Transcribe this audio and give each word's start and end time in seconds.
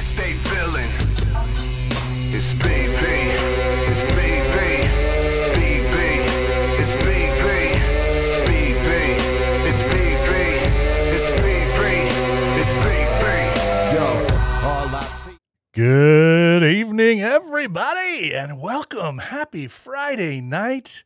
to 0.00 0.06
stay 0.06 0.32
villain. 0.32 0.90
It's 2.32 2.54
BV. 2.54 3.02
It's 3.90 4.02
BV. 4.16 4.56
BV. 5.54 5.94
It's 6.80 6.94
BV. 6.94 7.40
Good 15.72 16.64
evening, 16.64 17.22
everybody, 17.22 18.34
and 18.34 18.60
welcome. 18.60 19.18
Happy 19.18 19.66
Friday 19.66 20.40
night. 20.40 21.04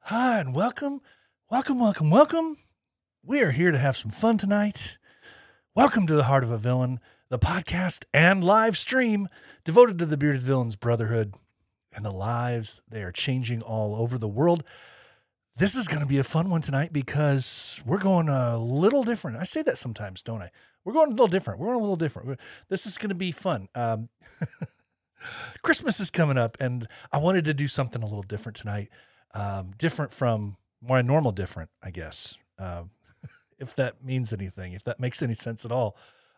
Hi, 0.00 0.38
and 0.40 0.54
welcome, 0.54 1.00
welcome, 1.50 1.80
welcome, 1.80 2.10
welcome. 2.10 2.56
We 3.24 3.40
are 3.40 3.50
here 3.50 3.72
to 3.72 3.78
have 3.78 3.96
some 3.96 4.10
fun 4.10 4.38
tonight. 4.38 4.98
Welcome 5.74 6.06
to 6.06 6.14
the 6.14 6.24
Heart 6.24 6.44
of 6.44 6.50
a 6.50 6.58
Villain, 6.58 7.00
the 7.28 7.38
podcast 7.38 8.04
and 8.14 8.44
live 8.44 8.76
stream 8.76 9.28
devoted 9.64 9.98
to 9.98 10.06
the 10.06 10.16
Bearded 10.16 10.42
Villains 10.42 10.76
Brotherhood 10.76 11.34
and 11.92 12.04
the 12.04 12.12
lives 12.12 12.80
they 12.88 13.02
are 13.02 13.10
changing 13.10 13.62
all 13.62 13.96
over 13.96 14.16
the 14.18 14.28
world. 14.28 14.62
This 15.56 15.74
is 15.74 15.88
going 15.88 16.00
to 16.00 16.06
be 16.06 16.18
a 16.18 16.24
fun 16.24 16.50
one 16.50 16.60
tonight 16.60 16.92
because 16.92 17.80
we're 17.84 17.98
going 17.98 18.28
a 18.28 18.58
little 18.58 19.02
different. 19.02 19.38
I 19.38 19.44
say 19.44 19.62
that 19.62 19.78
sometimes, 19.78 20.22
don't 20.22 20.42
I? 20.42 20.50
We're 20.84 20.92
going 20.92 21.08
a 21.08 21.10
little 21.10 21.26
different. 21.26 21.58
We're 21.58 21.68
going 21.68 21.78
a 21.78 21.82
little 21.82 21.96
different. 21.96 22.38
This 22.68 22.86
is 22.86 22.98
going 22.98 23.08
to 23.08 23.14
be 23.14 23.32
fun. 23.32 23.68
Um, 23.74 24.08
Christmas 25.62 25.98
is 25.98 26.10
coming 26.10 26.38
up, 26.38 26.56
and 26.60 26.86
I 27.10 27.18
wanted 27.18 27.44
to 27.46 27.54
do 27.54 27.66
something 27.66 28.02
a 28.02 28.06
little 28.06 28.22
different 28.22 28.56
tonight. 28.56 28.90
Um, 29.34 29.72
different 29.76 30.12
from 30.12 30.58
my 30.80 31.02
normal 31.02 31.32
different, 31.32 31.70
I 31.82 31.90
guess. 31.90 32.38
Um, 32.58 32.90
if 33.58 33.74
that 33.76 34.04
means 34.04 34.32
anything, 34.32 34.74
if 34.74 34.84
that 34.84 35.00
makes 35.00 35.22
any 35.22 35.34
sense 35.34 35.64
at 35.64 35.72
all. 35.72 35.96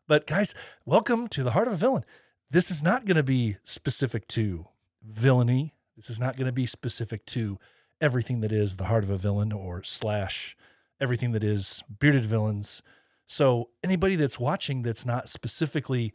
But 0.08 0.26
guys, 0.26 0.54
welcome 0.86 1.28
to 1.28 1.42
the 1.42 1.50
Heart 1.50 1.68
of 1.68 1.74
a 1.74 1.76
Villain. 1.76 2.02
This 2.50 2.70
is 2.70 2.82
not 2.82 3.04
going 3.04 3.18
to 3.18 3.22
be 3.22 3.58
specific 3.62 4.26
to 4.28 4.68
villainy. 5.02 5.74
This 5.98 6.08
is 6.08 6.18
not 6.18 6.34
going 6.34 6.46
to 6.46 6.52
be 6.52 6.64
specific 6.64 7.26
to 7.26 7.58
everything 8.00 8.40
that 8.40 8.50
is 8.50 8.76
the 8.76 8.86
heart 8.86 9.04
of 9.04 9.10
a 9.10 9.18
villain 9.18 9.52
or 9.52 9.82
slash 9.82 10.56
everything 10.98 11.32
that 11.32 11.44
is 11.44 11.84
bearded 12.00 12.24
villains. 12.24 12.82
So 13.26 13.68
anybody 13.84 14.16
that's 14.16 14.40
watching 14.40 14.80
that's 14.80 15.04
not 15.04 15.28
specifically 15.28 16.14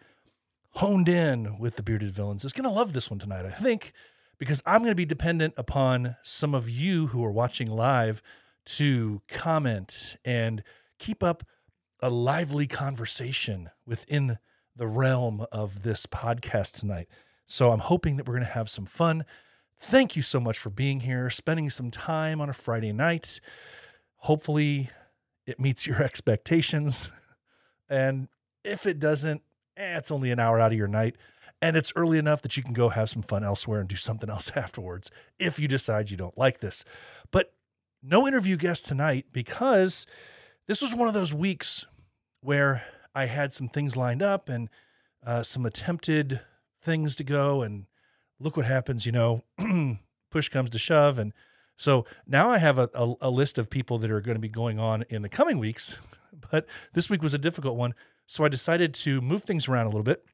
honed 0.71 1.07
in 1.07 1.59
with 1.59 1.75
the 1.75 1.83
bearded 1.83 2.09
villains 2.09 2.43
is 2.43 2.51
going 2.51 2.63
to 2.63 2.71
love 2.71 2.93
this 2.93 3.11
one 3.11 3.19
tonight, 3.19 3.45
I 3.45 3.51
think, 3.51 3.91
because 4.39 4.63
I'm 4.65 4.79
going 4.81 4.89
to 4.89 4.95
be 4.95 5.05
dependent 5.05 5.53
upon 5.55 6.15
some 6.23 6.55
of 6.55 6.67
you 6.67 7.07
who 7.07 7.23
are 7.23 7.31
watching 7.31 7.69
live 7.69 8.23
to 8.65 9.21
comment 9.27 10.17
and 10.25 10.63
keep 10.97 11.21
up 11.21 11.43
a 12.03 12.09
lively 12.09 12.67
conversation 12.67 13.69
within 13.85 14.37
the 14.75 14.87
realm 14.87 15.45
of 15.53 15.83
this 15.83 16.05
podcast 16.05 16.77
tonight. 16.77 17.07
So 17.47 17.71
I'm 17.71 17.79
hoping 17.79 18.17
that 18.17 18.27
we're 18.27 18.33
going 18.33 18.45
to 18.45 18.51
have 18.51 18.69
some 18.69 18.85
fun. 18.85 19.23
Thank 19.79 20.17
you 20.17 20.21
so 20.21 20.41
much 20.41 20.59
for 20.59 20.69
being 20.69 20.99
here, 20.99 21.29
spending 21.29 21.69
some 21.69 21.91
time 21.91 22.41
on 22.41 22.49
a 22.49 22.53
Friday 22.53 22.91
night. 22.91 23.39
Hopefully, 24.17 24.89
it 25.47 25.61
meets 25.61 25.87
your 25.87 26.03
expectations. 26.03 27.09
And 27.87 28.27
if 28.65 28.85
it 28.85 28.99
doesn't, 28.99 29.41
eh, 29.77 29.97
it's 29.97 30.11
only 30.11 30.31
an 30.31 30.39
hour 30.39 30.59
out 30.59 30.73
of 30.73 30.77
your 30.77 30.89
night. 30.89 31.15
And 31.61 31.77
it's 31.77 31.93
early 31.95 32.17
enough 32.17 32.41
that 32.41 32.57
you 32.57 32.63
can 32.63 32.73
go 32.73 32.89
have 32.89 33.09
some 33.09 33.21
fun 33.21 33.45
elsewhere 33.45 33.79
and 33.79 33.87
do 33.87 33.95
something 33.95 34.29
else 34.29 34.51
afterwards 34.57 35.09
if 35.39 35.57
you 35.57 35.69
decide 35.69 36.11
you 36.11 36.17
don't 36.17 36.37
like 36.37 36.59
this. 36.59 36.83
But 37.31 37.53
no 38.01 38.27
interview 38.27 38.57
guest 38.57 38.85
tonight 38.85 39.27
because 39.31 40.05
this 40.67 40.81
was 40.81 40.93
one 40.93 41.07
of 41.07 41.13
those 41.13 41.33
weeks 41.33 41.85
where 42.43 42.83
I 43.15 43.25
had 43.25 43.53
some 43.53 43.69
things 43.69 43.95
lined 43.95 44.21
up 44.21 44.49
and 44.49 44.69
uh, 45.25 45.43
some 45.43 45.65
attempted 45.65 46.41
things 46.81 47.15
to 47.15 47.23
go. 47.23 47.61
And 47.61 47.85
look 48.39 48.57
what 48.57 48.65
happens, 48.65 49.05
you 49.05 49.11
know, 49.11 49.43
push 50.31 50.49
comes 50.49 50.69
to 50.71 50.79
shove. 50.79 51.17
And 51.17 51.31
so 51.77 52.05
now 52.27 52.51
I 52.51 52.57
have 52.57 52.77
a, 52.77 52.89
a, 52.93 53.13
a 53.21 53.29
list 53.29 53.57
of 53.57 53.69
people 53.69 53.97
that 53.99 54.11
are 54.11 54.21
going 54.21 54.35
to 54.35 54.41
be 54.41 54.49
going 54.49 54.77
on 54.77 55.05
in 55.09 55.21
the 55.21 55.29
coming 55.29 55.57
weeks. 55.57 55.97
But 56.51 56.67
this 56.93 57.09
week 57.09 57.23
was 57.23 57.33
a 57.33 57.37
difficult 57.37 57.77
one. 57.77 57.95
So 58.27 58.43
I 58.43 58.49
decided 58.49 58.93
to 58.95 59.21
move 59.21 59.43
things 59.43 59.69
around 59.69 59.85
a 59.85 59.89
little 59.89 60.03
bit. 60.03 60.25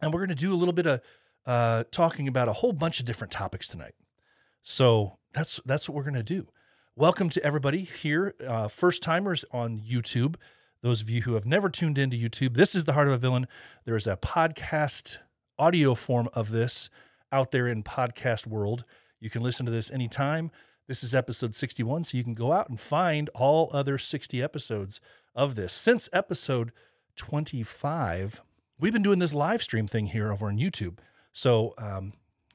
And 0.00 0.12
we're 0.12 0.20
going 0.20 0.30
to 0.30 0.34
do 0.34 0.52
a 0.52 0.56
little 0.56 0.72
bit 0.72 0.86
of 0.86 1.00
uh, 1.44 1.84
talking 1.90 2.26
about 2.26 2.48
a 2.48 2.54
whole 2.54 2.72
bunch 2.72 3.00
of 3.00 3.06
different 3.06 3.32
topics 3.32 3.68
tonight. 3.68 3.94
So 4.62 5.18
that's 5.34 5.60
that's 5.66 5.88
what 5.88 5.94
we're 5.94 6.04
going 6.04 6.14
to 6.14 6.22
do. 6.22 6.48
Welcome 6.96 7.28
to 7.30 7.44
everybody 7.44 7.80
here, 7.80 8.34
uh, 8.48 8.68
first 8.68 9.02
timers 9.02 9.44
on 9.52 9.78
YouTube. 9.78 10.36
Those 10.86 11.00
of 11.00 11.10
you 11.10 11.22
who 11.22 11.34
have 11.34 11.44
never 11.44 11.68
tuned 11.68 11.98
into 11.98 12.16
YouTube, 12.16 12.54
this 12.54 12.76
is 12.76 12.84
the 12.84 12.92
Heart 12.92 13.08
of 13.08 13.14
a 13.14 13.18
Villain. 13.18 13.48
There 13.84 13.96
is 13.96 14.06
a 14.06 14.16
podcast 14.16 15.18
audio 15.58 15.96
form 15.96 16.28
of 16.32 16.52
this 16.52 16.90
out 17.32 17.50
there 17.50 17.66
in 17.66 17.82
podcast 17.82 18.46
world. 18.46 18.84
You 19.18 19.28
can 19.28 19.42
listen 19.42 19.66
to 19.66 19.72
this 19.72 19.90
anytime. 19.90 20.52
This 20.86 21.02
is 21.02 21.12
episode 21.12 21.56
61, 21.56 22.04
so 22.04 22.16
you 22.16 22.22
can 22.22 22.34
go 22.34 22.52
out 22.52 22.68
and 22.68 22.78
find 22.78 23.28
all 23.34 23.68
other 23.72 23.98
60 23.98 24.40
episodes 24.40 25.00
of 25.34 25.56
this. 25.56 25.72
Since 25.72 26.08
episode 26.12 26.70
25, 27.16 28.42
we've 28.78 28.92
been 28.92 29.02
doing 29.02 29.18
this 29.18 29.34
live 29.34 29.64
stream 29.64 29.88
thing 29.88 30.06
here 30.06 30.30
over 30.30 30.46
on 30.46 30.56
YouTube. 30.56 30.98
So 31.32 31.74
um, 31.78 32.12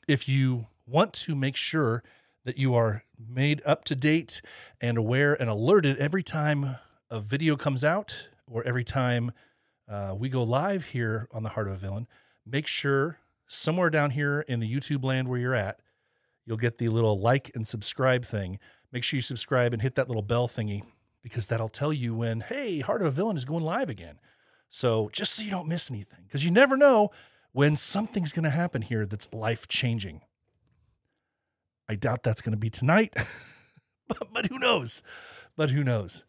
if 0.07 0.29
you 0.29 0.67
want 0.87 1.11
to 1.15 1.35
make 1.35 1.57
sure 1.57 2.01
that 2.45 2.57
you 2.57 2.75
are 2.75 3.03
made 3.19 3.61
up 3.65 3.83
to 3.83 3.93
date 3.93 4.41
and 4.79 4.97
aware 4.97 5.33
and 5.33 5.49
alerted 5.49 5.97
every 5.97 6.23
time 6.23 6.77
a 7.11 7.19
video 7.19 7.57
comes 7.57 7.83
out 7.83 8.29
or 8.49 8.63
every 8.63 8.85
time 8.85 9.31
uh, 9.87 10.15
we 10.17 10.29
go 10.29 10.41
live 10.41 10.85
here 10.85 11.27
on 11.31 11.43
the 11.43 11.49
Heart 11.49 11.67
of 11.67 11.73
a 11.73 11.77
Villain, 11.77 12.07
make 12.45 12.65
sure 12.65 13.19
somewhere 13.47 13.89
down 13.89 14.11
here 14.11 14.41
in 14.47 14.61
the 14.61 14.73
YouTube 14.73 15.03
land 15.03 15.27
where 15.27 15.37
you're 15.37 15.53
at, 15.53 15.81
you'll 16.45 16.57
get 16.57 16.77
the 16.77 16.87
little 16.87 17.19
like 17.19 17.51
and 17.53 17.67
subscribe 17.67 18.23
thing. 18.23 18.57
Make 18.93 19.03
sure 19.03 19.17
you 19.17 19.21
subscribe 19.21 19.73
and 19.73 19.81
hit 19.81 19.95
that 19.95 20.07
little 20.07 20.23
bell 20.23 20.47
thingy 20.47 20.83
because 21.21 21.47
that'll 21.47 21.69
tell 21.69 21.91
you 21.91 22.15
when, 22.15 22.39
hey, 22.39 22.79
Heart 22.79 23.01
of 23.01 23.07
a 23.07 23.11
Villain 23.11 23.35
is 23.35 23.45
going 23.45 23.63
live 23.63 23.89
again. 23.89 24.19
So 24.69 25.09
just 25.11 25.33
so 25.33 25.43
you 25.43 25.51
don't 25.51 25.67
miss 25.67 25.91
anything, 25.91 26.23
because 26.25 26.45
you 26.45 26.51
never 26.51 26.77
know 26.77 27.11
when 27.51 27.75
something's 27.75 28.31
going 28.31 28.45
to 28.45 28.49
happen 28.49 28.81
here 28.81 29.05
that's 29.05 29.27
life 29.33 29.67
changing. 29.67 30.21
I 31.89 31.95
doubt 31.95 32.23
that's 32.23 32.41
going 32.41 32.53
to 32.53 32.57
be 32.57 32.69
tonight, 32.69 33.13
but, 34.07 34.29
but 34.33 34.45
who 34.45 34.57
knows? 34.57 35.03
But 35.57 35.71
who 35.71 35.83
knows? 35.83 36.23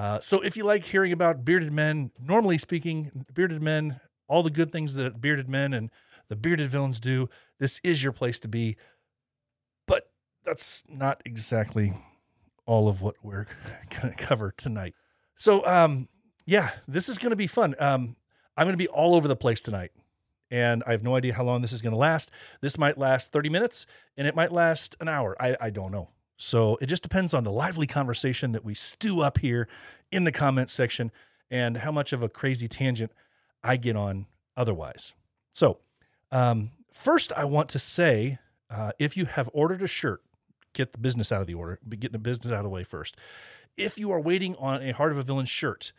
Uh, 0.00 0.18
so 0.18 0.40
if 0.40 0.56
you 0.56 0.64
like 0.64 0.82
hearing 0.82 1.12
about 1.12 1.44
bearded 1.44 1.74
men, 1.74 2.10
normally 2.18 2.56
speaking, 2.56 3.26
bearded 3.34 3.62
men, 3.62 4.00
all 4.28 4.42
the 4.42 4.48
good 4.48 4.72
things 4.72 4.94
that 4.94 5.20
bearded 5.20 5.46
men 5.46 5.74
and 5.74 5.90
the 6.30 6.36
bearded 6.36 6.70
villains 6.70 6.98
do, 6.98 7.28
this 7.58 7.78
is 7.84 8.02
your 8.02 8.10
place 8.10 8.40
to 8.40 8.48
be. 8.48 8.78
But 9.86 10.10
that's 10.42 10.84
not 10.88 11.20
exactly 11.26 11.92
all 12.64 12.88
of 12.88 13.02
what 13.02 13.16
we're 13.22 13.44
going 13.90 14.16
to 14.16 14.16
cover 14.16 14.54
tonight. 14.56 14.94
So, 15.34 15.66
um, 15.66 16.08
yeah, 16.46 16.70
this 16.88 17.10
is 17.10 17.18
going 17.18 17.28
to 17.28 17.36
be 17.36 17.46
fun. 17.46 17.74
Um, 17.78 18.16
I'm 18.56 18.64
going 18.64 18.72
to 18.72 18.78
be 18.78 18.88
all 18.88 19.14
over 19.14 19.28
the 19.28 19.36
place 19.36 19.60
tonight, 19.60 19.92
and 20.50 20.82
I 20.86 20.92
have 20.92 21.02
no 21.02 21.14
idea 21.14 21.34
how 21.34 21.44
long 21.44 21.60
this 21.60 21.72
is 21.72 21.82
going 21.82 21.92
to 21.92 21.98
last. 21.98 22.30
This 22.62 22.78
might 22.78 22.96
last 22.96 23.32
30 23.32 23.50
minutes, 23.50 23.84
and 24.16 24.26
it 24.26 24.34
might 24.34 24.50
last 24.50 24.96
an 24.98 25.08
hour. 25.08 25.36
I, 25.38 25.58
I 25.60 25.68
don't 25.68 25.92
know. 25.92 26.08
So 26.42 26.78
it 26.80 26.86
just 26.86 27.02
depends 27.02 27.34
on 27.34 27.44
the 27.44 27.52
lively 27.52 27.86
conversation 27.86 28.52
that 28.52 28.64
we 28.64 28.72
stew 28.72 29.20
up 29.20 29.38
here 29.38 29.68
in 30.10 30.24
the 30.24 30.32
comment 30.32 30.70
section 30.70 31.12
and 31.50 31.76
how 31.76 31.92
much 31.92 32.14
of 32.14 32.22
a 32.22 32.30
crazy 32.30 32.66
tangent 32.66 33.12
I 33.62 33.76
get 33.76 33.94
on 33.94 34.24
otherwise. 34.56 35.12
So, 35.50 35.80
um, 36.32 36.70
first, 36.94 37.30
I 37.34 37.44
want 37.44 37.68
to 37.68 37.78
say 37.78 38.38
uh, 38.70 38.92
if 38.98 39.18
you 39.18 39.26
have 39.26 39.50
ordered 39.52 39.82
a 39.82 39.86
shirt, 39.86 40.22
get 40.72 40.92
the 40.92 40.98
business 40.98 41.30
out 41.30 41.42
of 41.42 41.46
the 41.46 41.52
order, 41.52 41.78
get 41.98 42.12
the 42.12 42.18
business 42.18 42.50
out 42.50 42.60
of 42.60 42.64
the 42.64 42.70
way 42.70 42.84
first. 42.84 43.18
If 43.76 43.98
you 43.98 44.10
are 44.10 44.20
waiting 44.20 44.56
on 44.56 44.82
a 44.82 44.92
Heart 44.94 45.12
of 45.12 45.18
a 45.18 45.22
Villain 45.22 45.44
shirt, 45.44 45.92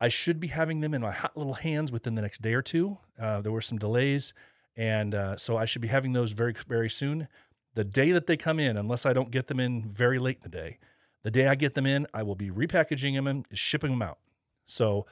I 0.00 0.08
should 0.08 0.40
be 0.40 0.48
having 0.48 0.80
them 0.80 0.94
in 0.94 1.02
my 1.02 1.12
hot 1.12 1.36
little 1.36 1.54
hands 1.54 1.92
within 1.92 2.14
the 2.14 2.22
next 2.22 2.40
day 2.40 2.54
or 2.54 2.62
two. 2.62 2.96
Uh, 3.20 3.42
there 3.42 3.52
were 3.52 3.60
some 3.60 3.76
delays, 3.76 4.32
and 4.78 5.14
uh, 5.14 5.36
so 5.36 5.58
I 5.58 5.66
should 5.66 5.82
be 5.82 5.88
having 5.88 6.14
those 6.14 6.32
very, 6.32 6.54
very 6.66 6.88
soon. 6.88 7.28
The 7.74 7.84
day 7.84 8.12
that 8.12 8.26
they 8.26 8.36
come 8.36 8.58
in, 8.58 8.76
unless 8.76 9.06
I 9.06 9.12
don't 9.12 9.30
get 9.30 9.46
them 9.46 9.60
in 9.60 9.82
very 9.82 10.18
late 10.18 10.38
in 10.38 10.50
the 10.50 10.56
day, 10.56 10.78
the 11.22 11.30
day 11.30 11.48
I 11.48 11.54
get 11.54 11.74
them 11.74 11.86
in, 11.86 12.06
I 12.14 12.22
will 12.22 12.34
be 12.34 12.50
repackaging 12.50 13.14
them 13.14 13.26
and 13.26 13.46
shipping 13.52 13.90
them 13.90 14.02
out. 14.02 14.18
So 14.66 15.06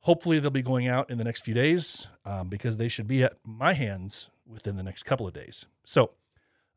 hopefully 0.00 0.38
they'll 0.38 0.50
be 0.50 0.62
going 0.62 0.88
out 0.88 1.10
in 1.10 1.18
the 1.18 1.24
next 1.24 1.44
few 1.44 1.54
days 1.54 2.06
um, 2.24 2.48
because 2.48 2.76
they 2.76 2.88
should 2.88 3.06
be 3.06 3.22
at 3.22 3.34
my 3.44 3.74
hands 3.74 4.30
within 4.46 4.76
the 4.76 4.82
next 4.82 5.04
couple 5.04 5.26
of 5.26 5.34
days. 5.34 5.66
So 5.84 6.12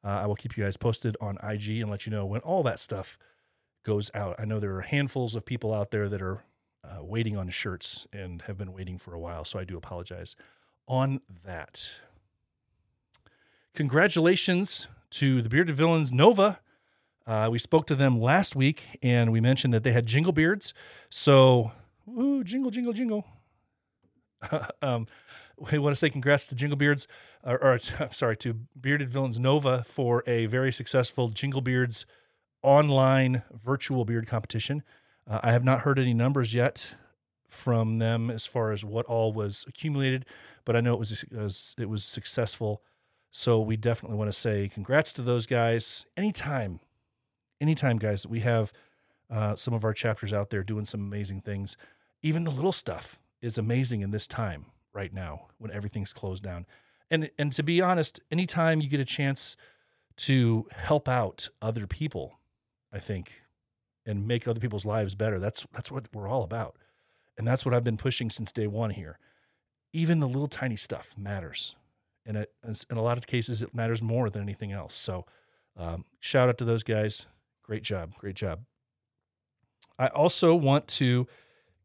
uh, 0.03 0.09
I 0.09 0.25
will 0.25 0.35
keep 0.35 0.57
you 0.57 0.63
guys 0.63 0.77
posted 0.77 1.15
on 1.21 1.37
IG 1.43 1.79
and 1.79 1.89
let 1.89 2.05
you 2.05 2.11
know 2.11 2.25
when 2.25 2.41
all 2.41 2.63
that 2.63 2.79
stuff 2.79 3.17
goes 3.83 4.11
out. 4.13 4.35
I 4.39 4.45
know 4.45 4.59
there 4.59 4.75
are 4.75 4.81
handfuls 4.81 5.35
of 5.35 5.45
people 5.45 5.73
out 5.73 5.91
there 5.91 6.09
that 6.09 6.21
are 6.21 6.43
uh, 6.83 7.03
waiting 7.03 7.37
on 7.37 7.49
shirts 7.49 8.07
and 8.11 8.41
have 8.43 8.57
been 8.57 8.73
waiting 8.73 8.97
for 8.97 9.13
a 9.13 9.19
while. 9.19 9.45
So 9.45 9.59
I 9.59 9.63
do 9.63 9.77
apologize 9.77 10.35
on 10.87 11.21
that. 11.45 11.89
Congratulations 13.73 14.87
to 15.13 15.41
the 15.41 15.49
Bearded 15.49 15.75
Villains 15.75 16.11
Nova. 16.11 16.59
Uh, 17.25 17.47
we 17.51 17.57
spoke 17.57 17.87
to 17.87 17.95
them 17.95 18.19
last 18.19 18.55
week 18.55 18.99
and 19.01 19.31
we 19.31 19.39
mentioned 19.39 19.73
that 19.73 19.83
they 19.83 19.91
had 19.91 20.05
jingle 20.05 20.33
beards. 20.33 20.73
So, 21.09 21.71
ooh, 22.09 22.43
jingle, 22.43 22.71
jingle, 22.71 22.93
jingle. 22.93 23.25
um, 24.81 25.07
we 25.71 25.77
want 25.77 25.93
to 25.93 25.99
say 25.99 26.09
congrats 26.09 26.47
to 26.47 26.55
Jingle 26.55 26.77
Beards, 26.77 27.07
or, 27.43 27.63
or 27.63 27.79
I'm 27.99 28.11
sorry, 28.11 28.37
to 28.37 28.53
Bearded 28.79 29.09
Villains 29.09 29.39
Nova 29.39 29.83
for 29.83 30.23
a 30.27 30.47
very 30.47 30.71
successful 30.71 31.29
Jingle 31.29 31.61
Beards 31.61 32.05
online 32.61 33.43
virtual 33.51 34.05
beard 34.05 34.27
competition. 34.27 34.83
Uh, 35.29 35.39
I 35.43 35.51
have 35.51 35.63
not 35.63 35.81
heard 35.81 35.99
any 35.99 36.13
numbers 36.13 36.53
yet 36.53 36.95
from 37.47 37.99
them 37.99 38.31
as 38.31 38.45
far 38.45 38.71
as 38.71 38.83
what 38.83 39.05
all 39.05 39.31
was 39.31 39.63
accumulated, 39.67 40.25
but 40.65 40.75
I 40.75 40.81
know 40.81 40.93
it 40.93 40.99
was, 40.99 41.23
it 41.23 41.31
was, 41.31 41.75
it 41.77 41.89
was 41.89 42.03
successful. 42.03 42.81
So 43.35 43.59
we 43.59 43.77
definitely 43.77 44.15
want 44.15 44.31
to 44.31 44.39
say 44.39 44.69
congrats 44.71 45.11
to 45.13 45.23
those 45.23 45.47
guys. 45.47 46.05
Anytime, 46.15 46.79
anytime, 47.59 47.97
guys, 47.97 48.21
that 48.21 48.29
we 48.29 48.41
have 48.41 48.71
uh, 49.27 49.55
some 49.55 49.73
of 49.73 49.83
our 49.83 49.91
chapters 49.91 50.31
out 50.31 50.51
there 50.51 50.63
doing 50.63 50.85
some 50.85 51.01
amazing 51.01 51.41
things, 51.41 51.75
even 52.21 52.43
the 52.43 52.51
little 52.51 52.71
stuff 52.71 53.19
is 53.41 53.57
amazing 53.57 54.01
in 54.01 54.11
this 54.11 54.27
time 54.27 54.67
right 54.93 55.11
now 55.11 55.47
when 55.57 55.71
everything's 55.71 56.13
closed 56.13 56.43
down. 56.43 56.67
And 57.09 57.31
and 57.39 57.51
to 57.53 57.63
be 57.63 57.81
honest, 57.81 58.19
anytime 58.29 58.81
you 58.81 58.87
get 58.87 58.99
a 58.99 59.05
chance 59.05 59.57
to 60.17 60.67
help 60.71 61.09
out 61.09 61.49
other 61.59 61.87
people, 61.87 62.37
I 62.93 62.99
think, 62.99 63.41
and 64.05 64.27
make 64.27 64.47
other 64.47 64.59
people's 64.59 64.85
lives 64.85 65.15
better, 65.15 65.39
that's 65.39 65.65
that's 65.73 65.91
what 65.91 66.07
we're 66.13 66.29
all 66.29 66.43
about. 66.43 66.75
And 67.35 67.47
that's 67.47 67.65
what 67.65 67.73
I've 67.73 67.83
been 67.83 67.97
pushing 67.97 68.29
since 68.29 68.51
day 68.51 68.67
one 68.67 68.91
here. 68.91 69.17
Even 69.91 70.19
the 70.19 70.27
little 70.27 70.47
tiny 70.47 70.75
stuff 70.75 71.15
matters. 71.17 71.75
And 72.25 72.37
it, 72.37 72.53
in 72.89 72.97
a 72.97 73.01
lot 73.01 73.17
of 73.17 73.27
cases, 73.27 73.61
it 73.61 73.75
matters 73.75 74.01
more 74.01 74.29
than 74.29 74.41
anything 74.41 74.71
else. 74.71 74.95
So, 74.95 75.25
um, 75.75 76.05
shout 76.19 76.49
out 76.49 76.57
to 76.59 76.65
those 76.65 76.83
guys. 76.83 77.25
Great 77.63 77.83
job. 77.83 78.13
Great 78.15 78.35
job. 78.35 78.61
I 79.99 80.07
also 80.07 80.55
want 80.55 80.87
to 80.89 81.27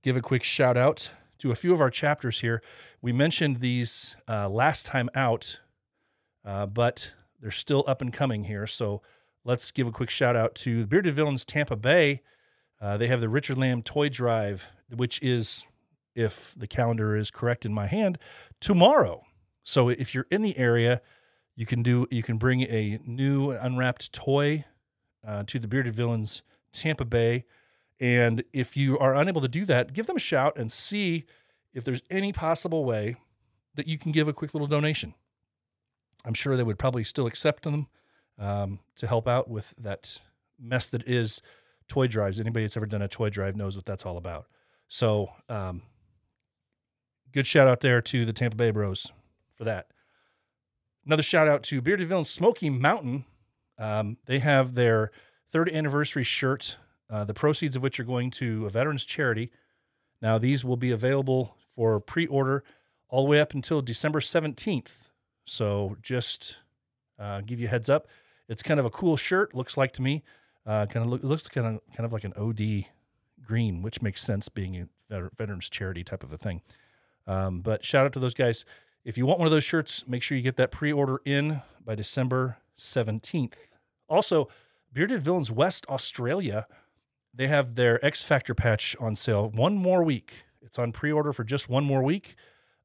give 0.03 0.17
a 0.17 0.21
quick 0.21 0.45
shout 0.45 0.77
out 0.77 1.11
to 1.39 1.51
a 1.51 1.55
few 1.55 1.73
of 1.73 1.81
our 1.81 1.91
chapters 1.91 2.41
here. 2.41 2.63
We 3.01 3.13
mentioned 3.13 3.61
these 3.61 4.17
uh, 4.29 4.49
last 4.49 4.87
time 4.87 5.09
out, 5.15 5.61
uh, 6.45 6.67
but 6.67 7.13
they're 7.41 7.51
still 7.51 7.85
up 7.87 8.01
and 8.01 8.13
coming 8.13 8.45
here. 8.45 8.67
So 8.67 9.03
let's 9.45 9.71
give 9.71 9.87
a 9.87 9.93
quick 9.93 10.11
shout 10.11 10.37
out 10.37 10.55
to 10.57 10.81
the 10.81 10.87
Bearded 10.87 11.15
Villains 11.15 11.45
Tampa 11.45 11.77
Bay. 11.77 12.23
Uh, 12.81 12.97
they 12.97 13.09
have 13.09 13.21
the 13.21 13.29
Richard 13.29 13.59
Lamb 13.59 13.83
Toy 13.83 14.09
Drive, 14.09 14.71
which 14.95 15.21
is, 15.23 15.65
if 16.15 16.55
the 16.57 16.67
calendar 16.67 17.17
is 17.17 17.31
correct 17.31 17.65
in 17.65 17.73
my 17.73 17.87
hand, 17.87 18.19
tomorrow. 18.61 19.25
So 19.69 19.91
if 19.91 20.15
you're 20.15 20.27
in 20.31 20.41
the 20.41 20.57
area, 20.57 21.03
you 21.55 21.67
can 21.67 21.83
do 21.83 22.07
you 22.11 22.23
can 22.23 22.39
bring 22.39 22.63
a 22.63 22.99
new 23.05 23.51
unwrapped 23.51 24.15
toy 24.15 24.65
uh, 25.27 25.45
to 25.47 25.59
the 25.59 25.69
Bearded 25.69 25.95
Villains 25.95 26.41
Tampa 26.73 27.05
Bay. 27.05 27.45
And 28.01 28.45
if 28.55 28.79
you 28.79 28.99
are 28.99 29.15
unable 29.15 29.43
to 29.43 29.49
do 29.49 29.67
that, 29.67 29.93
give 29.93 30.07
them 30.07 30.17
a 30.17 30.21
shout 30.21 30.57
and 30.57 30.73
see 30.73 31.27
if 31.75 31.85
there's 31.85 32.01
any 32.11 32.33
possible 32.33 32.87
way 32.87 33.17
that 33.75 33.87
you 33.87 33.99
can 33.99 34.11
give 34.11 34.27
a 34.27 34.33
quick 34.33 34.55
little 34.55 34.67
donation. 34.67 35.13
I'm 36.25 36.33
sure 36.33 36.57
they 36.57 36.63
would 36.63 36.79
probably 36.79 37.05
still 37.05 37.27
accept 37.27 37.65
them 37.65 37.89
um, 38.39 38.79
to 38.97 39.07
help 39.07 39.29
out 39.29 39.51
with 39.51 39.75
that 39.77 40.19
mess 40.59 40.87
that 40.87 41.07
is 41.07 41.43
toy 41.89 42.07
drives. 42.07 42.41
Anybody 42.41 42.65
that's 42.65 42.79
ever 42.79 42.87
done 42.87 43.03
a 43.03 43.09
toy 43.09 43.29
drive 43.29 43.55
knows 43.55 43.77
what 43.77 43.85
that's 43.85 44.07
all 44.07 44.17
about. 44.17 44.47
So, 44.89 45.29
um, 45.51 45.83
good 47.33 47.47
shout 47.47 47.69
out 47.69 47.81
there 47.81 48.01
to 48.01 48.25
the 48.25 48.33
Tampa 48.33 48.57
Bay 48.57 48.71
Bros 48.71 49.13
for 49.59 49.65
that. 49.65 49.89
Another 51.05 51.23
shout 51.23 51.49
out 51.49 51.63
to 51.65 51.83
Bearded 51.83 52.09
Villain 52.09 52.25
Smoky 52.25 52.71
Mountain. 52.71 53.25
Um, 53.79 54.17
they 54.27 54.39
have 54.39 54.75
their 54.75 55.11
third 55.51 55.69
anniversary 55.69 56.25
shirt 56.25 56.77
uh, 57.11 57.25
the 57.25 57.35
proceeds 57.35 57.77
of 57.77 57.83
which 57.83 57.99
are 57.99 58.05
going 58.05 58.31
to 58.31 58.67
a 58.67 58.71
veterans 58.71 59.05
charity. 59.05 59.51
Now, 60.21 60.39
these 60.39 60.65
will 60.65 60.77
be 60.77 60.91
available 60.91 61.57
for 61.75 62.01
pre 62.01 62.27
order 62.27 62.65
all 63.09 63.25
the 63.25 63.31
way 63.31 63.41
up 63.41 63.55
until 63.55 63.81
December 63.81 64.21
17th. 64.21 65.11
So, 65.47 65.97
just 66.03 66.59
uh, 67.19 67.41
give 67.41 67.61
you 67.61 67.69
heads 67.69 67.89
up. 67.89 68.09
It's 68.49 68.63
kind 68.63 68.79
of 68.79 68.87
a 68.87 68.91
cool 68.91 69.17
shirt, 69.17 69.55
looks 69.55 69.77
like 69.77 69.93
to 69.93 70.03
me. 70.03 70.23
Uh, 70.67 70.87
kind 70.87 71.05
of 71.05 71.11
look, 71.11 71.23
looks 71.23 71.49
kind 71.49 71.67
of 71.67 71.81
kind 71.95 72.05
of 72.05 72.13
like 72.13 72.25
an 72.25 72.35
OD 72.35 72.85
green, 73.43 73.81
which 73.81 74.03
makes 74.03 74.23
sense 74.23 74.49
being 74.49 74.89
a 75.11 75.31
veterans 75.37 75.71
charity 75.71 76.05
type 76.05 76.23
of 76.23 76.33
a 76.33 76.39
thing. 76.39 76.61
Um, 77.27 77.61
but 77.61 77.85
shout 77.85 78.05
out 78.05 78.13
to 78.15 78.21
those 78.21 78.35
guys. 78.35 78.67
If 79.09 79.17
you 79.17 79.25
want 79.25 79.39
one 79.39 79.47
of 79.47 79.53
those 79.53 79.65
shirts, 79.65 80.07
make 80.07 80.23
sure 80.23 80.37
you 80.37 80.45
get 80.45 80.57
that 80.57 80.71
pre 80.71 80.93
order 80.93 81.23
in 81.25 81.63
by 81.83 81.95
December 81.95 82.59
17th. 82.79 83.55
Also, 84.07 84.49
Bearded 84.93 85.23
Villains 85.23 85.51
West 85.51 85.87
Australia 85.89 86.67
they 87.33 87.47
have 87.47 87.75
their 87.75 88.05
X 88.05 88.23
Factor 88.23 88.55
patch 88.55 88.97
on 89.01 89.17
sale 89.17 89.49
one 89.49 89.77
more 89.77 90.03
week. 90.03 90.45
It's 90.61 90.79
on 90.79 90.93
pre-order 90.93 91.33
for 91.33 91.45
just 91.45 91.69
one 91.69 91.85
more 91.85 92.03
week. 92.03 92.35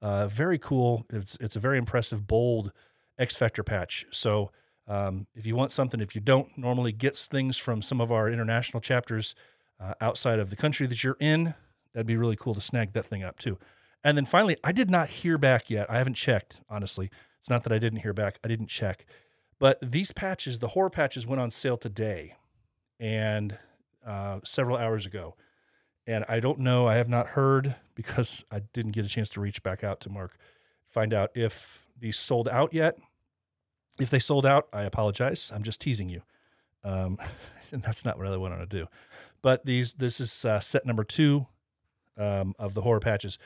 Uh, 0.02 0.28
very 0.28 0.58
cool. 0.60 1.06
It's 1.10 1.36
it's 1.42 1.58
a 1.58 1.60
very 1.60 1.78
impressive, 1.78 2.26
bold 2.26 2.72
X 3.20 3.36
Factor 3.36 3.64
patch. 3.64 4.06
So 4.12 4.52
um, 4.88 5.28
if 5.36 5.46
you 5.46 5.56
want 5.58 5.72
something, 5.72 6.00
if 6.00 6.16
you 6.16 6.22
don't 6.22 6.58
normally 6.58 6.94
get 6.94 7.18
things 7.18 7.58
from 7.58 7.82
some 7.82 8.00
of 8.00 8.12
our 8.12 8.30
international 8.30 8.80
chapters 8.80 9.36
uh, 9.78 9.96
outside 10.00 10.40
of 10.40 10.50
the 10.52 10.56
country 10.56 10.88
that 10.88 11.04
you're 11.04 11.18
in, 11.20 11.54
that'd 11.94 12.08
be 12.08 12.16
really 12.16 12.38
cool 12.38 12.54
to 12.54 12.62
snag 12.62 12.94
that 12.94 13.08
thing 13.08 13.24
up 13.24 13.40
too. 13.40 13.58
And 14.04 14.18
then 14.18 14.26
finally, 14.26 14.58
I 14.64 14.72
did 14.72 14.90
not 14.90 15.10
hear 15.10 15.38
back 15.38 15.70
yet. 15.70 15.90
I 15.90 15.98
haven't 15.98 16.16
checked, 16.16 16.62
honestly. 16.70 17.10
It's 17.40 17.50
not 17.50 17.64
that 17.64 17.74
I 17.74 17.80
didn't 17.80 18.00
hear 18.00 18.14
back. 18.14 18.40
I 18.44 18.48
didn't 18.48 18.68
check. 18.68 19.06
But 19.60 19.80
these 19.82 20.12
patches, 20.12 20.60
the 20.60 20.70
horror 20.70 20.90
patches 20.90 21.26
went 21.26 21.42
on 21.42 21.52
sale 21.52 21.78
today. 21.78 22.36
And 23.00 23.58
uh, 24.06 24.40
several 24.44 24.78
hours 24.78 25.06
ago. 25.06 25.36
And 26.06 26.26
I 26.28 26.40
don't 26.40 26.60
know, 26.60 26.88
I 26.88 26.96
have 26.96 27.08
not 27.08 27.28
heard 27.28 27.76
because 27.96 28.44
I 28.52 28.60
didn't 28.74 28.92
get 28.92 29.06
a 29.06 29.08
chance 29.08 29.30
to 29.30 29.42
reach 29.42 29.64
back 29.64 29.84
out 29.84 30.02
to 30.02 30.10
Mark, 30.10 30.38
find 30.90 31.14
out 31.14 31.32
if 31.34 31.88
these 31.98 32.18
sold 32.18 32.50
out 32.50 32.74
yet. 32.74 32.98
If 34.00 34.10
they 34.10 34.20
sold 34.20 34.46
out, 34.46 34.68
I 34.74 34.84
apologize. 34.84 35.52
I'm 35.54 35.64
just 35.64 35.80
teasing 35.80 36.10
you. 36.10 36.24
Um, 36.84 37.18
and 37.72 37.82
that's 37.82 38.04
not 38.04 38.18
what 38.18 38.28
I 38.28 38.36
want 38.36 38.60
to 38.60 38.66
do. 38.66 38.88
But 39.42 39.66
these, 39.66 39.94
this 39.94 40.20
is 40.20 40.44
uh, 40.46 40.60
set 40.60 40.86
number 40.86 41.04
two 41.04 41.48
um, 42.18 42.54
of 42.60 42.74
the 42.74 42.82
horror 42.82 43.00
patches. 43.00 43.38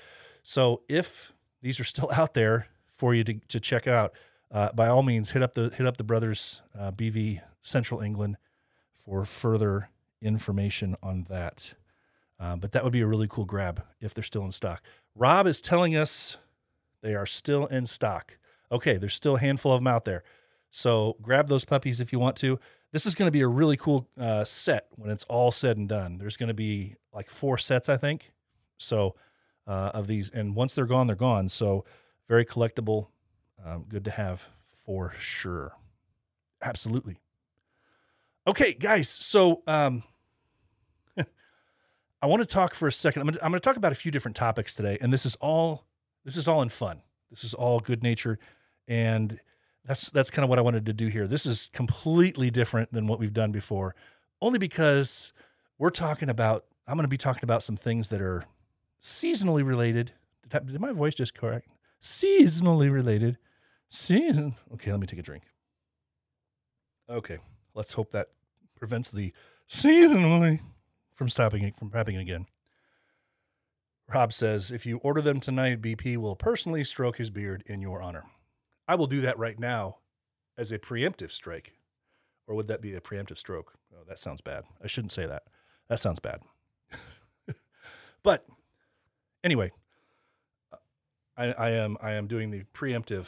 So 0.47 0.83
if 0.88 1.33
these 1.61 1.77
are 1.77 1.83
still 1.83 2.09
out 2.13 2.33
there 2.33 2.67
for 2.94 3.13
you 3.13 3.25
to, 3.25 3.33
to 3.49 3.59
check 3.59 3.85
out, 3.85 4.13
uh, 4.49 4.71
by 4.71 4.88
all 4.88 5.03
means, 5.03 5.31
hit 5.31 5.44
up 5.44 5.55
the 5.55 5.69
hit 5.75 5.85
up 5.85 5.97
the 5.97 6.05
brothers 6.05 6.61
uh, 6.79 6.89
BV 6.91 7.41
Central 7.61 7.99
England 7.99 8.38
for 9.03 9.25
further 9.25 9.89
information 10.21 10.95
on 11.03 11.25
that. 11.27 11.73
Uh, 12.39 12.55
but 12.55 12.71
that 12.71 12.85
would 12.85 12.94
be 12.94 13.01
a 13.01 13.07
really 13.07 13.27
cool 13.27 13.44
grab 13.44 13.83
if 13.99 14.13
they're 14.13 14.23
still 14.23 14.45
in 14.45 14.51
stock. 14.51 14.81
Rob 15.15 15.47
is 15.47 15.59
telling 15.59 15.97
us 15.97 16.37
they 17.01 17.13
are 17.13 17.25
still 17.25 17.66
in 17.66 17.85
stock. 17.85 18.37
Okay, 18.71 18.95
there's 18.95 19.16
still 19.16 19.35
a 19.35 19.39
handful 19.39 19.73
of 19.73 19.81
them 19.81 19.87
out 19.87 20.06
there. 20.06 20.23
So 20.71 21.18
grab 21.21 21.49
those 21.49 21.66
puppies 21.66 21.99
if 21.99 22.13
you 22.13 22.19
want 22.19 22.37
to. 22.37 22.57
This 22.94 23.06
is 23.06 23.16
going 23.16 23.27
to 23.27 23.33
be 23.33 23.42
a 23.42 23.47
really 23.49 23.75
cool 23.75 24.07
uh, 24.18 24.45
set 24.45 24.87
when 24.95 25.09
it's 25.09 25.25
all 25.25 25.51
said 25.51 25.75
and 25.75 25.89
done. 25.89 26.19
There's 26.19 26.37
going 26.37 26.47
to 26.47 26.54
be 26.54 26.95
like 27.13 27.27
four 27.27 27.57
sets, 27.57 27.89
I 27.89 27.97
think. 27.97 28.31
So 28.77 29.16
uh, 29.68 29.92
of 29.94 30.07
these, 30.07 30.30
and 30.30 30.56
once 30.56 30.74
they're 30.74 30.86
gone, 30.86 31.07
they're 31.07 31.16
gone. 31.16 31.50
So 31.50 31.86
very 32.28 32.45
collectible, 32.45 33.07
um, 33.64 33.86
good 33.88 34.06
to 34.06 34.12
have 34.12 34.47
for 34.86 35.14
sure. 35.19 35.74
Absolutely. 36.62 37.19
Okay, 38.47 38.74
guys. 38.74 39.09
So 39.09 39.62
um, 39.68 40.04
I 42.21 42.26
want 42.26 42.42
to 42.42 42.47
talk 42.47 42.74
for 42.74 42.88
a 42.88 42.92
second. 42.92 43.21
I'm 43.21 43.28
going, 43.28 43.54
to, 43.54 43.59
talk 43.59 43.76
about 43.76 43.92
a 43.92 43.95
few 43.95 44.12
different 44.12 44.38
topics 44.38 44.74
today, 44.74 44.97
and 45.02 45.12
this 45.12 45.26
is 45.26 45.36
all 45.36 45.86
this 46.24 46.38
is 46.38 46.47
all 46.47 46.62
in 46.62 46.69
fun. 46.69 47.02
This 47.30 47.44
is 47.44 47.54
all 47.54 47.80
good 47.81 48.04
nature, 48.04 48.40
and 48.88 49.40
that's 49.86 50.09
that's 50.09 50.30
kind 50.30 50.44
of 50.44 50.50
what 50.50 50.59
I 50.59 50.62
wanted 50.62 50.86
to 50.86 50.94
do 50.94 51.07
here. 51.07 51.28
This 51.28 51.45
is 51.45 51.69
completely 51.74 52.50
different 52.50 52.94
than 52.94 53.06
what 53.07 53.19
we've 53.19 53.33
done 53.33 53.52
before, 53.52 53.95
only 54.42 54.59
because 54.59 55.33
we're 55.78 55.90
talking 55.90 56.30
about. 56.30 56.66
I'm 56.88 56.95
going 56.95 57.04
to 57.04 57.09
be 57.09 57.18
talking 57.18 57.44
about 57.44 57.64
some 57.64 57.76
things 57.76 58.07
that 58.09 58.21
are 58.21 58.45
seasonally 59.01 59.66
related. 59.66 60.13
Did, 60.44 60.56
I, 60.56 60.59
did 60.59 60.81
my 60.81 60.92
voice 60.92 61.16
just 61.16 61.33
correct? 61.33 61.68
Seasonally 62.01 62.92
related. 62.92 63.37
Season. 63.89 64.56
Okay, 64.73 64.92
let 64.92 64.99
me 64.99 65.07
take 65.07 65.19
a 65.19 65.23
drink. 65.23 65.44
Okay, 67.09 67.37
let's 67.73 67.94
hope 67.94 68.11
that 68.11 68.27
prevents 68.75 69.09
the 69.11 69.33
seasonally 69.69 70.59
from 71.13 71.30
stopping 71.30 71.63
it 71.63 71.75
from 71.75 71.92
happening 71.92 72.19
again. 72.19 72.45
Rob 74.13 74.31
says, 74.31 74.71
if 74.71 74.85
you 74.85 74.97
order 74.97 75.21
them 75.21 75.39
tonight, 75.39 75.81
BP 75.81 76.18
will 76.18 76.35
personally 76.35 76.83
stroke 76.83 77.18
his 77.18 77.30
beard 77.30 77.63
in 77.66 77.81
your 77.81 78.01
honor. 78.01 78.23
I 78.87 78.95
will 78.95 79.07
do 79.07 79.19
that 79.21 79.37
right 79.37 79.59
now 79.59 79.97
as 80.57 80.71
a 80.71 80.80
preemptive 80.80 81.31
strike. 81.31 81.73
Or 82.47 82.56
would 82.56 82.68
that 82.68 82.81
be 82.81 82.94
a 82.94 83.01
preemptive 83.01 83.37
stroke? 83.37 83.73
Oh, 83.94 84.04
that 84.07 84.19
sounds 84.19 84.39
bad. 84.39 84.63
I 84.81 84.87
shouldn't 84.87 85.11
say 85.11 85.25
that. 85.25 85.44
That 85.89 85.99
sounds 85.99 86.19
bad. 86.19 86.39
but 88.23 88.45
anyway, 89.47 89.71
I, 91.37 91.45
I 91.54 91.69
am 91.69 91.95
I 92.01 92.11
am 92.11 92.27
doing 92.27 92.51
the 92.51 92.63
preemptive 92.73 93.27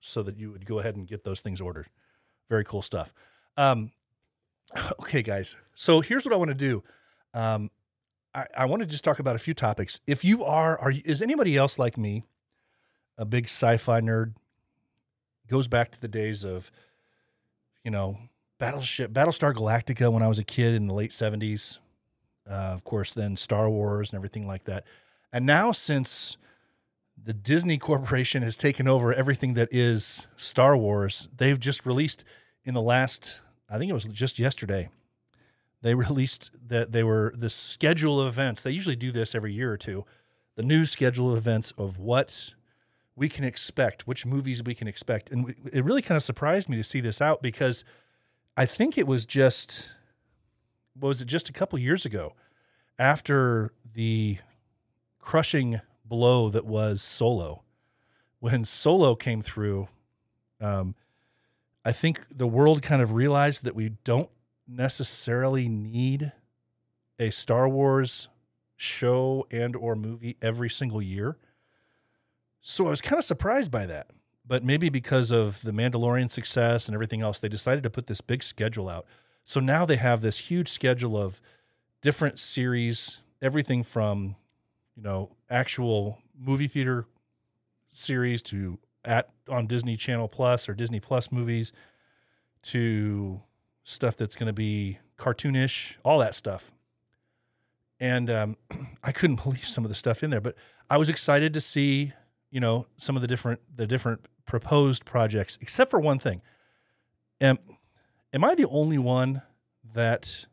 so 0.00 0.22
that 0.22 0.36
you 0.36 0.52
would 0.52 0.66
go 0.66 0.78
ahead 0.78 0.96
and 0.96 1.06
get 1.06 1.24
those 1.24 1.40
things 1.40 1.60
ordered. 1.62 1.88
Very 2.50 2.62
cool 2.62 2.82
stuff. 2.82 3.14
Um, 3.56 3.92
okay, 5.00 5.22
guys. 5.22 5.56
So 5.74 6.02
here's 6.02 6.26
what 6.26 6.34
I 6.34 6.36
want 6.36 6.50
to 6.50 6.54
do. 6.54 6.82
Um, 7.32 7.70
I, 8.34 8.46
I 8.56 8.64
want 8.66 8.82
to 8.82 8.86
just 8.86 9.02
talk 9.02 9.18
about 9.18 9.34
a 9.34 9.38
few 9.38 9.54
topics. 9.54 9.98
If 10.06 10.22
you 10.24 10.44
are, 10.44 10.78
are 10.78 10.90
you, 10.90 11.00
is 11.06 11.22
anybody 11.22 11.56
else 11.56 11.78
like 11.78 11.96
me 11.96 12.24
a 13.18 13.24
big 13.24 13.44
sci-fi 13.44 14.00
nerd. 14.00 14.34
Goes 15.48 15.68
back 15.68 15.90
to 15.92 16.00
the 16.00 16.08
days 16.08 16.44
of, 16.44 16.70
you 17.84 17.90
know, 17.90 18.18
Battleship, 18.58 19.12
Battlestar 19.12 19.54
Galactica 19.54 20.12
when 20.12 20.22
I 20.22 20.28
was 20.28 20.38
a 20.38 20.44
kid 20.44 20.74
in 20.74 20.86
the 20.86 20.94
late 20.94 21.12
seventies. 21.12 21.78
Uh, 22.48 22.54
of 22.54 22.84
course, 22.84 23.12
then 23.12 23.36
Star 23.36 23.68
Wars 23.68 24.10
and 24.10 24.16
everything 24.16 24.46
like 24.46 24.64
that. 24.64 24.84
And 25.32 25.44
now, 25.44 25.72
since 25.72 26.36
the 27.22 27.32
Disney 27.32 27.78
Corporation 27.78 28.42
has 28.42 28.56
taken 28.56 28.86
over 28.86 29.12
everything 29.12 29.54
that 29.54 29.68
is 29.72 30.28
Star 30.36 30.76
Wars, 30.76 31.28
they've 31.36 31.58
just 31.58 31.84
released 31.84 32.24
in 32.64 32.74
the 32.74 32.82
last, 32.82 33.40
I 33.68 33.78
think 33.78 33.90
it 33.90 33.94
was 33.94 34.04
just 34.04 34.38
yesterday, 34.38 34.90
they 35.82 35.94
released 35.94 36.50
that 36.68 36.92
they 36.92 37.02
were 37.02 37.32
the 37.36 37.50
schedule 37.50 38.20
of 38.20 38.28
events. 38.28 38.62
They 38.62 38.70
usually 38.70 38.96
do 38.96 39.12
this 39.12 39.34
every 39.34 39.52
year 39.52 39.72
or 39.72 39.76
two. 39.76 40.04
The 40.56 40.62
new 40.62 40.86
schedule 40.86 41.32
of 41.32 41.38
events 41.38 41.72
of 41.76 41.98
what 41.98 42.54
we 43.14 43.28
can 43.28 43.44
expect, 43.44 44.06
which 44.06 44.26
movies 44.26 44.62
we 44.62 44.74
can 44.74 44.88
expect. 44.88 45.30
And 45.30 45.54
it 45.72 45.84
really 45.84 46.02
kind 46.02 46.16
of 46.16 46.22
surprised 46.22 46.68
me 46.68 46.76
to 46.76 46.84
see 46.84 47.00
this 47.00 47.20
out 47.20 47.42
because 47.42 47.84
I 48.56 48.66
think 48.66 48.98
it 48.98 49.06
was 49.06 49.26
just, 49.26 49.90
was 50.98 51.20
it 51.20 51.26
just 51.26 51.48
a 51.48 51.52
couple 51.52 51.78
years 51.78 52.04
ago 52.04 52.34
after 52.98 53.72
the 53.94 54.38
crushing 55.18 55.80
blow 56.04 56.48
that 56.48 56.64
was 56.64 57.02
Solo. 57.02 57.62
When 58.38 58.64
Solo 58.64 59.14
came 59.14 59.40
through, 59.40 59.88
um, 60.60 60.94
I 61.84 61.92
think 61.92 62.22
the 62.30 62.46
world 62.46 62.82
kind 62.82 63.02
of 63.02 63.12
realized 63.12 63.64
that 63.64 63.74
we 63.74 63.90
don't 64.04 64.30
necessarily 64.68 65.68
need 65.68 66.32
a 67.18 67.30
Star 67.30 67.68
Wars 67.68 68.28
show 68.76 69.46
and 69.50 69.74
or 69.74 69.96
movie 69.96 70.36
every 70.42 70.68
single 70.68 71.00
year. 71.00 71.36
So 72.60 72.86
I 72.86 72.90
was 72.90 73.00
kind 73.00 73.18
of 73.18 73.24
surprised 73.24 73.70
by 73.70 73.86
that. 73.86 74.08
But 74.46 74.62
maybe 74.62 74.90
because 74.90 75.32
of 75.32 75.60
the 75.62 75.72
Mandalorian 75.72 76.30
success 76.30 76.86
and 76.86 76.94
everything 76.94 77.20
else, 77.20 77.40
they 77.40 77.48
decided 77.48 77.82
to 77.82 77.90
put 77.90 78.06
this 78.06 78.20
big 78.20 78.42
schedule 78.44 78.88
out. 78.88 79.06
So 79.46 79.60
now 79.60 79.86
they 79.86 79.96
have 79.96 80.22
this 80.22 80.38
huge 80.38 80.68
schedule 80.68 81.16
of 81.16 81.40
different 82.02 82.40
series, 82.40 83.22
everything 83.40 83.84
from, 83.84 84.34
you 84.96 85.04
know, 85.04 85.36
actual 85.48 86.18
movie 86.36 86.66
theater 86.66 87.04
series 87.88 88.42
to 88.42 88.78
at 89.04 89.30
on 89.48 89.68
Disney 89.68 89.96
Channel 89.96 90.26
Plus 90.26 90.68
or 90.68 90.74
Disney 90.74 90.98
Plus 90.98 91.30
movies 91.30 91.70
to 92.62 93.40
stuff 93.84 94.16
that's 94.16 94.34
going 94.34 94.48
to 94.48 94.52
be 94.52 94.98
cartoonish, 95.16 95.94
all 96.04 96.18
that 96.18 96.34
stuff. 96.34 96.72
And 98.00 98.28
um, 98.28 98.56
I 99.04 99.12
couldn't 99.12 99.36
believe 99.44 99.64
some 99.64 99.84
of 99.84 99.88
the 99.88 99.94
stuff 99.94 100.24
in 100.24 100.30
there, 100.30 100.40
but 100.40 100.56
I 100.90 100.96
was 100.96 101.08
excited 101.08 101.54
to 101.54 101.60
see, 101.60 102.12
you 102.50 102.58
know, 102.58 102.86
some 102.96 103.14
of 103.14 103.22
the 103.22 103.28
different 103.28 103.60
the 103.76 103.86
different 103.86 104.26
proposed 104.44 105.04
projects, 105.04 105.56
except 105.60 105.92
for 105.92 106.00
one 106.00 106.18
thing. 106.18 106.42
Am 107.40 107.58
am 108.36 108.44
I 108.44 108.54
the 108.54 108.68
only 108.68 108.98
one 108.98 109.40
that 109.94 110.44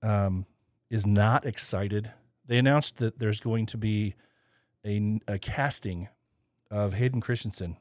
um, 0.00 0.46
is 0.88 1.04
not 1.04 1.44
excited? 1.44 2.12
They 2.46 2.56
announced 2.56 2.98
that 2.98 3.18
there's 3.18 3.40
going 3.40 3.66
to 3.66 3.76
be 3.76 4.14
a, 4.86 5.18
a 5.26 5.40
casting 5.40 6.08
of 6.70 6.92
Hayden 6.92 7.20
Christensen 7.20 7.78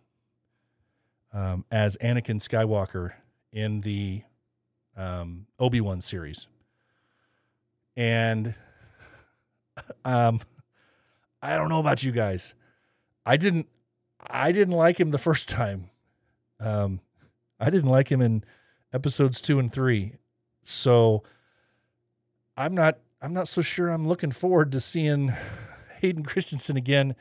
um, 1.32 1.64
as 1.72 1.96
Anakin 1.98 2.42
Skywalker 2.42 3.12
in 3.52 3.82
the 3.82 4.24
um, 4.98 5.46
Obi 5.60 5.80
Wan 5.80 6.02
series, 6.02 6.48
and 7.96 8.56
um, 10.06 10.40
I 11.40 11.56
don't 11.56 11.70
know 11.70 11.80
about 11.80 12.02
you 12.02 12.12
guys. 12.12 12.56
I 13.28 13.38
didn't. 13.38 13.68
I 14.28 14.52
didn't 14.52 14.74
like 14.74 15.00
him 15.00 15.12
the 15.12 15.18
first 15.20 15.50
time. 15.50 15.92
Um, 16.60 17.00
I 17.60 17.70
didn't 17.70 17.90
like 17.90 18.12
him 18.12 18.22
in 18.22 18.44
episodes 18.94 19.42
two 19.42 19.60
and 19.60 19.72
three. 19.72 20.14
So 20.62 21.24
I'm 22.56 22.74
not. 22.74 23.00
I'm 23.22 23.34
not 23.34 23.48
so 23.48 23.62
sure. 23.62 23.90
I'm 23.90 24.04
looking 24.04 24.32
forward 24.32 24.72
to 24.74 24.82
seeing 24.82 25.34
Hayden 26.02 26.24
Christensen 26.24 26.78
again 26.78 27.16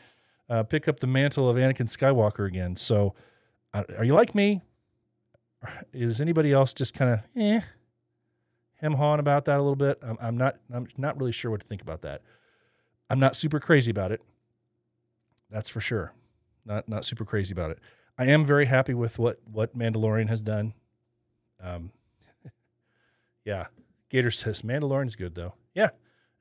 uh, 0.53 0.63
pick 0.63 0.87
up 0.87 1.01
the 1.01 1.07
mantle 1.07 1.49
of 1.49 1.57
Anakin 1.57 1.89
Skywalker 1.89 2.47
again. 2.47 2.77
So, 2.77 3.15
uh, 3.73 3.85
are 3.97 4.05
you 4.05 4.15
like 4.15 4.35
me? 4.35 4.61
Is 5.93 6.21
anybody 6.21 6.53
else 6.53 6.75
just 6.75 6.93
kind 6.93 7.13
of 7.13 7.21
eh, 7.37 7.61
hem 8.81 8.95
hawing 8.95 9.21
about 9.21 9.45
that 9.47 9.59
a 9.59 9.63
little 9.63 9.77
bit? 9.77 9.99
I'm, 10.03 10.19
I'm 10.21 10.37
not. 10.37 10.57
I'm 10.73 10.87
not 10.99 11.19
really 11.19 11.33
sure 11.33 11.51
what 11.51 11.61
to 11.61 11.67
think 11.67 11.81
about 11.83 12.03
that. 12.03 12.23
I'm 13.09 13.19
not 13.19 13.37
super 13.37 13.61
crazy 13.61 13.91
about 13.91 14.13
it. 14.13 14.23
That's 15.51 15.71
for 15.71 15.81
sure. 15.81 16.13
Not 16.67 16.89
not 16.89 17.05
super 17.05 17.25
crazy 17.25 17.53
about 17.53 17.71
it. 17.71 17.79
I 18.19 18.27
am 18.27 18.45
very 18.45 18.67
happy 18.67 18.95
with 18.95 19.19
what 19.19 19.41
what 19.51 19.77
Mandalorian 19.77 20.29
has 20.29 20.43
done. 20.43 20.75
Um, 21.63 21.93
yeah, 23.45 23.67
Gator 24.09 24.31
says 24.31 24.63
Mandalorian's 24.63 25.17
good 25.17 25.35
though. 25.35 25.55
Yeah, 25.75 25.91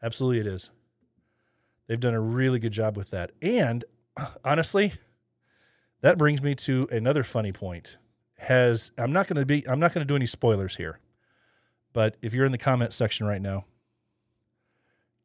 absolutely 0.01 0.39
it 0.39 0.47
is. 0.47 0.71
They've 1.87 1.99
done 1.99 2.13
a 2.13 2.21
really 2.21 2.59
good 2.59 2.71
job 2.71 2.97
with 2.97 3.09
that. 3.11 3.31
And 3.41 3.83
honestly, 4.45 4.93
that 6.01 6.17
brings 6.17 6.41
me 6.41 6.55
to 6.55 6.87
another 6.91 7.23
funny 7.23 7.51
point. 7.51 7.97
Has 8.37 8.91
I'm 8.97 9.13
not 9.13 9.27
going 9.27 9.39
to 9.39 9.45
be 9.45 9.67
I'm 9.67 9.79
not 9.79 9.93
going 9.93 10.05
to 10.05 10.11
do 10.11 10.15
any 10.15 10.25
spoilers 10.25 10.77
here. 10.77 10.99
But 11.93 12.15
if 12.21 12.33
you're 12.33 12.45
in 12.45 12.51
the 12.51 12.57
comment 12.57 12.93
section 12.93 13.27
right 13.27 13.41
now, 13.41 13.65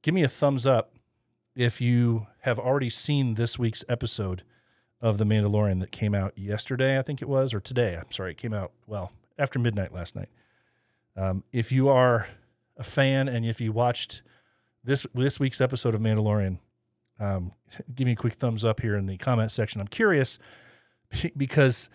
give 0.03 0.15
me 0.15 0.23
a 0.23 0.29
thumbs 0.29 0.67
up 0.67 0.93
if 1.55 1.81
you 1.81 2.27
have 2.41 2.59
already 2.59 2.91
seen 2.91 3.35
this 3.35 3.59
week's 3.59 3.85
episode 3.89 4.43
of 5.01 5.19
The 5.19 5.25
Mandalorian 5.25 5.81
that 5.81 5.91
came 5.91 6.15
out 6.15 6.37
yesterday, 6.37 6.99
I 6.99 7.03
think 7.03 7.23
it 7.23 7.29
was, 7.29 7.55
or 7.55 7.61
today. 7.61 7.97
I'm 7.97 8.11
sorry, 8.11 8.33
it 8.33 8.39
came 8.39 8.53
out, 8.53 8.73
well, 8.87 9.13
after 9.39 9.59
midnight 9.59 9.93
last 9.93 10.17
night. 10.17 10.29
Um, 11.17 11.45
if 11.53 11.73
you 11.73 11.89
are 11.89 12.29
a 12.77 12.83
fan 12.83 13.29
and 13.29 13.45
if 13.45 13.61
you 13.61 13.73
watched 13.73 14.23
this 14.85 15.07
this 15.15 15.41
week's 15.41 15.61
episode 15.61 15.95
of 15.95 16.01
Mandalorian, 16.01 16.59
um, 17.19 17.53
give 17.95 18.07
me 18.07 18.13
a 18.13 18.17
quick 18.17 18.35
thumbs 18.35 18.65
up 18.65 18.81
here 18.81 18.97
in 18.97 19.07
the 19.07 19.17
comment 19.17 19.53
section. 19.53 19.81
I'm 19.81 19.89
curious 19.89 20.39
because 21.37 21.89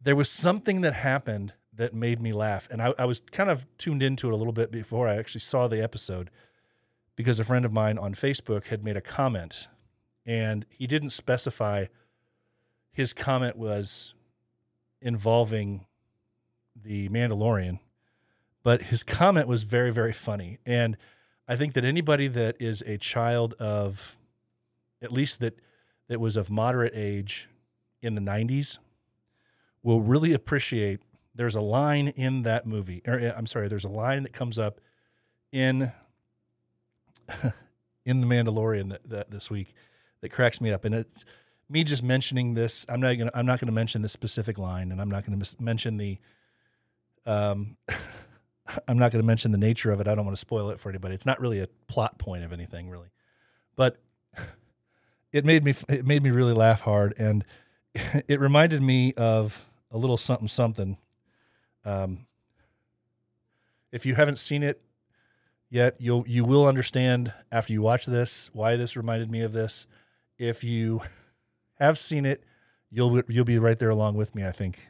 there 0.00 0.16
was 0.16 0.30
something 0.30 0.82
that 0.82 0.94
happened 0.94 1.54
that 1.74 1.94
made 1.94 2.22
me 2.22 2.32
laugh, 2.32 2.68
and 2.70 2.80
I, 2.80 2.94
I 2.98 3.04
was 3.04 3.20
kind 3.20 3.50
of 3.50 3.66
tuned 3.76 4.02
into 4.02 4.28
it 4.28 4.32
a 4.32 4.36
little 4.36 4.52
bit 4.52 4.70
before 4.70 5.08
I 5.08 5.16
actually 5.16 5.42
saw 5.42 5.68
the 5.68 5.82
episode 5.82 6.30
because 7.16 7.40
a 7.40 7.44
friend 7.44 7.64
of 7.64 7.72
mine 7.72 7.98
on 7.98 8.14
Facebook 8.14 8.66
had 8.66 8.84
made 8.84 8.96
a 8.96 9.00
comment, 9.00 9.68
and 10.24 10.64
he 10.70 10.86
didn't 10.86 11.10
specify. 11.10 11.86
His 12.92 13.12
comment 13.12 13.56
was 13.56 14.14
involving 15.02 15.86
the 16.86 17.08
Mandalorian, 17.08 17.80
but 18.62 18.82
his 18.82 19.02
comment 19.02 19.46
was 19.48 19.64
very, 19.64 19.92
very 19.92 20.12
funny. 20.12 20.58
And 20.64 20.96
I 21.48 21.56
think 21.56 21.74
that 21.74 21.84
anybody 21.84 22.28
that 22.28 22.56
is 22.60 22.82
a 22.86 22.98
child 22.98 23.54
of, 23.54 24.18
at 25.02 25.12
least 25.12 25.40
that 25.40 25.58
that 26.08 26.20
was 26.20 26.36
of 26.36 26.50
moderate 26.50 26.92
age 26.94 27.48
in 28.00 28.14
the 28.14 28.20
90s, 28.20 28.78
will 29.82 30.00
really 30.00 30.32
appreciate. 30.32 31.00
There's 31.34 31.54
a 31.54 31.60
line 31.60 32.08
in 32.08 32.42
that 32.42 32.66
movie, 32.66 33.02
or 33.06 33.20
uh, 33.20 33.32
I'm 33.36 33.46
sorry, 33.46 33.68
there's 33.68 33.84
a 33.84 33.88
line 33.90 34.22
that 34.22 34.32
comes 34.32 34.58
up 34.58 34.80
in 35.52 35.92
in 38.04 38.20
the 38.20 38.26
Mandalorian 38.26 38.90
that, 38.90 39.08
that 39.08 39.30
this 39.30 39.50
week 39.50 39.74
that 40.20 40.30
cracks 40.30 40.60
me 40.60 40.70
up, 40.72 40.84
and 40.84 40.94
it's 40.94 41.24
me 41.68 41.84
just 41.84 42.02
mentioning 42.02 42.54
this. 42.54 42.86
I'm 42.88 43.00
not 43.00 43.14
gonna 43.14 43.30
I'm 43.34 43.46
not 43.46 43.60
gonna 43.60 43.72
mention 43.72 44.02
this 44.02 44.12
specific 44.12 44.58
line, 44.58 44.92
and 44.92 45.00
I'm 45.00 45.10
not 45.10 45.24
gonna 45.24 45.36
mis- 45.36 45.60
mention 45.60 45.96
the 45.98 46.18
um. 47.26 47.76
I'm 48.88 48.98
not 48.98 49.12
going 49.12 49.22
to 49.22 49.26
mention 49.26 49.52
the 49.52 49.58
nature 49.58 49.92
of 49.92 50.00
it. 50.00 50.08
I 50.08 50.14
don't 50.14 50.24
want 50.24 50.36
to 50.36 50.40
spoil 50.40 50.70
it 50.70 50.80
for 50.80 50.88
anybody. 50.88 51.14
It's 51.14 51.26
not 51.26 51.40
really 51.40 51.60
a 51.60 51.68
plot 51.86 52.18
point 52.18 52.44
of 52.44 52.52
anything, 52.52 52.88
really, 52.88 53.08
but 53.76 53.98
it 55.32 55.44
made 55.44 55.64
me 55.64 55.74
it 55.88 56.06
made 56.06 56.22
me 56.22 56.30
really 56.30 56.52
laugh 56.52 56.80
hard, 56.80 57.14
and 57.18 57.44
it 58.28 58.40
reminded 58.40 58.82
me 58.82 59.12
of 59.14 59.64
a 59.90 59.98
little 59.98 60.16
something 60.16 60.48
something. 60.48 60.96
Um, 61.84 62.26
if 63.92 64.04
you 64.04 64.16
haven't 64.16 64.38
seen 64.38 64.62
it 64.62 64.82
yet, 65.70 65.96
you'll 65.98 66.24
you 66.26 66.44
will 66.44 66.66
understand 66.66 67.32
after 67.52 67.72
you 67.72 67.82
watch 67.82 68.06
this 68.06 68.50
why 68.52 68.76
this 68.76 68.96
reminded 68.96 69.30
me 69.30 69.42
of 69.42 69.52
this. 69.52 69.86
If 70.38 70.64
you 70.64 71.00
have 71.78 71.98
seen 71.98 72.26
it, 72.26 72.42
you'll 72.90 73.22
you'll 73.28 73.44
be 73.44 73.58
right 73.58 73.78
there 73.78 73.90
along 73.90 74.16
with 74.16 74.34
me. 74.34 74.44
I 74.44 74.52
think 74.52 74.88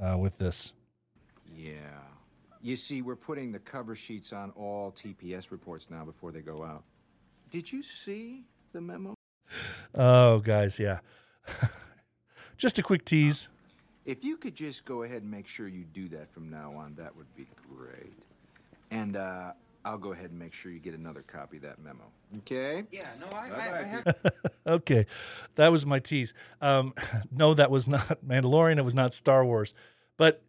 uh, 0.00 0.16
with 0.16 0.38
this. 0.38 0.72
Yeah. 1.58 1.72
You 2.62 2.76
see, 2.76 3.02
we're 3.02 3.16
putting 3.16 3.50
the 3.52 3.58
cover 3.58 3.94
sheets 3.94 4.32
on 4.32 4.50
all 4.52 4.92
TPS 4.92 5.50
reports 5.50 5.90
now 5.90 6.04
before 6.04 6.30
they 6.30 6.40
go 6.40 6.64
out. 6.64 6.84
Did 7.50 7.72
you 7.72 7.82
see 7.82 8.44
the 8.72 8.80
memo? 8.80 9.14
Oh, 9.94 10.38
guys, 10.38 10.78
yeah. 10.78 11.00
Just 12.56 12.78
a 12.78 12.82
quick 12.82 13.04
tease. 13.04 13.48
If 14.04 14.24
you 14.24 14.36
could 14.36 14.54
just 14.54 14.86
go 14.86 15.02
ahead 15.02 15.20
and 15.22 15.30
make 15.30 15.46
sure 15.46 15.68
you 15.68 15.84
do 15.92 16.08
that 16.08 16.32
from 16.32 16.48
now 16.50 16.72
on, 16.74 16.94
that 16.96 17.14
would 17.14 17.26
be 17.36 17.46
great. 17.76 18.14
And 18.90 19.16
uh, 19.16 19.52
I'll 19.84 19.98
go 19.98 20.12
ahead 20.12 20.30
and 20.30 20.38
make 20.38 20.54
sure 20.54 20.72
you 20.72 20.78
get 20.78 20.94
another 20.94 21.22
copy 21.22 21.58
of 21.58 21.62
that 21.64 21.78
memo. 21.78 22.04
Okay? 22.38 22.84
Yeah, 22.90 23.08
no, 23.20 23.36
I, 23.36 23.50
I, 23.50 23.80
I 23.80 23.82
have. 23.82 24.16
okay, 24.66 25.06
that 25.56 25.68
was 25.68 25.84
my 25.84 25.98
tease. 25.98 26.32
Um, 26.62 26.94
no, 27.30 27.52
that 27.52 27.70
was 27.70 27.86
not 27.86 28.26
Mandalorian. 28.26 28.78
It 28.78 28.84
was 28.84 28.94
not 28.94 29.12
Star 29.12 29.44
Wars, 29.44 29.74
but 30.16 30.42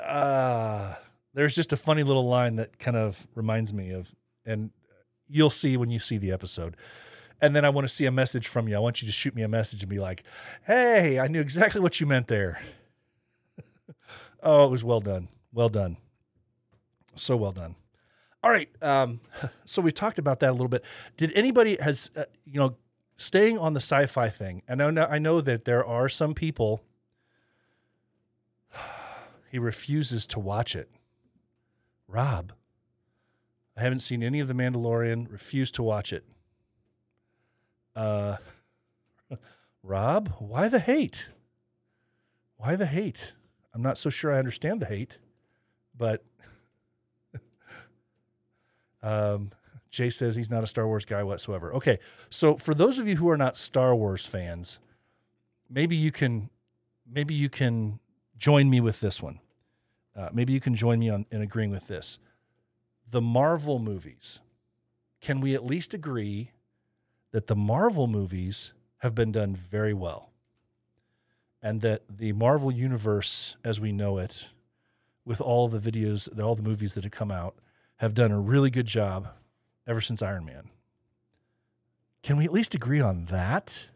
uh, 0.00 0.94
there's 1.34 1.54
just 1.54 1.72
a 1.72 1.76
funny 1.76 2.02
little 2.02 2.26
line 2.28 2.56
that 2.56 2.78
kind 2.78 2.96
of 2.96 3.26
reminds 3.34 3.72
me 3.72 3.90
of, 3.90 4.14
and 4.44 4.70
you'll 5.28 5.50
see 5.50 5.76
when 5.76 5.90
you 5.90 5.98
see 5.98 6.18
the 6.18 6.32
episode. 6.32 6.76
And 7.40 7.54
then 7.54 7.64
I 7.64 7.68
want 7.68 7.86
to 7.86 7.92
see 7.92 8.06
a 8.06 8.12
message 8.12 8.46
from 8.46 8.68
you. 8.68 8.76
I 8.76 8.78
want 8.78 9.02
you 9.02 9.06
to 9.06 9.12
shoot 9.12 9.34
me 9.34 9.42
a 9.42 9.48
message 9.48 9.82
and 9.82 9.90
be 9.90 9.98
like, 9.98 10.22
"Hey, 10.66 11.18
I 11.18 11.26
knew 11.26 11.40
exactly 11.40 11.80
what 11.80 12.00
you 12.00 12.06
meant 12.06 12.28
there." 12.28 12.62
oh, 14.42 14.64
it 14.64 14.70
was 14.70 14.84
well 14.84 15.00
done. 15.00 15.28
Well 15.52 15.68
done. 15.68 15.96
So 17.14 17.36
well 17.36 17.52
done. 17.52 17.74
All 18.42 18.50
right. 18.50 18.68
Um, 18.82 19.20
so 19.64 19.82
we 19.82 19.92
talked 19.92 20.18
about 20.18 20.40
that 20.40 20.50
a 20.50 20.52
little 20.52 20.68
bit. 20.68 20.84
Did 21.16 21.32
anybody 21.34 21.76
has 21.80 22.10
uh, 22.16 22.24
you 22.44 22.60
know 22.60 22.76
staying 23.16 23.58
on 23.58 23.74
the 23.74 23.80
sci-fi 23.80 24.28
thing? 24.28 24.62
And 24.68 24.82
I 24.82 24.90
know 24.90 25.04
I 25.04 25.18
know 25.18 25.40
that 25.40 25.64
there 25.64 25.84
are 25.84 26.08
some 26.08 26.34
people. 26.34 26.82
He 29.54 29.60
refuses 29.60 30.26
to 30.26 30.40
watch 30.40 30.74
it. 30.74 30.90
Rob, 32.08 32.54
I 33.76 33.82
haven't 33.82 34.00
seen 34.00 34.20
any 34.20 34.40
of 34.40 34.48
the 34.48 34.52
Mandalorian. 34.52 35.30
Refuse 35.30 35.70
to 35.70 35.82
watch 35.84 36.12
it. 36.12 36.24
Uh, 37.94 38.38
Rob, 39.84 40.34
why 40.40 40.66
the 40.66 40.80
hate? 40.80 41.28
Why 42.56 42.74
the 42.74 42.86
hate? 42.86 43.34
I'm 43.72 43.80
not 43.80 43.96
so 43.96 44.10
sure 44.10 44.34
I 44.34 44.40
understand 44.40 44.82
the 44.82 44.86
hate, 44.86 45.20
but 45.96 46.24
um, 49.04 49.52
Jay 49.88 50.10
says 50.10 50.34
he's 50.34 50.50
not 50.50 50.64
a 50.64 50.66
Star 50.66 50.88
Wars 50.88 51.04
guy 51.04 51.22
whatsoever. 51.22 51.72
Okay, 51.74 52.00
so 52.28 52.56
for 52.56 52.74
those 52.74 52.98
of 52.98 53.06
you 53.06 53.18
who 53.18 53.30
are 53.30 53.38
not 53.38 53.56
Star 53.56 53.94
Wars 53.94 54.26
fans, 54.26 54.80
maybe 55.70 55.94
you 55.94 56.10
can, 56.10 56.50
maybe 57.08 57.34
you 57.34 57.48
can 57.48 58.00
join 58.36 58.68
me 58.68 58.80
with 58.80 58.98
this 58.98 59.22
one. 59.22 59.38
Uh, 60.16 60.28
maybe 60.32 60.52
you 60.52 60.60
can 60.60 60.74
join 60.74 60.98
me 60.98 61.10
on 61.10 61.26
in 61.30 61.42
agreeing 61.42 61.70
with 61.70 61.88
this. 61.88 62.18
The 63.10 63.20
Marvel 63.20 63.78
movies. 63.78 64.40
Can 65.20 65.40
we 65.40 65.54
at 65.54 65.64
least 65.64 65.94
agree 65.94 66.50
that 67.32 67.46
the 67.46 67.56
Marvel 67.56 68.06
movies 68.06 68.72
have 68.98 69.14
been 69.14 69.32
done 69.32 69.54
very 69.54 69.94
well? 69.94 70.30
And 71.62 71.80
that 71.80 72.02
the 72.08 72.32
Marvel 72.32 72.70
universe, 72.70 73.56
as 73.64 73.80
we 73.80 73.90
know 73.90 74.18
it, 74.18 74.50
with 75.24 75.40
all 75.40 75.68
the 75.68 75.78
videos, 75.78 76.28
all 76.38 76.54
the 76.54 76.62
movies 76.62 76.94
that 76.94 77.04
have 77.04 77.12
come 77.12 77.30
out, 77.30 77.56
have 77.96 78.14
done 78.14 78.30
a 78.30 78.38
really 78.38 78.70
good 78.70 78.86
job 78.86 79.28
ever 79.86 80.00
since 80.00 80.22
Iron 80.22 80.44
Man. 80.44 80.70
Can 82.22 82.36
we 82.36 82.44
at 82.44 82.52
least 82.52 82.74
agree 82.74 83.00
on 83.00 83.26
that? 83.26 83.88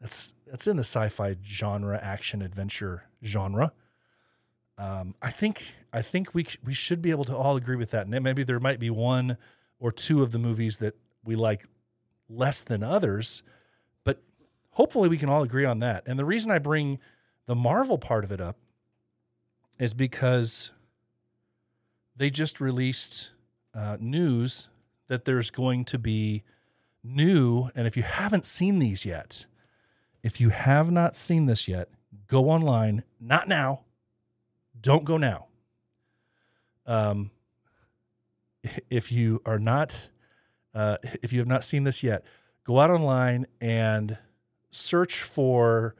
That's 0.00 0.34
that's 0.46 0.66
in 0.66 0.76
the 0.76 0.84
sci-fi 0.84 1.36
genre, 1.44 1.98
action 2.00 2.42
adventure 2.42 3.04
genre. 3.24 3.72
Um, 4.78 5.16
I 5.20 5.32
think 5.32 5.74
I 5.92 6.02
think 6.02 6.34
we 6.34 6.46
we 6.64 6.72
should 6.72 7.02
be 7.02 7.10
able 7.10 7.24
to 7.24 7.36
all 7.36 7.56
agree 7.56 7.76
with 7.76 7.90
that. 7.90 8.06
And 8.06 8.22
maybe 8.22 8.44
there 8.44 8.60
might 8.60 8.78
be 8.78 8.90
one 8.90 9.36
or 9.80 9.90
two 9.90 10.22
of 10.22 10.30
the 10.30 10.38
movies 10.38 10.78
that 10.78 10.94
we 11.24 11.34
like 11.34 11.66
less 12.28 12.62
than 12.62 12.82
others, 12.82 13.42
but 14.04 14.22
hopefully 14.70 15.08
we 15.08 15.18
can 15.18 15.28
all 15.28 15.42
agree 15.42 15.64
on 15.64 15.80
that. 15.80 16.04
And 16.06 16.18
the 16.18 16.24
reason 16.24 16.50
I 16.50 16.58
bring 16.58 16.98
the 17.46 17.54
Marvel 17.54 17.98
part 17.98 18.24
of 18.24 18.30
it 18.30 18.40
up 18.40 18.56
is 19.78 19.94
because 19.94 20.70
they 22.16 22.30
just 22.30 22.60
released 22.60 23.30
uh, 23.74 23.96
news 24.00 24.68
that 25.08 25.24
there's 25.24 25.50
going 25.50 25.84
to 25.86 25.98
be 25.98 26.42
new. 27.02 27.70
And 27.74 27.86
if 27.86 27.96
you 27.96 28.02
haven't 28.02 28.46
seen 28.46 28.78
these 28.78 29.04
yet, 29.04 29.46
if 30.22 30.40
you 30.40 30.50
have 30.50 30.90
not 30.90 31.16
seen 31.16 31.46
this 31.46 31.66
yet, 31.66 31.88
go 32.26 32.50
online. 32.50 33.04
Not 33.20 33.48
now. 33.48 33.80
Don't 34.80 35.04
go 35.04 35.16
now. 35.16 35.46
Um, 36.86 37.30
if 38.90 39.12
you 39.12 39.42
are 39.44 39.58
not, 39.58 40.10
uh, 40.74 40.98
if 41.22 41.32
you 41.32 41.38
have 41.38 41.48
not 41.48 41.64
seen 41.64 41.84
this 41.84 42.02
yet, 42.02 42.24
go 42.64 42.80
out 42.80 42.90
online 42.90 43.46
and 43.60 44.18
search 44.70 45.22
for 45.22 45.94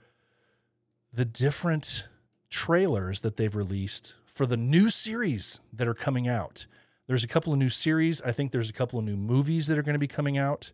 the 1.13 1.25
different 1.25 2.07
trailers 2.51 3.21
that 3.23 3.37
they've 3.37 3.55
released 3.55 4.15
for 4.27 4.47
the 4.47 4.57
new 4.57 4.89
series 4.89 5.61
that 5.73 5.89
are 5.89 5.95
coming 5.95 6.29
out. 6.29 6.67
There's 7.07 7.25
a 7.25 7.29
couple 7.29 7.53
of 7.53 7.59
new 7.59 7.71
series. 7.71 8.21
I 8.23 8.33
think 8.33 8.53
there's 8.53 8.71
a 8.71 8.75
couple 8.75 8.99
of 8.99 9.05
new 9.05 9.17
movies 9.17 9.67
that 9.67 9.79
are 9.79 9.83
going 9.83 9.95
to 9.95 9.99
be 9.99 10.07
coming 10.07 10.39
out, 10.39 10.73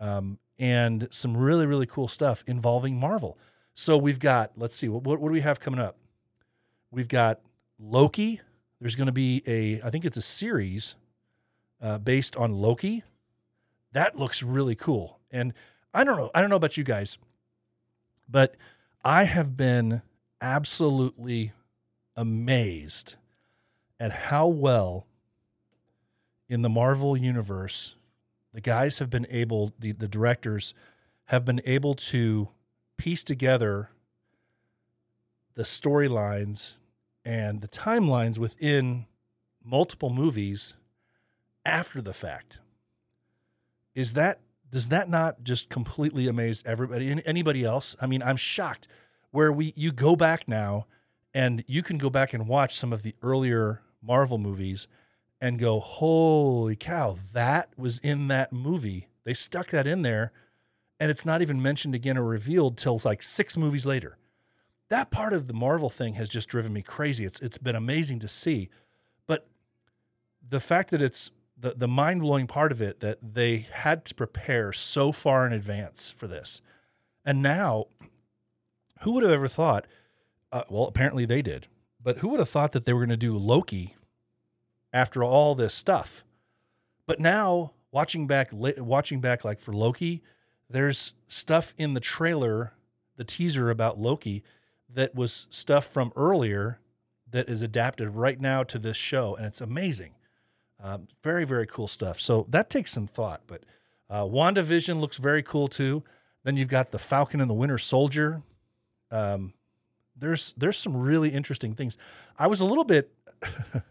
um, 0.00 0.38
and 0.58 1.08
some 1.10 1.36
really 1.36 1.66
really 1.66 1.86
cool 1.86 2.08
stuff 2.08 2.44
involving 2.46 2.98
Marvel. 2.98 3.36
So 3.74 3.98
we've 3.98 4.20
got 4.20 4.52
let's 4.56 4.76
see 4.76 4.88
what 4.88 5.02
what, 5.02 5.20
what 5.20 5.28
do 5.28 5.32
we 5.32 5.40
have 5.40 5.60
coming 5.60 5.80
up? 5.80 5.98
We've 6.94 7.08
got 7.08 7.40
Loki. 7.80 8.40
There's 8.80 8.94
going 8.94 9.06
to 9.06 9.12
be 9.12 9.42
a 9.48 9.82
I 9.84 9.90
think 9.90 10.04
it's 10.04 10.16
a 10.16 10.22
series 10.22 10.94
uh, 11.82 11.98
based 11.98 12.36
on 12.36 12.52
Loki. 12.52 13.02
That 13.90 14.16
looks 14.16 14.44
really 14.44 14.76
cool. 14.76 15.18
And 15.32 15.54
I 15.92 16.04
don't 16.04 16.16
know. 16.16 16.30
I 16.32 16.40
don't 16.40 16.50
know 16.50 16.56
about 16.56 16.76
you 16.76 16.84
guys, 16.84 17.18
but 18.28 18.54
I 19.04 19.24
have 19.24 19.56
been 19.56 20.02
absolutely 20.40 21.50
amazed 22.14 23.16
at 23.98 24.12
how 24.12 24.46
well 24.46 25.08
in 26.48 26.62
the 26.62 26.68
Marvel 26.68 27.16
universe 27.16 27.96
the 28.52 28.60
guys 28.60 29.00
have 29.00 29.10
been 29.10 29.26
able 29.30 29.72
the, 29.80 29.90
the 29.90 30.06
directors 30.06 30.74
have 31.24 31.44
been 31.44 31.60
able 31.64 31.94
to 31.94 32.50
piece 32.96 33.24
together 33.24 33.90
the 35.56 35.64
storylines 35.64 36.74
and 37.24 37.60
the 37.60 37.68
timelines 37.68 38.38
within 38.38 39.06
multiple 39.64 40.10
movies 40.10 40.74
after 41.64 42.00
the 42.00 42.12
fact. 42.12 42.60
Is 43.94 44.12
that 44.12 44.40
does 44.70 44.88
that 44.88 45.08
not 45.08 45.44
just 45.44 45.68
completely 45.68 46.26
amaze 46.26 46.62
everybody 46.66 47.10
and 47.10 47.22
anybody 47.24 47.64
else? 47.64 47.94
I 48.00 48.06
mean, 48.06 48.22
I'm 48.22 48.36
shocked 48.36 48.88
where 49.30 49.52
we 49.52 49.72
you 49.76 49.92
go 49.92 50.16
back 50.16 50.48
now 50.48 50.86
and 51.32 51.64
you 51.66 51.82
can 51.82 51.96
go 51.96 52.10
back 52.10 52.34
and 52.34 52.48
watch 52.48 52.76
some 52.76 52.92
of 52.92 53.02
the 53.02 53.14
earlier 53.22 53.82
Marvel 54.02 54.38
movies 54.38 54.86
and 55.40 55.58
go, 55.58 55.80
"Holy 55.80 56.76
cow, 56.76 57.16
that 57.32 57.70
was 57.78 57.98
in 58.00 58.28
that 58.28 58.52
movie." 58.52 59.08
They 59.24 59.34
stuck 59.34 59.68
that 59.70 59.86
in 59.86 60.02
there 60.02 60.32
and 61.00 61.10
it's 61.10 61.24
not 61.24 61.40
even 61.42 61.62
mentioned 61.62 61.94
again 61.94 62.18
or 62.18 62.24
revealed 62.24 62.76
till 62.76 63.00
like 63.04 63.22
6 63.22 63.56
movies 63.56 63.86
later. 63.86 64.18
That 64.90 65.10
part 65.10 65.32
of 65.32 65.46
the 65.46 65.54
Marvel 65.54 65.90
thing 65.90 66.14
has 66.14 66.28
just 66.28 66.48
driven 66.48 66.72
me 66.72 66.82
crazy. 66.82 67.24
It's 67.24 67.40
it's 67.40 67.58
been 67.58 67.76
amazing 67.76 68.18
to 68.20 68.28
see. 68.28 68.68
But 69.26 69.46
the 70.46 70.60
fact 70.60 70.90
that 70.90 71.00
it's 71.00 71.30
the, 71.56 71.74
the 71.76 71.88
mind 71.88 72.20
blowing 72.20 72.46
part 72.46 72.72
of 72.72 72.82
it 72.82 73.00
that 73.00 73.18
they 73.22 73.58
had 73.58 74.04
to 74.06 74.14
prepare 74.14 74.72
so 74.72 75.12
far 75.12 75.46
in 75.46 75.52
advance 75.52 76.10
for 76.10 76.26
this. 76.26 76.60
And 77.24 77.42
now, 77.42 77.86
who 79.00 79.12
would 79.12 79.22
have 79.22 79.32
ever 79.32 79.48
thought? 79.48 79.86
Uh, 80.52 80.62
well, 80.68 80.84
apparently 80.84 81.24
they 81.24 81.42
did. 81.42 81.68
But 82.02 82.18
who 82.18 82.28
would 82.28 82.40
have 82.40 82.50
thought 82.50 82.72
that 82.72 82.84
they 82.84 82.92
were 82.92 83.00
going 83.00 83.08
to 83.08 83.16
do 83.16 83.36
Loki 83.36 83.96
after 84.92 85.24
all 85.24 85.54
this 85.54 85.72
stuff? 85.72 86.22
But 87.06 87.18
now, 87.18 87.72
watching 87.90 88.26
back, 88.26 88.50
watching 88.52 89.20
back, 89.20 89.44
like 89.44 89.58
for 89.58 89.72
Loki, 89.72 90.22
there's 90.68 91.14
stuff 91.26 91.74
in 91.78 91.94
the 91.94 92.00
trailer, 92.00 92.74
the 93.16 93.24
teaser 93.24 93.70
about 93.70 93.98
Loki, 93.98 94.42
that 94.94 95.14
was 95.14 95.46
stuff 95.50 95.86
from 95.86 96.12
earlier 96.16 96.78
that 97.30 97.48
is 97.48 97.62
adapted 97.62 98.10
right 98.10 98.40
now 98.40 98.62
to 98.62 98.78
this 98.78 98.96
show, 98.96 99.34
and 99.34 99.44
it's 99.44 99.60
amazing. 99.60 100.14
Um, 100.82 101.08
very, 101.22 101.44
very 101.44 101.66
cool 101.66 101.88
stuff. 101.88 102.20
So 102.20 102.46
that 102.50 102.70
takes 102.70 102.92
some 102.92 103.06
thought. 103.06 103.42
But 103.46 103.64
uh, 104.08 104.22
WandaVision 104.22 105.00
looks 105.00 105.16
very 105.16 105.42
cool 105.42 105.68
too. 105.68 106.02
Then 106.44 106.56
you've 106.56 106.68
got 106.68 106.90
the 106.90 106.98
Falcon 106.98 107.40
and 107.40 107.48
the 107.48 107.54
Winter 107.54 107.78
Soldier. 107.78 108.42
Um, 109.10 109.54
there's 110.16 110.54
there's 110.56 110.78
some 110.78 110.96
really 110.96 111.30
interesting 111.30 111.74
things. 111.74 111.98
I 112.38 112.46
was 112.46 112.60
a 112.60 112.64
little 112.64 112.84
bit 112.84 113.10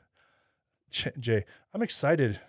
Jay. 0.90 1.46
I'm 1.74 1.82
excited. 1.82 2.40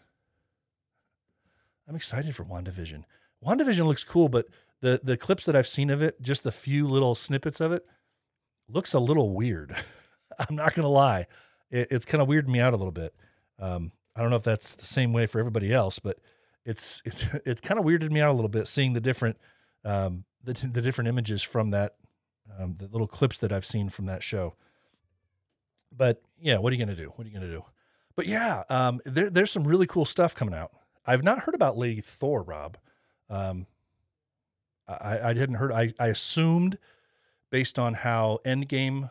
I'm 1.88 1.97
excited 1.97 2.35
for 2.35 2.45
WandaVision. 2.45 3.05
WandaVision 3.45 3.87
looks 3.87 4.05
cool, 4.05 4.29
but 4.29 4.47
the 4.81 5.01
the 5.03 5.17
clips 5.17 5.47
that 5.47 5.57
I've 5.57 5.69
seen 5.69 5.90
of 5.90 6.03
it, 6.03 6.21
just 6.21 6.45
the 6.45 6.53
few 6.53 6.87
little 6.87 7.14
snippets 7.14 7.61
of 7.61 7.73
it, 7.73 7.87
looks 8.68 8.94
a 8.94 8.98
little 8.98 9.35
weird. 9.35 9.74
I'm 10.38 10.57
not 10.57 10.74
gonna 10.74 10.88
lie, 10.88 11.27
it, 11.70 11.88
it's 11.90 12.05
kind 12.05 12.22
of 12.22 12.29
weirded 12.29 12.48
me 12.48 12.61
out 12.61 12.74
a 12.74 12.77
little 12.77 12.92
bit. 12.92 13.14
Um, 13.59 13.92
I 14.16 14.20
don't 14.20 14.31
know 14.31 14.37
if 14.37 14.44
that's 14.44 14.74
the 14.74 14.85
same 14.85 15.12
way 15.12 15.27
for 15.27 15.38
everybody 15.38 15.72
else, 15.72 15.98
but 15.98 16.18
it's 16.64 17.03
it's 17.05 17.27
it's 17.46 17.61
kind 17.61 17.79
of 17.79 17.87
weirded 17.87 18.11
me 18.11 18.20
out 18.20 18.31
a 18.31 18.35
little 18.37 18.48
bit 18.48 18.66
seeing 18.68 18.92
the 18.92 19.00
different 19.00 19.37
um, 19.85 20.24
the 20.42 20.53
the 20.72 20.83
different 20.83 21.09
images 21.09 21.42
from 21.42 21.70
that 21.70 21.94
um, 22.59 22.77
the 22.79 22.88
little 22.88 23.09
clips 23.09 23.38
that 23.40 23.53
I've 23.53 23.66
seen 23.66 23.88
from 23.88 24.07
that 24.07 24.22
show. 24.22 24.55
But 25.96 26.22
yeah, 26.40 26.59
what 26.59 26.72
are 26.72 26.77
you 26.77 26.85
gonna 26.85 26.96
do? 26.96 27.12
What 27.16 27.27
are 27.27 27.31
you 27.31 27.35
gonna 27.35 27.50
do? 27.50 27.64
but 28.16 28.27
yeah, 28.27 28.62
um, 28.68 29.00
there, 29.05 29.31
there's 29.31 29.50
some 29.50 29.64
really 29.64 29.87
cool 29.87 30.05
stuff 30.05 30.35
coming 30.35 30.55
out. 30.55 30.72
I've 31.07 31.22
not 31.22 31.40
heard 31.40 31.55
about 31.55 31.77
Lady 31.77 32.00
Thor, 32.00 32.42
Rob. 32.42 32.79
Um, 33.29 33.66
I, 34.87 35.31
I 35.31 35.33
didn't 35.33 35.57
heard. 35.57 35.72
I, 35.72 35.92
I 35.98 36.09
assumed 36.09 36.79
based 37.55 37.79
on 37.79 37.95
how 37.95 38.40
Endgame 38.45 39.09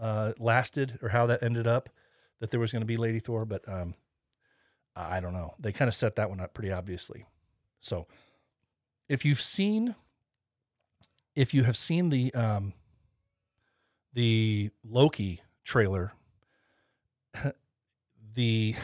uh, 0.00 0.30
lasted 0.38 0.96
or 1.02 1.08
how 1.08 1.26
that 1.26 1.42
ended 1.42 1.66
up 1.66 1.88
that 2.38 2.52
there 2.52 2.60
was 2.60 2.70
going 2.70 2.82
to 2.82 2.86
be 2.86 2.96
Lady 2.96 3.18
Thor, 3.18 3.44
but 3.44 3.68
um, 3.68 3.94
I 4.94 5.18
don't 5.18 5.32
know. 5.32 5.54
They 5.58 5.72
kind 5.72 5.88
of 5.88 5.94
set 5.96 6.14
that 6.14 6.30
one 6.30 6.38
up 6.38 6.54
pretty 6.54 6.70
obviously. 6.70 7.26
So 7.80 8.06
if 9.08 9.24
you've 9.24 9.40
seen, 9.40 9.96
if 11.34 11.52
you 11.52 11.64
have 11.64 11.76
seen 11.76 12.10
the 12.10 12.32
um, 12.32 12.74
the 14.12 14.70
Loki 14.88 15.40
trailer, 15.64 16.12
the 18.36 18.76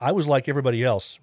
I 0.00 0.12
was 0.12 0.28
like 0.28 0.48
everybody 0.48 0.84
else. 0.84 1.18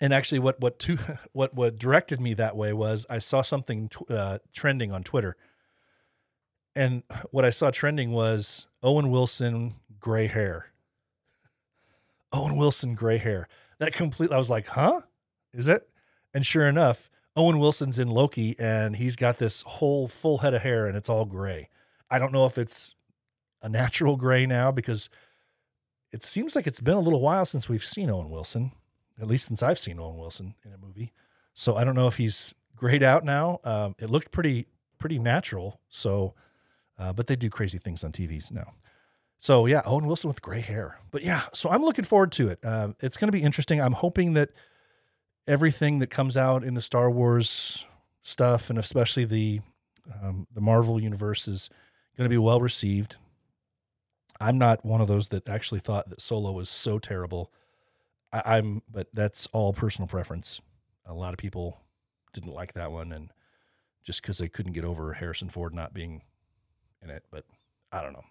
And 0.00 0.12
actually, 0.12 0.38
what 0.38 0.60
what 0.60 0.78
to, 0.80 0.98
what 1.32 1.54
what 1.54 1.78
directed 1.78 2.20
me 2.20 2.34
that 2.34 2.56
way 2.56 2.72
was 2.72 3.06
I 3.08 3.18
saw 3.18 3.42
something 3.42 3.88
t- 3.88 4.04
uh, 4.10 4.38
trending 4.52 4.92
on 4.92 5.02
Twitter, 5.02 5.36
and 6.74 7.02
what 7.30 7.44
I 7.44 7.50
saw 7.50 7.70
trending 7.70 8.12
was 8.12 8.68
Owen 8.82 9.10
Wilson 9.10 9.74
gray 9.98 10.26
hair. 10.26 10.66
Owen 12.32 12.56
Wilson 12.56 12.94
gray 12.94 13.18
hair. 13.18 13.48
That 13.78 13.92
completely. 13.92 14.34
I 14.34 14.38
was 14.38 14.50
like, 14.50 14.66
huh? 14.66 15.02
Is 15.52 15.68
it? 15.68 15.88
And 16.34 16.44
sure 16.44 16.66
enough, 16.68 17.08
Owen 17.34 17.58
Wilson's 17.58 17.98
in 17.98 18.08
Loki, 18.08 18.56
and 18.58 18.96
he's 18.96 19.16
got 19.16 19.38
this 19.38 19.62
whole 19.62 20.08
full 20.08 20.38
head 20.38 20.54
of 20.54 20.62
hair, 20.62 20.86
and 20.86 20.96
it's 20.96 21.08
all 21.08 21.24
gray. 21.24 21.68
I 22.10 22.18
don't 22.18 22.32
know 22.32 22.46
if 22.46 22.58
it's 22.58 22.94
a 23.62 23.68
natural 23.68 24.16
gray 24.16 24.46
now 24.46 24.70
because 24.70 25.10
it 26.12 26.22
seems 26.22 26.54
like 26.54 26.66
it's 26.66 26.80
been 26.80 26.96
a 26.96 27.00
little 27.00 27.20
while 27.20 27.44
since 27.44 27.68
we've 27.68 27.84
seen 27.84 28.10
Owen 28.10 28.30
Wilson, 28.30 28.72
at 29.20 29.26
least 29.26 29.46
since 29.46 29.62
I've 29.62 29.78
seen 29.78 29.98
Owen 29.98 30.16
Wilson 30.16 30.54
in 30.64 30.72
a 30.72 30.78
movie. 30.78 31.12
So 31.54 31.76
I 31.76 31.84
don't 31.84 31.94
know 31.94 32.06
if 32.06 32.16
he's 32.16 32.54
grayed 32.74 33.02
out 33.02 33.24
now. 33.24 33.60
Um, 33.64 33.94
it 33.98 34.10
looked 34.10 34.30
pretty 34.30 34.66
pretty 34.98 35.18
natural. 35.18 35.80
So, 35.88 36.34
uh, 36.98 37.12
but 37.12 37.26
they 37.26 37.36
do 37.36 37.50
crazy 37.50 37.78
things 37.78 38.02
on 38.04 38.12
TVs 38.12 38.50
now. 38.50 38.72
So 39.38 39.66
yeah, 39.66 39.82
Owen 39.84 40.06
Wilson 40.06 40.28
with 40.28 40.42
gray 40.42 40.60
hair. 40.60 40.98
But 41.10 41.22
yeah, 41.22 41.42
so 41.52 41.70
I'm 41.70 41.82
looking 41.82 42.04
forward 42.04 42.32
to 42.32 42.48
it. 42.48 42.58
Uh, 42.64 42.88
it's 43.00 43.16
going 43.16 43.28
to 43.28 43.32
be 43.32 43.42
interesting. 43.42 43.80
I'm 43.80 43.92
hoping 43.92 44.34
that 44.34 44.50
everything 45.46 45.98
that 46.00 46.08
comes 46.08 46.36
out 46.36 46.64
in 46.64 46.74
the 46.74 46.80
Star 46.80 47.10
Wars 47.10 47.86
stuff, 48.22 48.70
and 48.70 48.78
especially 48.78 49.24
the 49.24 49.60
um, 50.22 50.46
the 50.54 50.60
Marvel 50.60 51.00
universe, 51.00 51.48
is 51.48 51.68
going 52.16 52.26
to 52.26 52.32
be 52.32 52.38
well 52.38 52.60
received. 52.60 53.16
I'm 54.40 54.58
not 54.58 54.84
one 54.84 55.00
of 55.00 55.08
those 55.08 55.28
that 55.28 55.48
actually 55.48 55.80
thought 55.80 56.10
that 56.10 56.20
Solo 56.20 56.52
was 56.52 56.68
so 56.68 56.98
terrible. 56.98 57.50
I, 58.44 58.56
I'm, 58.56 58.82
but 58.90 59.08
that's 59.12 59.46
all 59.52 59.72
personal 59.72 60.08
preference. 60.08 60.60
A 61.06 61.14
lot 61.14 61.32
of 61.32 61.38
people 61.38 61.80
didn't 62.32 62.52
like 62.52 62.74
that 62.74 62.92
one, 62.92 63.12
and 63.12 63.30
just 64.04 64.22
because 64.22 64.38
they 64.38 64.48
couldn't 64.48 64.72
get 64.72 64.84
over 64.84 65.12
Harrison 65.14 65.48
Ford 65.48 65.74
not 65.74 65.94
being 65.94 66.22
in 67.02 67.10
it. 67.10 67.24
But 67.30 67.44
I 67.92 68.02
don't 68.02 68.12
know. 68.12 68.24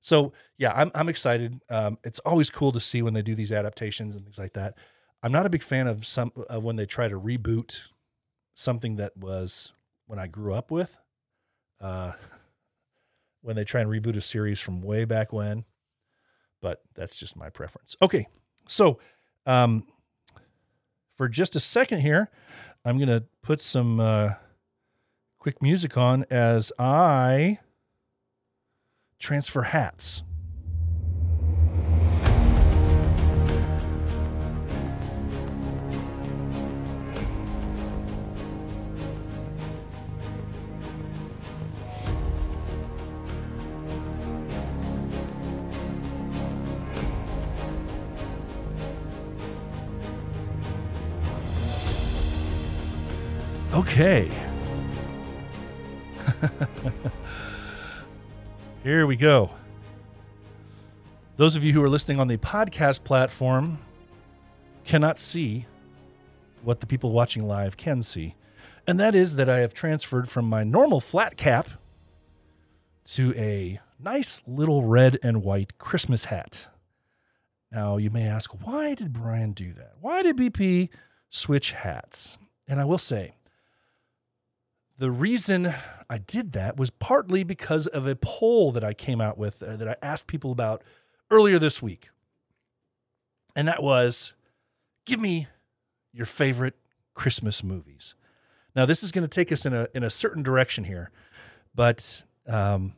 So 0.00 0.32
yeah, 0.58 0.72
I'm 0.74 0.90
I'm 0.94 1.08
excited. 1.08 1.60
Um, 1.70 1.98
it's 2.04 2.18
always 2.20 2.50
cool 2.50 2.72
to 2.72 2.80
see 2.80 3.02
when 3.02 3.14
they 3.14 3.22
do 3.22 3.34
these 3.34 3.52
adaptations 3.52 4.14
and 4.14 4.24
things 4.24 4.38
like 4.38 4.54
that. 4.54 4.74
I'm 5.22 5.32
not 5.32 5.46
a 5.46 5.50
big 5.50 5.62
fan 5.62 5.86
of 5.86 6.06
some 6.06 6.32
of 6.48 6.64
when 6.64 6.76
they 6.76 6.86
try 6.86 7.08
to 7.08 7.18
reboot 7.18 7.80
something 8.54 8.96
that 8.96 9.16
was 9.16 9.72
when 10.06 10.18
I 10.18 10.26
grew 10.26 10.54
up 10.54 10.70
with. 10.70 10.98
Uh, 11.80 12.12
when 13.42 13.54
they 13.54 13.64
try 13.64 13.80
and 13.80 13.88
reboot 13.88 14.16
a 14.16 14.20
series 14.20 14.58
from 14.58 14.82
way 14.82 15.04
back 15.04 15.32
when, 15.32 15.64
but 16.60 16.82
that's 16.94 17.14
just 17.14 17.36
my 17.36 17.48
preference. 17.48 17.94
Okay, 18.02 18.26
so 18.66 18.98
um, 19.46 19.86
for 21.14 21.28
just 21.28 21.56
a 21.56 21.60
second 21.60 22.00
here, 22.00 22.30
I'm 22.84 22.98
going 22.98 23.08
to 23.08 23.24
put 23.42 23.60
some 23.60 24.00
uh, 24.00 24.34
quick 25.38 25.62
music 25.62 25.96
on 25.96 26.24
as 26.30 26.72
I 26.78 27.60
transfer 29.18 29.62
hats. 29.62 30.22
Okay. 53.88 54.28
Here 58.82 59.06
we 59.06 59.14
go. 59.14 59.50
Those 61.36 61.54
of 61.54 61.62
you 61.62 61.72
who 61.72 61.82
are 61.84 61.88
listening 61.88 62.18
on 62.18 62.26
the 62.26 62.36
podcast 62.36 63.04
platform 63.04 63.78
cannot 64.84 65.18
see 65.18 65.66
what 66.64 66.80
the 66.80 66.86
people 66.86 67.12
watching 67.12 67.46
live 67.46 67.76
can 67.76 68.02
see. 68.02 68.34
And 68.88 68.98
that 68.98 69.14
is 69.14 69.36
that 69.36 69.48
I 69.48 69.60
have 69.60 69.72
transferred 69.72 70.28
from 70.28 70.46
my 70.46 70.64
normal 70.64 70.98
flat 70.98 71.36
cap 71.36 71.68
to 73.06 73.32
a 73.36 73.78
nice 74.00 74.42
little 74.48 74.82
red 74.82 75.16
and 75.22 75.44
white 75.44 75.78
Christmas 75.78 76.24
hat. 76.24 76.68
Now, 77.70 77.98
you 77.98 78.10
may 78.10 78.24
ask, 78.24 78.50
why 78.66 78.94
did 78.94 79.12
Brian 79.12 79.52
do 79.52 79.72
that? 79.74 79.94
Why 80.00 80.22
did 80.22 80.36
BP 80.36 80.88
switch 81.30 81.70
hats? 81.70 82.36
And 82.68 82.80
I 82.80 82.84
will 82.84 82.98
say, 82.98 83.36
the 84.98 85.10
reason 85.10 85.74
I 86.08 86.18
did 86.18 86.52
that 86.52 86.76
was 86.76 86.90
partly 86.90 87.44
because 87.44 87.86
of 87.86 88.06
a 88.06 88.16
poll 88.16 88.72
that 88.72 88.84
I 88.84 88.94
came 88.94 89.20
out 89.20 89.36
with 89.36 89.62
uh, 89.62 89.76
that 89.76 89.88
I 89.88 89.96
asked 90.02 90.26
people 90.26 90.52
about 90.52 90.82
earlier 91.30 91.58
this 91.58 91.82
week. 91.82 92.08
And 93.54 93.66
that 93.68 93.82
was 93.82 94.34
give 95.04 95.20
me 95.20 95.48
your 96.12 96.26
favorite 96.26 96.74
Christmas 97.14 97.62
movies. 97.62 98.14
Now, 98.74 98.84
this 98.84 99.02
is 99.02 99.10
going 99.10 99.26
to 99.26 99.28
take 99.28 99.50
us 99.50 99.64
in 99.64 99.72
a, 99.72 99.88
in 99.94 100.02
a 100.02 100.10
certain 100.10 100.42
direction 100.42 100.84
here, 100.84 101.10
but 101.74 102.24
um, 102.46 102.92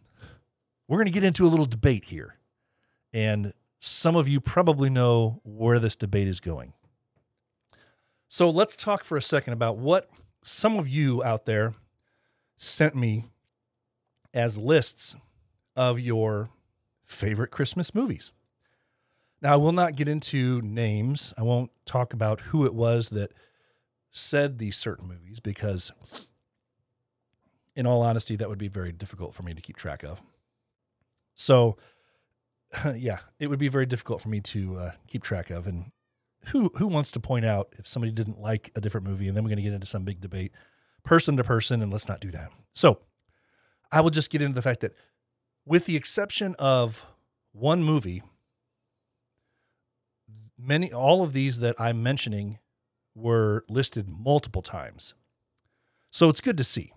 we're 0.89 0.97
going 0.97 1.07
to 1.07 1.13
get 1.13 1.23
into 1.23 1.47
a 1.47 1.49
little 1.49 1.67
debate 1.67 2.07
here. 2.07 2.37
And 3.13 3.53
some 3.81 4.17
of 4.17 4.29
you 4.29 4.41
probably 4.41 4.91
know 4.91 5.41
where 5.45 5.79
this 5.79 5.95
debate 5.95 6.27
is 6.27 6.41
going. 6.41 6.73
So 8.29 8.51
let's 8.51 8.75
talk 8.75 9.05
for 9.05 9.17
a 9.17 9.23
second 9.23 9.53
about 9.53 9.79
what 9.79 10.11
some 10.43 10.77
of 10.77 10.89
you 10.89 11.23
out 11.23 11.47
there 11.47 11.75
sent 12.59 12.95
me 12.95 13.31
as 14.35 14.59
lists 14.59 15.17
of 15.75 15.99
your 15.99 16.51
favorite 17.05 17.51
Christmas 17.51 17.95
movies. 17.95 18.33
Now, 19.41 19.55
I 19.55 19.57
will 19.57 19.73
not 19.73 19.97
get 19.97 20.09
into 20.09 20.61
names. 20.63 21.33
I 21.39 21.43
won't 21.43 21.71
talk 21.87 22.13
about 22.13 22.41
who 22.41 22.67
it 22.67 22.75
was 22.75 23.11
that 23.11 23.33
said 24.11 24.59
these 24.59 24.77
certain 24.77 25.07
movies 25.07 25.39
because, 25.39 25.93
in 27.77 27.87
all 27.87 28.03
honesty, 28.03 28.35
that 28.37 28.49
would 28.49 28.59
be 28.59 28.69
very 28.69 28.91
difficult 28.91 29.33
for 29.35 29.45
me 29.45 29.55
to 29.55 29.63
keep 29.63 29.77
track 29.77 30.03
of. 30.03 30.21
So, 31.37 31.77
yeah, 32.97 33.21
it 33.39 33.47
would 33.47 33.61
be 33.61 33.69
very 33.69 33.87
difficult 33.87 34.21
for 34.21 34.29
me 34.29 34.41
to 34.41 34.79
uh, 34.79 34.91
keep 35.07 35.23
track 35.23 35.51
of. 35.51 35.69
And 35.69 35.93
who 36.47 36.73
who 36.77 36.89
wants 36.89 37.13
to 37.13 37.21
point 37.21 37.45
out 37.45 37.73
if 37.79 37.87
somebody 37.87 38.11
didn't 38.11 38.41
like 38.41 38.73
a 38.75 38.81
different 38.81 39.07
movie, 39.07 39.29
and 39.29 39.37
then 39.37 39.45
we're 39.45 39.51
going 39.51 39.59
to 39.59 39.63
get 39.63 39.73
into 39.73 39.87
some 39.87 40.05
big 40.05 40.21
debate 40.21 40.51
person 41.05 41.37
to 41.37 41.45
person, 41.45 41.83
and 41.83 41.93
let's 41.93 42.09
not 42.09 42.21
do 42.21 42.31
that. 42.31 42.51
So 42.73 42.99
I 43.91 44.01
will 44.01 44.11
just 44.11 44.31
get 44.31 44.43
into 44.43 44.55
the 44.55 44.63
fact 44.63 44.81
that, 44.81 44.95
with 45.65 45.87
the 45.87 45.97
exception 45.97 46.55
of 46.59 47.07
one 47.53 47.83
movie, 47.83 48.23
many 50.59 50.93
all 50.93 51.23
of 51.23 51.33
these 51.33 51.61
that 51.61 51.77
I'm 51.79 52.03
mentioning 52.03 52.59
were 53.15 53.65
listed 53.69 54.09
multiple 54.09 54.63
times. 54.63 55.15
So 56.11 56.29
it's 56.29 56.41
good 56.41 56.57
to 56.57 56.65
see. 56.65 56.93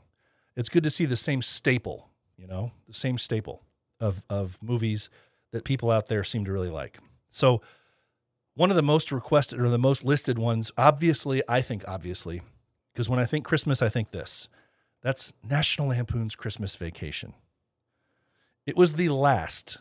It's 0.55 0.69
good 0.69 0.83
to 0.83 0.89
see 0.89 1.05
the 1.05 1.15
same 1.15 1.41
staple, 1.41 2.09
you 2.37 2.47
know, 2.47 2.71
the 2.87 2.93
same 2.93 3.17
staple 3.17 3.63
of 3.99 4.23
of 4.29 4.61
movies 4.61 5.09
that 5.51 5.63
people 5.63 5.91
out 5.91 6.07
there 6.07 6.23
seem 6.23 6.45
to 6.45 6.51
really 6.51 6.69
like. 6.69 6.99
So 7.29 7.61
one 8.53 8.69
of 8.69 8.75
the 8.75 8.83
most 8.83 9.11
requested 9.11 9.59
or 9.59 9.69
the 9.69 9.77
most 9.77 10.03
listed 10.03 10.37
ones, 10.37 10.71
obviously, 10.77 11.41
I 11.47 11.61
think 11.61 11.83
obviously, 11.87 12.41
because 12.93 13.09
when 13.09 13.19
I 13.19 13.25
think 13.25 13.45
Christmas, 13.45 13.81
I 13.81 13.89
think 13.89 14.11
this. 14.11 14.47
That's 15.01 15.33
National 15.47 15.87
Lampoon's 15.87 16.35
Christmas 16.35 16.75
Vacation. 16.75 17.33
It 18.65 18.77
was 18.77 18.93
the 18.93 19.09
last 19.09 19.79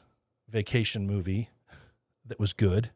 vacation 0.48 1.06
movie 1.06 1.50
that 2.26 2.40
was 2.40 2.52
good, 2.52 2.90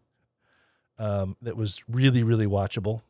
um, 0.98 1.36
that 1.42 1.56
was 1.56 1.82
really, 1.88 2.22
really 2.22 2.46
watchable, 2.46 3.02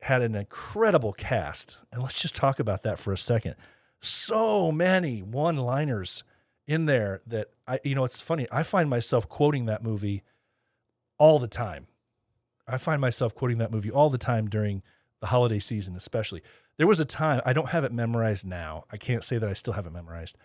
had 0.00 0.22
an 0.22 0.34
incredible 0.34 1.12
cast. 1.12 1.80
And 1.92 2.02
let's 2.02 2.20
just 2.20 2.34
talk 2.34 2.58
about 2.58 2.82
that 2.82 2.98
for 2.98 3.12
a 3.12 3.18
second. 3.18 3.54
So 4.00 4.72
many 4.72 5.22
one 5.22 5.56
liners 5.56 6.24
in 6.66 6.86
there 6.86 7.20
that 7.26 7.50
I 7.66 7.80
you 7.84 7.94
know 7.94 8.04
it's 8.04 8.20
funny. 8.20 8.46
I 8.50 8.62
find 8.62 8.90
myself 8.90 9.28
quoting 9.28 9.66
that 9.66 9.82
movie 9.82 10.22
all 11.18 11.38
the 11.38 11.48
time. 11.48 11.86
I 12.66 12.76
find 12.76 13.00
myself 13.00 13.34
quoting 13.34 13.58
that 13.58 13.70
movie 13.70 13.90
all 13.90 14.10
the 14.10 14.18
time 14.18 14.48
during 14.48 14.82
the 15.20 15.28
holiday 15.28 15.58
season, 15.58 15.96
especially. 15.96 16.42
There 16.76 16.86
was 16.86 17.00
a 17.00 17.04
time 17.04 17.40
I 17.44 17.52
don't 17.52 17.70
have 17.70 17.84
it 17.84 17.92
memorized 17.92 18.46
now. 18.46 18.84
I 18.90 18.96
can't 18.96 19.24
say 19.24 19.38
that 19.38 19.48
I 19.48 19.54
still 19.54 19.74
have 19.74 19.86
it 19.86 19.92
memorized, 19.92 20.36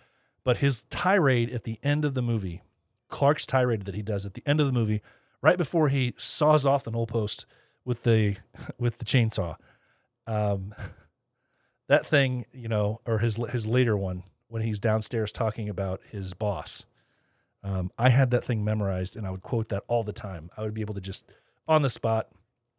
but 0.44 0.58
his 0.58 0.84
tirade 0.90 1.52
at 1.52 1.64
the 1.64 1.80
end 1.84 2.06
of 2.06 2.14
the 2.14 2.22
movie, 2.22 2.62
Clark's 3.10 3.46
tirade 3.46 3.84
that 3.84 3.96
he 3.96 4.02
does 4.02 4.26
at 4.26 4.34
the 4.34 4.44
end 4.46 4.60
of 4.62 4.68
the 4.68 4.74
movie, 4.74 5.02
right 5.42 5.58
before 5.58 5.90
he 5.90 6.14
saws 6.18 6.66
off 6.66 6.84
the 6.84 6.92
post 7.06 7.46
with 7.84 8.04
the 8.04 8.38
with 8.78 8.98
the 8.98 9.06
chainsaw. 9.06 9.56
Um, 10.28 10.74
that 11.88 12.06
thing, 12.06 12.46
you 12.54 12.68
know, 12.70 13.02
or 13.06 13.20
his 13.20 13.38
his 13.50 13.68
later 13.68 13.98
one 13.98 14.24
when 14.48 14.62
he's 14.62 14.80
downstairs 14.80 15.32
talking 15.32 15.70
about 15.70 16.02
his 16.10 16.34
boss. 16.34 16.86
Um, 17.64 17.92
I 17.98 18.10
had 18.10 18.32
that 18.32 18.44
thing 18.44 18.64
memorized, 18.64 19.16
and 19.16 19.28
I 19.28 19.32
would 19.32 19.44
quote 19.44 19.70
that 19.70 19.84
all 19.88 20.04
the 20.04 20.14
time. 20.14 20.50
I 20.58 20.62
would 20.64 20.74
be 20.74 20.82
able 20.82 20.96
to 20.96 21.02
just 21.02 21.26
on 21.68 21.84
the 21.84 21.90
spot 21.90 22.28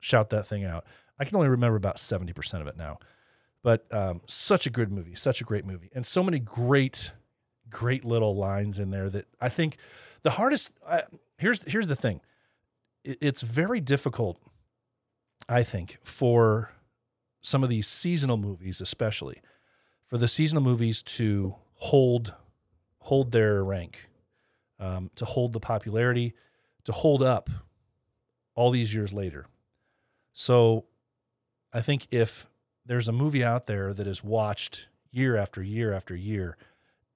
shout 0.00 0.30
that 0.30 0.46
thing 0.46 0.64
out. 0.64 0.84
I 1.18 1.24
can 1.24 1.36
only 1.36 1.48
remember 1.48 1.76
about 1.76 1.98
seventy 1.98 2.32
percent 2.32 2.62
of 2.62 2.68
it 2.68 2.76
now, 2.76 2.98
but 3.62 3.86
um, 3.92 4.20
such 4.26 4.66
a 4.66 4.70
good 4.70 4.90
movie, 4.90 5.14
such 5.14 5.40
a 5.40 5.44
great 5.44 5.64
movie, 5.64 5.90
and 5.94 6.04
so 6.04 6.22
many 6.22 6.38
great, 6.38 7.12
great 7.70 8.04
little 8.04 8.34
lines 8.36 8.78
in 8.78 8.90
there 8.90 9.08
that 9.10 9.26
I 9.40 9.48
think 9.48 9.76
the 10.22 10.30
hardest. 10.30 10.72
Uh, 10.86 11.02
here's 11.38 11.62
here's 11.64 11.88
the 11.88 11.96
thing. 11.96 12.20
It, 13.04 13.18
it's 13.20 13.42
very 13.42 13.80
difficult, 13.80 14.40
I 15.48 15.62
think, 15.62 15.98
for 16.02 16.72
some 17.40 17.62
of 17.62 17.68
these 17.68 17.86
seasonal 17.88 18.36
movies, 18.36 18.80
especially 18.80 19.40
for 20.06 20.18
the 20.18 20.28
seasonal 20.28 20.62
movies 20.62 21.02
to 21.02 21.56
hold 21.74 22.34
hold 22.98 23.32
their 23.32 23.64
rank, 23.64 24.08
um, 24.78 25.10
to 25.16 25.24
hold 25.24 25.52
the 25.52 25.60
popularity, 25.60 26.34
to 26.84 26.92
hold 26.92 27.22
up 27.22 27.50
all 28.54 28.70
these 28.70 28.94
years 28.94 29.12
later. 29.12 29.46
So, 30.32 30.84
I 31.72 31.80
think 31.80 32.06
if 32.10 32.46
there's 32.84 33.08
a 33.08 33.12
movie 33.12 33.44
out 33.44 33.66
there 33.66 33.94
that 33.94 34.06
is 34.06 34.22
watched 34.22 34.88
year 35.10 35.36
after 35.36 35.62
year 35.62 35.92
after 35.92 36.14
year, 36.14 36.56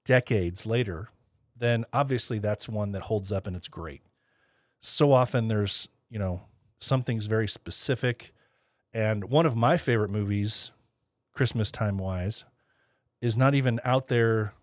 decades 0.05 0.67
later, 0.67 1.09
then 1.57 1.85
obviously 1.93 2.39
that's 2.39 2.69
one 2.69 2.93
that 2.93 3.03
holds 3.03 3.33
up 3.33 3.47
and 3.47 3.57
it's 3.57 3.69
great. 3.69 4.03
So 4.81 5.13
often 5.13 5.49
there's, 5.49 5.89
you 6.11 6.19
know, 6.19 6.43
something's 6.79 7.27
very 7.27 7.49
specific 7.49 8.33
and 8.97 9.25
one 9.25 9.45
of 9.45 9.55
my 9.55 9.77
favorite 9.77 10.11
movies, 10.11 10.71
Christmas 11.35 11.71
time 11.71 11.99
wise, 11.99 12.45
is 13.21 13.37
not 13.37 13.55
even 13.55 13.79
out 13.85 14.09
there 14.09 14.55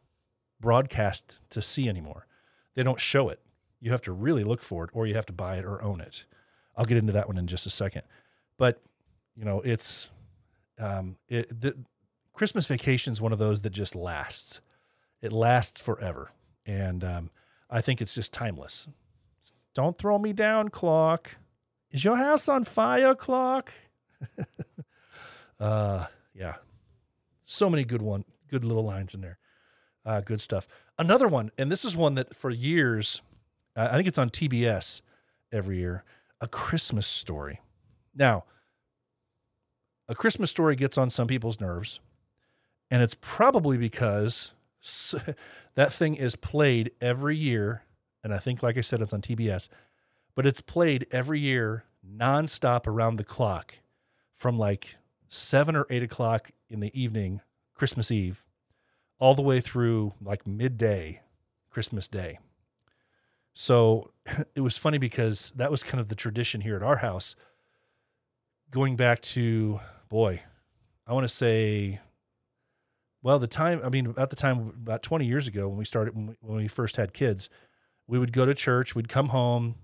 broadcast 0.59 1.47
to 1.51 1.61
see 1.61 1.87
anymore. 1.87 2.25
They 2.73 2.81
don't 2.81 2.99
show 2.99 3.29
it. 3.29 3.39
You 3.79 3.91
have 3.91 4.01
to 4.03 4.11
really 4.11 4.43
look 4.43 4.63
for 4.63 4.85
it 4.85 4.89
or 4.93 5.05
you 5.05 5.13
have 5.13 5.27
to 5.27 5.33
buy 5.33 5.57
it 5.57 5.65
or 5.65 5.83
own 5.83 6.01
it. 6.01 6.23
I'll 6.75 6.85
get 6.85 6.97
into 6.97 7.13
that 7.13 7.27
one 7.27 7.37
in 7.37 7.45
just 7.45 7.67
a 7.67 7.69
second. 7.69 8.03
But, 8.57 8.81
you 9.35 9.45
know, 9.45 9.61
it's 9.61 10.09
um 10.79 11.17
it 11.27 11.61
the 11.61 11.75
Christmas 12.33 12.65
vacation 12.65 13.13
is 13.13 13.21
one 13.21 13.31
of 13.31 13.39
those 13.39 13.61
that 13.61 13.71
just 13.71 13.95
lasts. 13.95 14.61
It 15.21 15.31
lasts 15.31 15.81
forever. 15.81 16.31
And 16.65 17.03
um 17.03 17.29
I 17.69 17.81
think 17.81 18.01
it's 18.01 18.15
just 18.15 18.33
timeless. 18.33 18.87
Don't 19.73 19.97
throw 19.97 20.19
me 20.19 20.33
down, 20.33 20.69
Clark. 20.69 21.37
Is 21.91 22.03
your 22.03 22.17
house 22.17 22.47
on 22.47 22.63
fire, 22.63 23.15
Clark? 23.15 23.71
uh, 25.59 26.05
yeah, 26.33 26.55
so 27.43 27.69
many 27.69 27.83
good 27.83 28.01
one, 28.01 28.25
good 28.49 28.65
little 28.65 28.83
lines 28.83 29.13
in 29.13 29.21
there. 29.21 29.37
Uh, 30.05 30.21
good 30.21 30.41
stuff. 30.41 30.67
Another 30.97 31.27
one, 31.27 31.51
and 31.57 31.71
this 31.71 31.85
is 31.85 31.95
one 31.95 32.15
that 32.15 32.35
for 32.35 32.49
years, 32.49 33.21
uh, 33.75 33.87
I 33.91 33.95
think 33.95 34.07
it's 34.07 34.17
on 34.17 34.29
TBS 34.29 35.01
every 35.51 35.77
year. 35.77 36.03
A 36.41 36.47
Christmas 36.47 37.07
Story. 37.07 37.61
Now, 38.13 38.43
a 40.07 40.15
Christmas 40.15 40.51
Story 40.51 40.75
gets 40.75 40.97
on 40.97 41.09
some 41.09 41.27
people's 41.27 41.59
nerves, 41.59 41.99
and 42.91 43.01
it's 43.01 43.15
probably 43.19 43.77
because 43.77 44.51
that 45.75 45.93
thing 45.93 46.15
is 46.15 46.35
played 46.35 46.91
every 47.01 47.37
year, 47.37 47.83
and 48.23 48.33
I 48.33 48.37
think, 48.37 48.61
like 48.61 48.77
I 48.77 48.81
said, 48.81 49.01
it's 49.01 49.13
on 49.13 49.21
TBS, 49.21 49.69
but 50.35 50.45
it's 50.45 50.61
played 50.61 51.07
every 51.11 51.39
year 51.39 51.85
nonstop 52.05 52.87
around 52.87 53.15
the 53.15 53.23
clock 53.23 53.75
from 54.35 54.57
like 54.57 54.97
seven 55.29 55.75
or 55.75 55.87
eight 55.89 56.03
o'clock 56.03 56.51
in 56.69 56.79
the 56.79 56.91
evening, 56.99 57.41
Christmas 57.73 58.11
Eve, 58.11 58.45
all 59.19 59.35
the 59.35 59.41
way 59.41 59.61
through 59.61 60.13
like 60.21 60.45
midday, 60.45 61.21
Christmas 61.69 62.07
Day. 62.07 62.39
So 63.53 64.11
it 64.55 64.61
was 64.61 64.77
funny 64.77 64.97
because 64.97 65.53
that 65.55 65.71
was 65.71 65.83
kind 65.83 66.01
of 66.01 66.09
the 66.09 66.15
tradition 66.15 66.61
here 66.61 66.75
at 66.75 66.83
our 66.83 66.97
house. 66.97 67.35
Going 68.73 68.95
back 68.95 69.21
to, 69.21 69.79
boy, 70.09 70.41
I 71.05 71.13
want 71.13 71.25
to 71.25 71.33
say, 71.33 71.99
well, 73.21 73.39
the 73.39 73.47
time, 73.47 73.81
I 73.83 73.89
mean, 73.89 74.13
at 74.17 74.29
the 74.29 74.35
time, 74.35 74.73
about 74.81 75.03
20 75.03 75.25
years 75.25 75.47
ago 75.47 75.69
when 75.69 75.77
we 75.77 75.85
started, 75.85 76.15
when 76.15 76.27
we, 76.27 76.35
when 76.41 76.57
we 76.57 76.67
first 76.67 76.97
had 76.97 77.13
kids, 77.13 77.49
we 78.07 78.17
would 78.17 78.33
go 78.33 78.45
to 78.45 78.53
church, 78.53 78.95
we'd 78.95 79.09
come 79.09 79.29
home, 79.29 79.75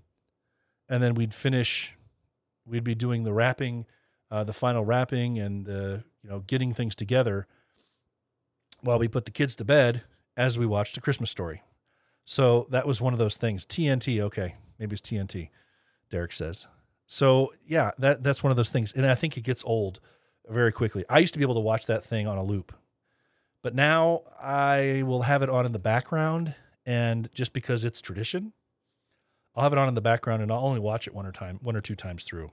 and 0.88 1.02
then 1.02 1.14
we'd 1.14 1.32
finish, 1.32 1.94
we'd 2.66 2.84
be 2.84 2.94
doing 2.94 3.22
the 3.22 3.32
wrapping 3.32 3.86
uh, 4.30 4.44
the 4.44 4.52
final 4.52 4.84
wrapping 4.84 5.38
and 5.38 5.66
the 5.66 6.04
you 6.22 6.30
know 6.30 6.40
getting 6.40 6.72
things 6.72 6.94
together 6.94 7.46
while 8.80 8.98
we 8.98 9.08
put 9.08 9.24
the 9.24 9.30
kids 9.30 9.56
to 9.56 9.64
bed 9.64 10.02
as 10.36 10.58
we 10.58 10.66
watched 10.66 10.96
a 10.96 11.00
Christmas 11.00 11.30
story. 11.30 11.62
So 12.24 12.66
that 12.70 12.86
was 12.86 13.00
one 13.00 13.12
of 13.12 13.18
those 13.18 13.36
things. 13.36 13.66
TNT, 13.66 14.20
okay, 14.20 14.56
maybe 14.78 14.94
it's 14.94 15.02
TNT. 15.02 15.50
Derek 16.10 16.32
says. 16.32 16.66
So 17.12 17.52
yeah, 17.66 17.90
that 17.98 18.22
that's 18.22 18.44
one 18.44 18.52
of 18.52 18.56
those 18.56 18.70
things, 18.70 18.92
and 18.92 19.04
I 19.04 19.16
think 19.16 19.36
it 19.36 19.40
gets 19.40 19.64
old 19.64 19.98
very 20.48 20.70
quickly. 20.70 21.04
I 21.08 21.18
used 21.18 21.32
to 21.34 21.40
be 21.40 21.44
able 21.44 21.54
to 21.54 21.60
watch 21.60 21.86
that 21.86 22.04
thing 22.04 22.28
on 22.28 22.38
a 22.38 22.44
loop, 22.44 22.72
but 23.64 23.74
now 23.74 24.22
I 24.40 25.02
will 25.04 25.22
have 25.22 25.42
it 25.42 25.50
on 25.50 25.66
in 25.66 25.72
the 25.72 25.80
background, 25.80 26.54
and 26.86 27.28
just 27.34 27.52
because 27.52 27.84
it's 27.84 28.00
tradition, 28.00 28.52
I'll 29.56 29.64
have 29.64 29.72
it 29.72 29.78
on 29.78 29.88
in 29.88 29.96
the 29.96 30.00
background, 30.00 30.40
and 30.40 30.52
I'll 30.52 30.64
only 30.64 30.78
watch 30.78 31.08
it 31.08 31.12
one 31.12 31.26
or 31.26 31.32
time, 31.32 31.58
one 31.62 31.74
or 31.74 31.80
two 31.80 31.96
times 31.96 32.22
through. 32.22 32.52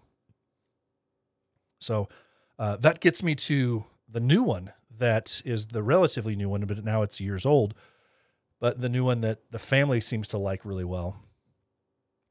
So 1.79 2.09
uh, 2.57 2.77
that 2.77 2.99
gets 2.99 3.21
me 3.21 3.35
to 3.35 3.85
the 4.09 4.19
new 4.19 4.41
one 4.41 4.73
that 4.97 5.39
is 5.45 5.67
the 5.67 5.83
relatively 5.83 6.35
new 6.35 6.49
one, 6.49 6.65
but 6.65 6.83
now 6.83 7.03
it's 7.03 7.21
years 7.21 7.45
old. 7.45 7.75
But 8.59 8.81
the 8.81 8.89
new 8.89 9.05
one 9.05 9.21
that 9.21 9.51
the 9.51 9.59
family 9.59 10.01
seems 10.01 10.27
to 10.29 10.39
like 10.39 10.65
really 10.65 10.83
well. 10.83 11.17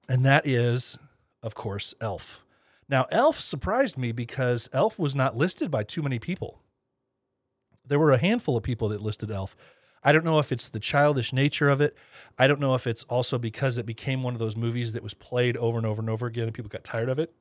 And 0.09 0.27
that 0.27 0.45
is, 0.45 0.99
of 1.47 1.55
course, 1.55 1.95
Elf. 2.01 2.45
Now, 2.89 3.07
Elf 3.13 3.39
surprised 3.39 3.97
me 3.97 4.11
because 4.11 4.69
Elf 4.73 4.99
was 4.99 5.15
not 5.15 5.37
listed 5.37 5.71
by 5.71 5.85
too 5.85 6.03
many 6.03 6.19
people. 6.19 6.61
There 7.87 8.01
were 8.01 8.11
a 8.11 8.19
handful 8.19 8.57
of 8.57 8.65
people 8.65 8.89
that 8.89 9.01
listed 9.01 9.31
Elf. 9.31 9.57
I 10.03 10.11
don't 10.11 10.25
know 10.25 10.41
if 10.41 10.51
it's 10.51 10.69
the 10.69 10.81
childish 10.81 11.33
nature 11.33 11.69
of 11.69 11.81
it. 11.81 11.97
I 12.37 12.49
don't 12.49 12.59
know 12.61 12.75
if 12.75 12.87
it's 12.87 13.05
also 13.05 13.39
because 13.39 13.79
it 13.79 13.87
became 13.87 14.25
one 14.25 14.35
of 14.35 14.41
those 14.41 14.57
movies 14.57 14.93
that 14.93 15.05
was 15.05 15.15
played 15.15 15.57
over 15.57 15.79
and 15.79 15.87
over 15.87 16.01
and 16.01 16.11
over 16.11 16.27
again 16.27 16.45
and 16.45 16.55
people 16.55 16.69
got 16.69 16.83
tired 16.83 17.09
of 17.09 17.21
it. 17.21 17.33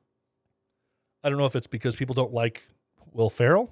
I 1.24 1.28
don't 1.28 1.38
know 1.38 1.44
if 1.44 1.56
it's 1.56 1.66
because 1.66 1.96
people 1.96 2.14
don't 2.14 2.32
like 2.32 2.68
Will 3.12 3.30
Ferrell. 3.30 3.70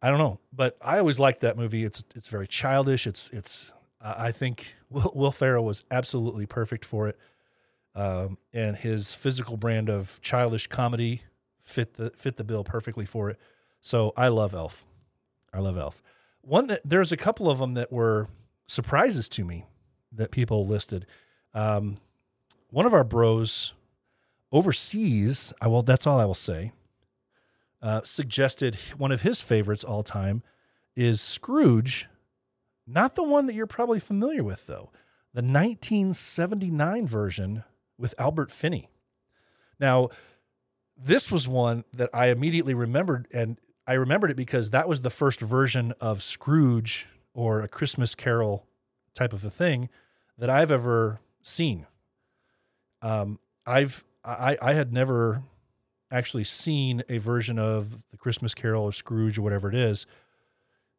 I 0.00 0.10
don't 0.10 0.18
know, 0.18 0.38
but 0.52 0.76
I 0.80 0.98
always 0.98 1.18
liked 1.18 1.40
that 1.40 1.56
movie. 1.56 1.82
It's 1.82 2.04
it's 2.14 2.28
very 2.28 2.46
childish. 2.46 3.06
It's 3.06 3.30
it's 3.30 3.72
uh, 4.00 4.14
I 4.16 4.30
think 4.30 4.74
Will, 4.90 5.10
Will 5.14 5.32
Ferrell 5.32 5.64
was 5.64 5.82
absolutely 5.90 6.46
perfect 6.46 6.84
for 6.84 7.08
it, 7.08 7.18
um, 7.96 8.36
and 8.52 8.76
his 8.76 9.14
physical 9.14 9.56
brand 9.56 9.88
of 9.88 10.20
childish 10.20 10.66
comedy 10.66 11.22
fit 11.58 11.94
the 11.94 12.10
fit 12.10 12.36
the 12.36 12.44
bill 12.44 12.62
perfectly 12.62 13.06
for 13.06 13.30
it. 13.30 13.40
So 13.80 14.12
I 14.16 14.28
love 14.28 14.54
Elf. 14.54 14.84
I 15.52 15.58
love 15.60 15.78
Elf. 15.78 16.02
One 16.42 16.66
that 16.68 16.82
there's 16.84 17.10
a 17.10 17.16
couple 17.16 17.50
of 17.50 17.58
them 17.58 17.74
that 17.74 17.90
were 17.90 18.28
surprises 18.66 19.28
to 19.30 19.44
me 19.44 19.64
that 20.12 20.30
people 20.30 20.66
listed. 20.66 21.06
Um, 21.54 21.96
one 22.70 22.84
of 22.84 22.92
our 22.92 23.04
bros 23.04 23.72
overseas, 24.52 25.52
I 25.60 25.66
will. 25.68 25.82
That's 25.82 26.06
all 26.06 26.20
I 26.20 26.26
will 26.26 26.34
say. 26.34 26.72
Uh, 27.80 28.02
suggested 28.04 28.76
one 28.96 29.12
of 29.12 29.22
his 29.22 29.40
favorites 29.40 29.84
all 29.84 30.02
time 30.02 30.42
is 30.94 31.20
Scrooge, 31.20 32.08
not 32.86 33.14
the 33.14 33.22
one 33.22 33.46
that 33.46 33.54
you're 33.54 33.66
probably 33.66 34.00
familiar 34.00 34.42
with 34.42 34.66
though, 34.66 34.90
the 35.32 35.42
1979 35.42 37.06
version 37.06 37.64
with 37.98 38.14
Albert 38.18 38.50
Finney. 38.50 38.88
Now, 39.78 40.08
this 40.96 41.30
was 41.30 41.46
one 41.46 41.84
that 41.92 42.10
I 42.12 42.28
immediately 42.28 42.74
remembered, 42.74 43.28
and 43.32 43.58
I 43.86 43.94
remembered 43.94 44.30
it 44.30 44.36
because 44.36 44.70
that 44.70 44.88
was 44.88 45.02
the 45.02 45.10
first 45.10 45.40
version 45.40 45.92
of 46.00 46.22
Scrooge 46.22 47.06
or 47.34 47.60
a 47.60 47.68
Christmas 47.68 48.14
Carol 48.14 48.66
type 49.14 49.32
of 49.32 49.44
a 49.44 49.50
thing 49.50 49.88
that 50.38 50.50
I've 50.50 50.70
ever 50.70 51.20
seen. 51.42 51.86
Um, 53.02 53.38
I've 53.66 54.04
I, 54.24 54.56
I 54.60 54.72
had 54.72 54.92
never 54.92 55.42
actually 56.10 56.44
seen 56.44 57.02
a 57.08 57.18
version 57.18 57.58
of 57.58 58.02
the 58.10 58.16
Christmas 58.16 58.54
Carol 58.54 58.84
or 58.84 58.92
Scrooge 58.92 59.38
or 59.38 59.42
whatever 59.42 59.68
it 59.68 59.74
is 59.74 60.06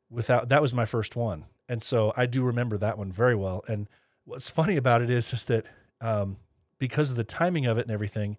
without 0.10 0.50
that 0.50 0.62
was 0.62 0.74
my 0.74 0.86
first 0.86 1.16
one. 1.16 1.46
And 1.70 1.82
so 1.82 2.14
I 2.16 2.26
do 2.26 2.44
remember 2.44 2.78
that 2.78 2.98
one 2.98 3.12
very 3.12 3.36
well. 3.36 3.64
And 3.68 3.90
what's 4.24 4.50
funny 4.50 4.78
about 4.78 5.02
it 5.02 5.10
is, 5.10 5.34
is 5.34 5.44
that 5.46 5.66
um, 6.00 6.38
because 6.80 7.10
of 7.10 7.16
the 7.16 7.24
timing 7.24 7.66
of 7.66 7.78
it 7.78 7.82
and 7.82 7.92
everything, 7.92 8.38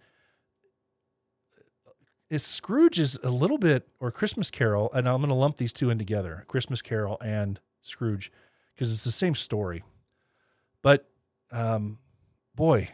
is 2.31 2.43
Scrooge 2.43 2.99
is 2.99 3.19
a 3.23 3.31
little 3.31 3.59
bit 3.59 3.89
or 4.01 4.11
Christmas 4.11 4.51
Carol, 4.51 4.91
and 4.93 5.09
I'm 5.09 5.19
going 5.19 5.29
to 5.29 5.35
lump 5.35 5.57
these 5.57 5.73
two 5.73 5.91
in 5.91 5.99
together, 5.99 6.45
Christmas 6.47 6.83
Carol 6.83 7.19
and 7.21 7.59
Scrooge, 7.83 8.31
because 8.75 8.93
it's 8.93 9.05
the 9.05 9.11
same 9.11 9.35
story. 9.35 9.83
But 10.83 11.09
um, 11.51 11.99
boy, 12.55 12.91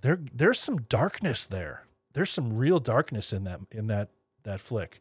there 0.00 0.20
there's 0.32 0.60
some 0.60 0.82
darkness 0.82 1.46
there. 1.46 1.84
There's 2.12 2.30
some 2.30 2.56
real 2.56 2.78
darkness 2.78 3.32
in 3.32 3.44
that 3.44 3.60
in 3.70 3.88
that 3.88 4.10
that 4.44 4.60
flick. 4.60 5.00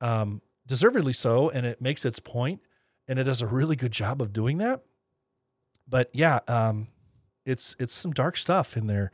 Um, 0.00 0.42
deservedly 0.66 1.12
so, 1.12 1.48
and 1.50 1.66
it 1.66 1.80
makes 1.80 2.04
its 2.04 2.20
point, 2.20 2.60
and 3.08 3.18
it 3.18 3.24
does 3.24 3.42
a 3.42 3.46
really 3.46 3.76
good 3.76 3.92
job 3.92 4.22
of 4.22 4.32
doing 4.32 4.58
that. 4.58 4.82
But 5.88 6.10
yeah, 6.12 6.40
um, 6.48 6.88
it's 7.44 7.76
it's 7.78 7.94
some 7.94 8.12
dark 8.12 8.36
stuff 8.36 8.76
in 8.76 8.86
there 8.86 9.10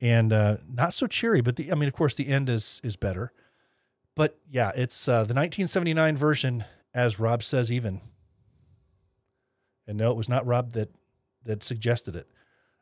and 0.00 0.32
uh, 0.32 0.56
not 0.72 0.92
so 0.92 1.06
cheery. 1.06 1.40
But 1.40 1.56
the 1.56 1.72
I 1.72 1.74
mean, 1.74 1.88
of 1.88 1.94
course, 1.94 2.14
the 2.14 2.28
end 2.28 2.48
is 2.48 2.80
is 2.84 2.96
better. 2.96 3.32
But 4.14 4.38
yeah, 4.50 4.72
it's 4.74 5.08
uh, 5.08 5.24
the 5.24 5.34
1979 5.34 6.16
version, 6.16 6.64
as 6.94 7.20
Rob 7.20 7.42
says, 7.42 7.70
even. 7.70 8.00
And 9.86 9.98
no, 9.98 10.10
it 10.10 10.16
was 10.16 10.28
not 10.28 10.46
Rob 10.46 10.72
that 10.72 10.90
that 11.44 11.62
suggested 11.62 12.16
it. 12.16 12.28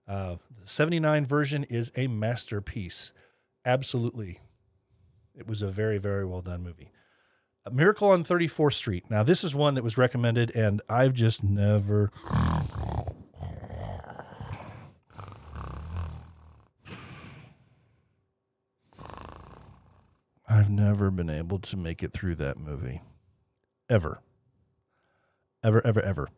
Uh, 0.06 0.36
the 0.60 0.66
79 0.66 1.26
version 1.26 1.64
is 1.64 1.90
a 1.96 2.06
masterpiece. 2.06 3.12
Absolutely, 3.64 4.40
it 5.34 5.46
was 5.46 5.62
a 5.62 5.68
very 5.68 5.98
very 5.98 6.24
well 6.24 6.40
done 6.40 6.62
movie. 6.62 6.90
A 7.66 7.70
Miracle 7.70 8.10
on 8.10 8.24
34th 8.24 8.74
Street. 8.74 9.04
Now, 9.08 9.22
this 9.22 9.42
is 9.42 9.54
one 9.54 9.72
that 9.74 9.82
was 9.82 9.96
recommended, 9.96 10.54
and 10.54 10.82
I've 10.86 11.14
just 11.14 11.42
never 11.42 12.12
I've 20.54 20.70
never 20.70 21.10
been 21.10 21.30
able 21.30 21.58
to 21.58 21.76
make 21.76 22.02
it 22.02 22.12
through 22.12 22.36
that 22.36 22.58
movie. 22.58 23.02
Ever. 23.90 24.20
Ever, 25.64 25.84
ever, 25.84 26.00
ever. 26.00 26.28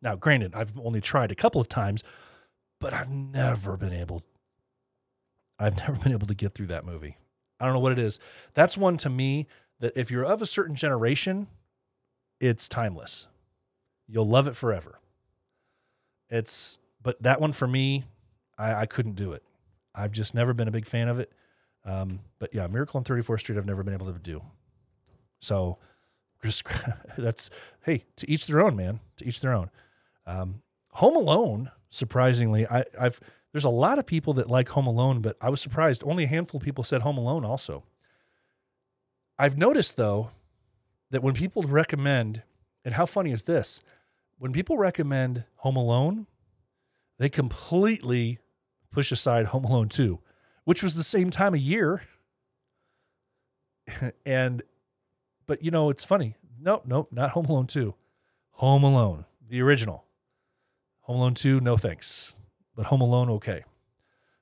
Now, 0.00 0.14
granted, 0.14 0.54
I've 0.54 0.72
only 0.78 1.00
tried 1.00 1.32
a 1.32 1.34
couple 1.34 1.60
of 1.60 1.68
times, 1.68 2.04
but 2.78 2.92
I've 2.94 3.10
never 3.10 3.76
been 3.76 3.92
able 3.92 4.22
I've 5.58 5.76
never 5.88 5.94
been 5.94 6.12
able 6.12 6.26
to 6.28 6.34
get 6.34 6.54
through 6.54 6.66
that 6.66 6.84
movie. 6.84 7.16
I 7.58 7.64
don't 7.64 7.74
know 7.74 7.80
what 7.80 7.92
it 7.92 7.98
is. 7.98 8.20
That's 8.54 8.76
one 8.76 8.96
to 8.98 9.10
me 9.10 9.48
that 9.80 9.92
if 9.96 10.10
you're 10.10 10.24
of 10.24 10.40
a 10.40 10.46
certain 10.46 10.76
generation, 10.76 11.48
it's 12.38 12.68
timeless. 12.68 13.26
You'll 14.06 14.28
love 14.28 14.46
it 14.46 14.54
forever. 14.54 15.00
It's 16.28 16.78
but 17.02 17.20
that 17.22 17.40
one 17.40 17.52
for 17.52 17.66
me, 17.66 18.04
I, 18.56 18.74
I 18.74 18.86
couldn't 18.86 19.14
do 19.14 19.32
it. 19.32 19.42
I've 19.94 20.12
just 20.12 20.34
never 20.34 20.52
been 20.52 20.68
a 20.68 20.72
big 20.72 20.86
fan 20.86 21.08
of 21.08 21.18
it. 21.18 21.32
Um, 21.86 22.20
but 22.40 22.52
yeah, 22.52 22.66
Miracle 22.66 22.98
on 22.98 23.04
34th 23.04 23.40
Street, 23.40 23.56
I've 23.56 23.64
never 23.64 23.84
been 23.84 23.94
able 23.94 24.12
to 24.12 24.18
do. 24.18 24.42
So 25.40 25.78
just 26.42 26.64
that's 27.16 27.48
hey, 27.84 28.04
to 28.16 28.30
each 28.30 28.46
their 28.46 28.60
own, 28.60 28.76
man. 28.76 29.00
To 29.18 29.26
each 29.26 29.40
their 29.40 29.54
own. 29.54 29.70
Um, 30.26 30.62
Home 30.94 31.16
Alone, 31.16 31.70
surprisingly, 31.88 32.66
I, 32.66 32.84
I've 32.98 33.20
there's 33.52 33.64
a 33.64 33.70
lot 33.70 33.98
of 33.98 34.04
people 34.04 34.34
that 34.34 34.50
like 34.50 34.68
Home 34.70 34.86
Alone, 34.86 35.20
but 35.20 35.36
I 35.40 35.48
was 35.48 35.60
surprised. 35.60 36.02
Only 36.04 36.24
a 36.24 36.28
handful 36.28 36.58
of 36.58 36.64
people 36.64 36.84
said 36.84 37.02
Home 37.02 37.16
Alone 37.16 37.44
also. 37.44 37.84
I've 39.38 39.56
noticed 39.56 39.96
though 39.96 40.30
that 41.10 41.22
when 41.22 41.34
people 41.34 41.62
recommend, 41.62 42.42
and 42.84 42.94
how 42.94 43.06
funny 43.06 43.32
is 43.32 43.44
this? 43.44 43.80
When 44.38 44.52
people 44.52 44.76
recommend 44.76 45.44
Home 45.56 45.76
Alone, 45.76 46.26
they 47.18 47.28
completely 47.28 48.38
push 48.90 49.12
aside 49.12 49.46
Home 49.46 49.64
Alone 49.64 49.88
2 49.88 50.18
which 50.66 50.82
was 50.82 50.94
the 50.94 51.04
same 51.04 51.30
time 51.30 51.54
of 51.54 51.60
year. 51.60 52.02
and, 54.26 54.62
but 55.46 55.62
you 55.62 55.70
know, 55.70 55.88
it's 55.88 56.04
funny. 56.04 56.34
Nope, 56.60 56.82
nope, 56.86 57.08
not 57.12 57.30
Home 57.30 57.46
Alone 57.46 57.68
2. 57.68 57.94
Home 58.50 58.82
Alone, 58.82 59.24
the 59.48 59.62
original. 59.62 60.04
Home 61.02 61.18
Alone 61.18 61.34
2, 61.34 61.60
no 61.60 61.76
thanks. 61.76 62.34
But 62.74 62.86
Home 62.86 63.00
Alone, 63.00 63.30
okay. 63.30 63.64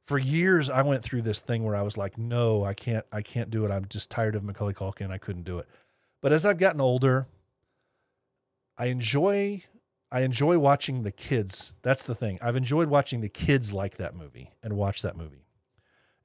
For 0.02 0.18
years, 0.18 0.70
I 0.70 0.80
went 0.82 1.04
through 1.04 1.22
this 1.22 1.40
thing 1.40 1.62
where 1.62 1.76
I 1.76 1.82
was 1.82 1.98
like, 1.98 2.16
no, 2.16 2.64
I 2.64 2.72
can't, 2.72 3.04
I 3.12 3.20
can't 3.20 3.50
do 3.50 3.64
it. 3.66 3.70
I'm 3.70 3.86
just 3.88 4.10
tired 4.10 4.34
of 4.34 4.42
Macaulay 4.42 4.72
Culkin. 4.72 5.10
I 5.10 5.18
couldn't 5.18 5.44
do 5.44 5.58
it. 5.58 5.68
But 6.22 6.32
as 6.32 6.46
I've 6.46 6.58
gotten 6.58 6.80
older, 6.80 7.26
I 8.78 8.86
enjoy 8.86 9.62
I 10.10 10.20
enjoy 10.20 10.58
watching 10.58 11.02
the 11.02 11.10
kids. 11.10 11.74
That's 11.82 12.04
the 12.04 12.14
thing. 12.14 12.38
I've 12.40 12.56
enjoyed 12.56 12.88
watching 12.88 13.20
the 13.20 13.28
kids 13.28 13.72
like 13.72 13.96
that 13.96 14.14
movie 14.14 14.52
and 14.62 14.74
watch 14.74 15.02
that 15.02 15.16
movie. 15.16 15.43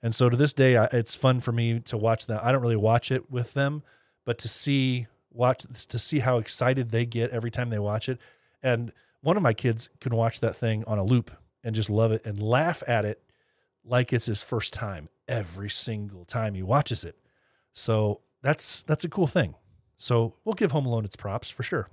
And 0.02 0.16
so 0.16 0.30
to 0.30 0.38
this 0.38 0.54
day, 0.54 0.78
I, 0.78 0.86
it's 0.86 1.16
fun 1.16 1.40
for 1.40 1.52
me 1.52 1.80
to 1.82 1.98
watch 1.98 2.26
that. 2.28 2.44
I 2.44 2.52
don't 2.52 2.62
really 2.62 2.76
watch 2.76 3.12
it 3.12 3.30
with 3.30 3.54
them, 3.54 3.84
but 4.26 4.38
to 4.40 4.48
see 4.48 5.08
watch 5.32 5.66
to 5.88 6.00
see 6.00 6.20
how 6.20 6.38
excited 6.38 6.92
they 6.92 7.06
get 7.06 7.32
every 7.32 7.52
time 7.52 7.70
they 7.70 7.80
watch 7.80 8.10
it. 8.10 8.20
And 8.64 8.92
one 9.22 9.38
of 9.38 9.44
my 9.44 9.54
kids 9.54 9.90
can 10.00 10.16
watch 10.16 10.40
that 10.40 10.56
thing 10.56 10.84
on 10.86 10.98
a 10.98 11.04
loop 11.04 11.32
and 11.64 11.76
just 11.76 11.90
love 11.90 12.12
it 12.12 12.26
and 12.26 12.42
laugh 12.42 12.82
at 12.88 13.06
it 13.06 13.22
like 13.84 14.14
it's 14.14 14.26
his 14.28 14.44
first 14.44 14.74
time 14.74 15.10
every 15.28 15.70
single 15.70 16.26
time 16.26 16.54
he 16.56 16.64
watches 16.64 17.04
it. 17.04 17.18
So 17.74 18.22
that's 18.42 18.84
that's 18.84 19.04
a 19.04 19.10
cool 19.10 19.28
thing. 19.28 19.56
So 19.98 20.36
we'll 20.46 20.56
give 20.56 20.72
Home 20.72 20.86
Alone 20.86 21.06
its 21.06 21.16
props 21.16 21.50
for 21.50 21.64
sure. 21.64 21.90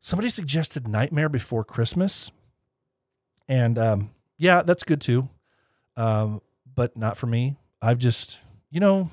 Somebody 0.00 0.28
suggested 0.28 0.86
Nightmare 0.86 1.28
Before 1.28 1.64
Christmas, 1.64 2.30
and 3.48 3.76
um, 3.78 4.10
yeah, 4.36 4.62
that's 4.62 4.84
good 4.84 5.00
too. 5.00 5.28
Um, 5.96 6.40
but 6.78 6.96
not 6.96 7.16
for 7.16 7.26
me. 7.26 7.56
I've 7.82 7.98
just, 7.98 8.38
you 8.70 8.78
know, 8.78 9.10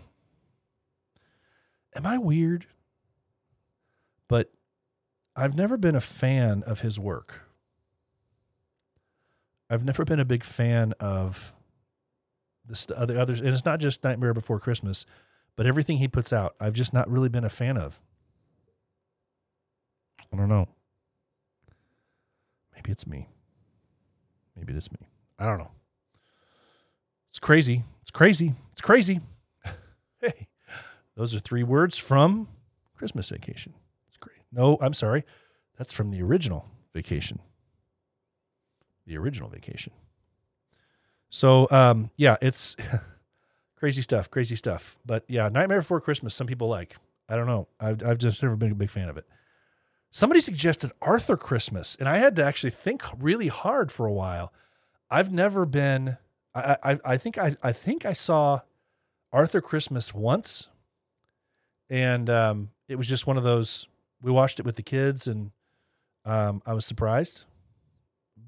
am 1.96 2.06
I 2.06 2.20
weird? 2.20 2.68
But 4.28 4.52
I've 5.36 5.56
never 5.56 5.76
been 5.76 5.96
a 5.96 6.00
fan 6.00 6.62
of 6.68 6.82
his 6.82 7.00
work. 7.00 7.42
I've 9.68 9.84
never 9.84 10.06
been 10.06 10.20
a 10.20 10.26
big 10.26 10.44
fan 10.44 10.94
of 11.00 11.54
the 12.68 12.94
other 12.96 13.18
others, 13.18 13.40
and 13.40 13.50
it's 13.50 13.66
not 13.66 13.80
just 13.80 14.04
Nightmare 14.04 14.36
Before 14.36 14.60
Christmas, 14.60 15.08
but 15.56 15.66
everything 15.66 15.98
he 15.98 16.08
puts 16.08 16.32
out. 16.32 16.54
I've 16.60 16.74
just 16.74 16.94
not 16.94 17.10
really 17.10 17.30
been 17.30 17.44
a 17.44 17.50
fan 17.50 17.78
of. 17.78 18.00
I 20.32 20.38
don't 20.38 20.50
know. 20.50 20.68
Maybe 22.76 22.92
it's 22.92 23.08
me. 23.08 23.28
Maybe 24.56 24.72
it 24.72 24.78
is 24.78 24.92
me. 24.92 25.00
I 25.40 25.48
don't 25.48 25.58
know. 25.58 25.72
It's 27.36 27.40
crazy. 27.42 27.84
It's 28.02 28.12
crazy. 28.12 28.54
It's 28.72 28.80
crazy. 28.80 29.20
hey, 30.22 30.48
those 31.18 31.36
are 31.36 31.40
three 31.40 31.64
words 31.64 31.98
from 31.98 32.48
Christmas 32.96 33.28
Vacation. 33.28 33.74
It's 34.08 34.16
great. 34.16 34.38
No, 34.54 34.78
I'm 34.80 34.94
sorry. 34.94 35.26
That's 35.78 35.92
from 35.92 36.12
the 36.12 36.22
original 36.22 36.66
Vacation. 36.94 37.40
The 39.06 39.18
original 39.18 39.50
Vacation. 39.50 39.92
So, 41.30 41.68
um, 41.72 42.10
yeah, 42.16 42.38
it's 42.42 42.78
crazy 43.76 44.02
stuff. 44.02 44.32
Crazy 44.32 44.56
stuff. 44.56 44.98
But 45.06 45.26
yeah, 45.28 45.50
Nightmare 45.50 45.82
Before 45.82 46.00
Christmas. 46.00 46.34
Some 46.34 46.48
people 46.48 46.70
like. 46.70 46.96
I 47.28 47.36
don't 47.36 47.48
know. 47.48 47.68
I've 47.82 48.02
I've 48.02 48.18
just 48.18 48.42
never 48.42 48.56
been 48.56 48.72
a 48.72 48.76
big 48.76 48.90
fan 48.90 49.10
of 49.10 49.18
it. 49.18 49.28
Somebody 50.10 50.40
suggested 50.40 50.94
Arthur 51.02 51.36
Christmas, 51.36 51.98
and 52.00 52.08
I 52.08 52.20
had 52.20 52.38
to 52.38 52.46
actually 52.46 52.70
think 52.70 53.04
really 53.20 53.50
hard 53.50 53.92
for 53.92 54.06
a 54.06 54.14
while. 54.14 54.54
I've 55.12 55.34
never 55.34 55.66
been 55.66 56.18
I, 56.56 56.78
I, 56.84 57.00
I 57.04 57.18
think 57.18 57.38
I, 57.38 57.56
I 57.62 57.74
think 57.74 58.06
I 58.06 58.14
saw 58.14 58.62
Arthur 59.34 59.62
Christmas 59.62 60.14
once, 60.14 60.70
and 61.90 62.30
um, 62.30 62.70
it 62.88 62.96
was 62.96 63.08
just 63.08 63.28
one 63.28 63.38
of 63.38 63.44
those. 63.44 63.88
We 64.22 64.32
watched 64.32 64.60
it 64.60 64.66
with 64.66 64.78
the 64.78 64.84
kids, 64.84 65.28
and 65.28 65.52
um, 66.24 66.62
I 66.66 66.74
was 66.74 66.86
surprised, 66.86 67.44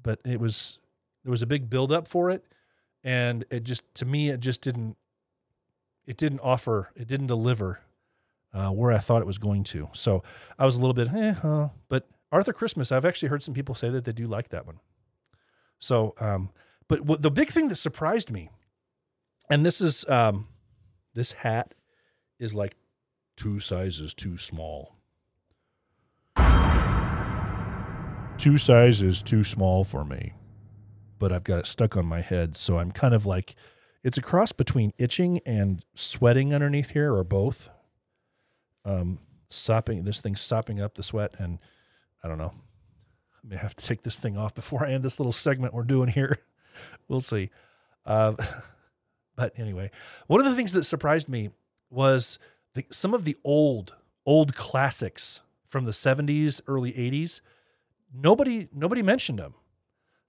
but 0.02 0.20
it 0.24 0.40
was 0.40 0.78
there 1.22 1.30
was 1.30 1.42
a 1.42 1.46
big 1.46 1.68
build 1.68 1.92
up 1.92 2.08
for 2.08 2.30
it, 2.30 2.44
and 3.04 3.44
it 3.50 3.64
just 3.64 3.82
to 3.94 4.06
me 4.06 4.30
it 4.30 4.40
just 4.40 4.62
didn't 4.62 4.96
it 6.06 6.16
didn't 6.16 6.40
offer 6.40 6.90
it 6.96 7.06
didn't 7.06 7.26
deliver 7.26 7.80
uh, 8.54 8.70
where 8.70 8.92
I 8.92 8.98
thought 8.98 9.20
it 9.20 9.26
was 9.26 9.38
going 9.38 9.64
to. 9.64 9.90
So 9.92 10.22
I 10.58 10.64
was 10.64 10.76
a 10.76 10.80
little 10.80 10.94
bit, 10.94 11.12
eh, 11.12 11.32
huh. 11.32 11.68
but 11.88 12.08
Arthur 12.32 12.54
Christmas, 12.54 12.90
I've 12.90 13.04
actually 13.04 13.28
heard 13.28 13.42
some 13.42 13.54
people 13.54 13.74
say 13.74 13.90
that 13.90 14.04
they 14.04 14.12
do 14.12 14.26
like 14.26 14.48
that 14.48 14.66
one. 14.66 14.80
So 15.78 16.14
um, 16.18 16.50
but 16.88 17.02
what, 17.02 17.22
the 17.22 17.30
big 17.30 17.48
thing 17.48 17.68
that 17.68 17.76
surprised 17.76 18.30
me, 18.30 18.50
and 19.50 19.64
this 19.64 19.80
is 19.80 20.04
um, 20.08 20.48
this 21.14 21.32
hat 21.32 21.74
is 22.38 22.54
like 22.54 22.76
two 23.36 23.60
sizes 23.60 24.14
too 24.14 24.38
small. 24.38 24.96
Two 28.38 28.56
sizes 28.56 29.20
too 29.20 29.42
small 29.42 29.84
for 29.84 30.04
me, 30.04 30.32
but 31.18 31.32
I've 31.32 31.44
got 31.44 31.58
it 31.58 31.66
stuck 31.66 31.96
on 31.96 32.06
my 32.06 32.20
head, 32.20 32.56
so 32.56 32.78
I'm 32.78 32.92
kind 32.92 33.12
of 33.12 33.26
like 33.26 33.54
it's 34.04 34.16
a 34.16 34.22
cross 34.22 34.52
between 34.52 34.92
itching 34.96 35.40
and 35.44 35.84
sweating 35.94 36.54
underneath 36.54 36.90
here, 36.90 37.12
or 37.14 37.24
both. 37.24 37.68
Um, 38.84 39.18
sopping 39.48 40.04
this 40.04 40.20
thing's 40.20 40.40
sopping 40.40 40.80
up 40.80 40.94
the 40.94 41.02
sweat, 41.02 41.34
and 41.38 41.58
I 42.22 42.28
don't 42.28 42.38
know. 42.38 42.54
I 43.34 43.46
may 43.46 43.56
have 43.56 43.74
to 43.74 43.84
take 43.84 44.02
this 44.02 44.18
thing 44.18 44.36
off 44.36 44.54
before 44.54 44.86
I 44.86 44.92
end 44.92 45.04
this 45.04 45.18
little 45.18 45.32
segment 45.32 45.74
we're 45.74 45.82
doing 45.82 46.08
here. 46.08 46.38
We'll 47.08 47.20
see. 47.20 47.50
Uh, 48.04 48.34
but 49.36 49.52
anyway, 49.58 49.90
one 50.26 50.40
of 50.40 50.46
the 50.46 50.56
things 50.56 50.72
that 50.72 50.84
surprised 50.84 51.28
me 51.28 51.50
was 51.90 52.38
the, 52.74 52.84
some 52.90 53.14
of 53.14 53.24
the 53.24 53.36
old, 53.44 53.94
old 54.26 54.54
classics 54.54 55.40
from 55.66 55.84
the 55.84 55.90
70s, 55.90 56.60
early 56.66 56.92
80s. 56.92 57.40
Nobody, 58.14 58.68
nobody 58.74 59.02
mentioned 59.02 59.38
them. 59.38 59.54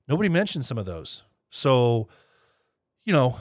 Nobody 0.07 0.29
mentioned 0.29 0.65
some 0.65 0.77
of 0.77 0.85
those. 0.85 1.23
So, 1.49 2.07
you 3.05 3.13
know, 3.13 3.39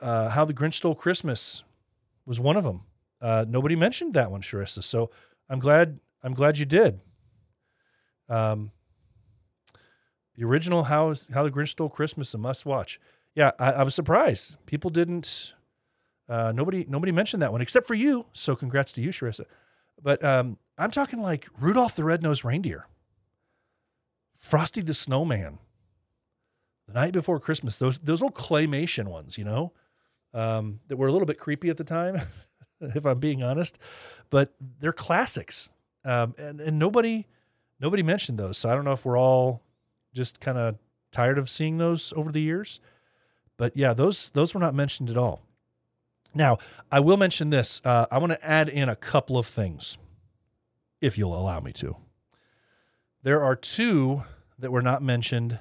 uh, 0.00 0.28
How 0.30 0.44
the 0.44 0.54
Grinch 0.54 0.74
Stole 0.74 0.94
Christmas 0.94 1.64
was 2.24 2.38
one 2.38 2.56
of 2.56 2.64
them. 2.64 2.82
Uh, 3.20 3.44
nobody 3.48 3.74
mentioned 3.74 4.14
that 4.14 4.30
one, 4.30 4.42
Sharissa. 4.42 4.82
So 4.82 5.10
I'm 5.48 5.58
glad. 5.58 5.98
I'm 6.22 6.34
glad 6.34 6.58
you 6.58 6.66
did. 6.66 7.00
Um, 8.28 8.70
the 10.38 10.44
original 10.44 10.84
How 10.84 11.14
How 11.34 11.42
the 11.42 11.50
Grinch 11.50 11.70
Stole 11.70 11.90
Christmas 11.90 12.32
a 12.32 12.38
must 12.38 12.64
watch. 12.64 13.00
Yeah, 13.34 13.50
I, 13.58 13.72
I 13.72 13.82
was 13.82 13.94
surprised. 13.94 14.56
People 14.66 14.88
didn't. 14.88 15.52
Uh, 16.28 16.52
nobody 16.52 16.86
nobody 16.88 17.10
mentioned 17.10 17.42
that 17.42 17.50
one 17.50 17.60
except 17.60 17.86
for 17.86 17.94
you. 17.94 18.26
So 18.32 18.54
congrats 18.54 18.92
to 18.92 19.02
you, 19.02 19.10
Sharissa. 19.10 19.44
But 20.00 20.22
um, 20.24 20.58
I'm 20.78 20.92
talking 20.92 21.20
like 21.20 21.48
Rudolph 21.58 21.96
the 21.96 22.04
Red-Nosed 22.04 22.44
Reindeer, 22.44 22.86
Frosty 24.36 24.80
the 24.80 24.94
Snowman, 24.94 25.58
The 26.86 26.94
Night 26.94 27.12
Before 27.12 27.40
Christmas. 27.40 27.76
Those 27.76 27.98
those 27.98 28.22
old 28.22 28.34
claymation 28.34 29.08
ones, 29.08 29.38
you 29.38 29.44
know, 29.44 29.72
um, 30.32 30.78
that 30.86 30.98
were 30.98 31.08
a 31.08 31.12
little 31.12 31.26
bit 31.26 31.40
creepy 31.40 31.68
at 31.68 31.78
the 31.78 31.84
time, 31.84 32.20
if 32.80 33.04
I'm 33.04 33.18
being 33.18 33.42
honest. 33.42 33.76
But 34.30 34.54
they're 34.78 34.92
classics, 34.92 35.70
um, 36.04 36.36
and 36.38 36.60
and 36.60 36.78
nobody 36.78 37.26
nobody 37.80 38.04
mentioned 38.04 38.38
those. 38.38 38.56
So 38.56 38.68
I 38.68 38.76
don't 38.76 38.84
know 38.84 38.92
if 38.92 39.04
we're 39.04 39.18
all 39.18 39.62
just 40.18 40.40
kind 40.40 40.58
of 40.58 40.76
tired 41.10 41.38
of 41.38 41.48
seeing 41.48 41.78
those 41.78 42.12
over 42.14 42.30
the 42.30 42.42
years. 42.42 42.80
But 43.56 43.76
yeah, 43.76 43.94
those 43.94 44.30
those 44.30 44.52
were 44.52 44.60
not 44.60 44.74
mentioned 44.74 45.08
at 45.08 45.16
all. 45.16 45.42
Now, 46.34 46.58
I 46.92 47.00
will 47.00 47.16
mention 47.16 47.50
this. 47.50 47.80
Uh, 47.84 48.06
I 48.10 48.18
want 48.18 48.32
to 48.32 48.44
add 48.44 48.68
in 48.68 48.88
a 48.88 48.96
couple 48.96 49.38
of 49.38 49.46
things, 49.46 49.96
if 51.00 51.16
you'll 51.16 51.34
allow 51.34 51.60
me 51.60 51.72
to. 51.74 51.96
There 53.22 53.42
are 53.42 53.56
two 53.56 54.24
that 54.58 54.70
were 54.70 54.82
not 54.82 55.02
mentioned. 55.02 55.58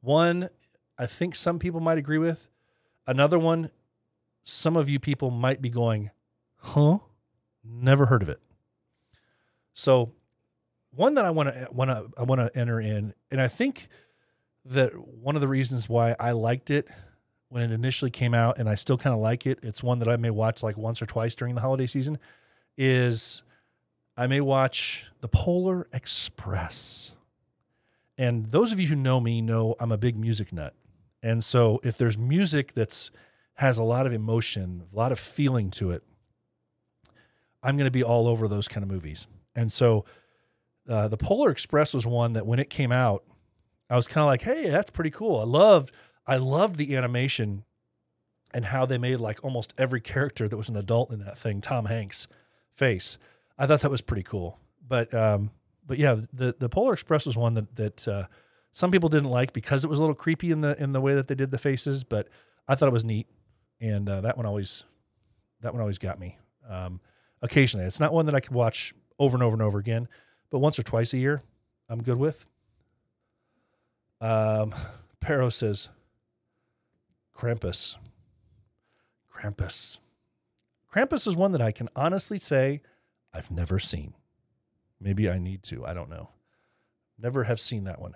One, 0.00 0.50
I 0.98 1.06
think 1.06 1.34
some 1.34 1.58
people 1.58 1.80
might 1.80 1.98
agree 1.98 2.18
with. 2.18 2.48
Another 3.06 3.38
one, 3.38 3.70
some 4.42 4.76
of 4.76 4.88
you 4.88 4.98
people 4.98 5.30
might 5.30 5.62
be 5.62 5.70
going, 5.70 6.10
huh? 6.56 6.98
Never 7.62 8.06
heard 8.06 8.22
of 8.22 8.28
it. 8.28 8.40
So, 9.72 10.12
one 10.96 11.14
that 11.14 11.24
I 11.24 11.30
want 11.30 11.48
to 11.48 11.62
eh, 11.62 11.66
want 11.70 11.90
to 11.90 12.06
I 12.18 12.22
want 12.22 12.40
to 12.40 12.58
enter 12.58 12.80
in, 12.80 13.14
and 13.30 13.40
I 13.40 13.48
think 13.48 13.88
that 14.66 14.92
one 14.92 15.34
of 15.34 15.40
the 15.40 15.48
reasons 15.48 15.88
why 15.88 16.16
I 16.18 16.32
liked 16.32 16.70
it 16.70 16.88
when 17.48 17.62
it 17.62 17.70
initially 17.70 18.10
came 18.10 18.34
out, 18.34 18.58
and 18.58 18.68
I 18.68 18.74
still 18.74 18.98
kind 18.98 19.14
of 19.14 19.20
like 19.20 19.46
it. 19.46 19.58
It's 19.62 19.82
one 19.82 19.98
that 20.00 20.08
I 20.08 20.16
may 20.16 20.30
watch 20.30 20.62
like 20.62 20.76
once 20.76 21.00
or 21.02 21.06
twice 21.06 21.34
during 21.34 21.54
the 21.54 21.60
holiday 21.60 21.86
season. 21.86 22.18
Is 22.76 23.42
I 24.16 24.26
may 24.26 24.40
watch 24.40 25.06
The 25.20 25.28
Polar 25.28 25.86
Express. 25.92 27.12
And 28.16 28.46
those 28.46 28.70
of 28.70 28.78
you 28.78 28.88
who 28.88 28.96
know 28.96 29.20
me 29.20 29.40
know 29.40 29.74
I'm 29.80 29.90
a 29.90 29.98
big 29.98 30.16
music 30.16 30.52
nut. 30.52 30.74
And 31.22 31.42
so 31.42 31.80
if 31.82 31.98
there's 31.98 32.16
music 32.16 32.74
that's 32.74 33.10
has 33.54 33.78
a 33.78 33.82
lot 33.82 34.06
of 34.06 34.12
emotion, 34.12 34.84
a 34.92 34.96
lot 34.96 35.12
of 35.12 35.18
feeling 35.18 35.70
to 35.72 35.90
it, 35.90 36.02
I'm 37.62 37.76
going 37.76 37.86
to 37.86 37.90
be 37.90 38.04
all 38.04 38.28
over 38.28 38.46
those 38.46 38.68
kind 38.68 38.84
of 38.84 38.90
movies. 38.90 39.26
And 39.54 39.72
so 39.72 40.04
uh, 40.88 41.08
the 41.08 41.16
Polar 41.16 41.50
Express 41.50 41.94
was 41.94 42.06
one 42.06 42.34
that 42.34 42.46
when 42.46 42.58
it 42.58 42.70
came 42.70 42.92
out, 42.92 43.24
I 43.88 43.96
was 43.96 44.06
kind 44.06 44.22
of 44.22 44.26
like, 44.26 44.42
"Hey, 44.42 44.68
that's 44.68 44.90
pretty 44.90 45.10
cool." 45.10 45.40
I 45.40 45.44
loved 45.44 45.92
I 46.26 46.36
loved 46.36 46.76
the 46.76 46.96
animation 46.96 47.64
and 48.52 48.66
how 48.66 48.86
they 48.86 48.98
made 48.98 49.20
like 49.20 49.44
almost 49.44 49.74
every 49.76 50.00
character 50.00 50.48
that 50.48 50.56
was 50.56 50.68
an 50.68 50.76
adult 50.76 51.10
in 51.12 51.18
that 51.20 51.36
thing 51.36 51.60
Tom 51.60 51.86
Hanks 51.86 52.28
face. 52.72 53.18
I 53.58 53.66
thought 53.66 53.80
that 53.80 53.90
was 53.90 54.00
pretty 54.00 54.22
cool. 54.22 54.58
But 54.86 55.12
um, 55.14 55.50
but 55.86 55.98
yeah, 55.98 56.16
the 56.32 56.54
the 56.58 56.68
Polar 56.68 56.92
Express 56.92 57.26
was 57.26 57.36
one 57.36 57.54
that 57.54 57.76
that 57.76 58.08
uh, 58.08 58.26
some 58.72 58.90
people 58.90 59.08
didn't 59.08 59.30
like 59.30 59.52
because 59.52 59.84
it 59.84 59.88
was 59.88 59.98
a 59.98 60.02
little 60.02 60.14
creepy 60.14 60.50
in 60.50 60.60
the 60.60 60.80
in 60.82 60.92
the 60.92 61.00
way 61.00 61.14
that 61.14 61.28
they 61.28 61.34
did 61.34 61.50
the 61.50 61.58
faces. 61.58 62.04
But 62.04 62.28
I 62.68 62.74
thought 62.74 62.88
it 62.88 62.92
was 62.92 63.04
neat, 63.04 63.26
and 63.80 64.08
uh, 64.08 64.20
that 64.22 64.36
one 64.36 64.46
always 64.46 64.84
that 65.60 65.72
one 65.72 65.80
always 65.80 65.98
got 65.98 66.18
me. 66.18 66.38
Um, 66.68 67.00
occasionally, 67.42 67.86
it's 67.86 68.00
not 68.00 68.12
one 68.12 68.26
that 68.26 68.34
I 68.34 68.40
could 68.40 68.52
watch 68.52 68.94
over 69.18 69.36
and 69.36 69.42
over 69.42 69.54
and 69.54 69.62
over 69.62 69.78
again, 69.78 70.08
but 70.54 70.60
once 70.60 70.78
or 70.78 70.84
twice 70.84 71.12
a 71.12 71.18
year, 71.18 71.42
I'm 71.88 72.00
good 72.00 72.16
with. 72.16 72.46
Um, 74.20 74.72
says, 75.50 75.88
Krampus. 77.36 77.96
Krampus. 79.34 79.98
Krampus 80.94 81.26
is 81.26 81.34
one 81.34 81.50
that 81.50 81.60
I 81.60 81.72
can 81.72 81.88
honestly 81.96 82.38
say 82.38 82.82
I've 83.32 83.50
never 83.50 83.80
seen. 83.80 84.14
Maybe 85.00 85.28
I 85.28 85.38
need 85.38 85.64
to. 85.64 85.84
I 85.84 85.92
don't 85.92 86.08
know. 86.08 86.28
Never 87.18 87.42
have 87.42 87.58
seen 87.58 87.82
that 87.82 88.00
one. 88.00 88.14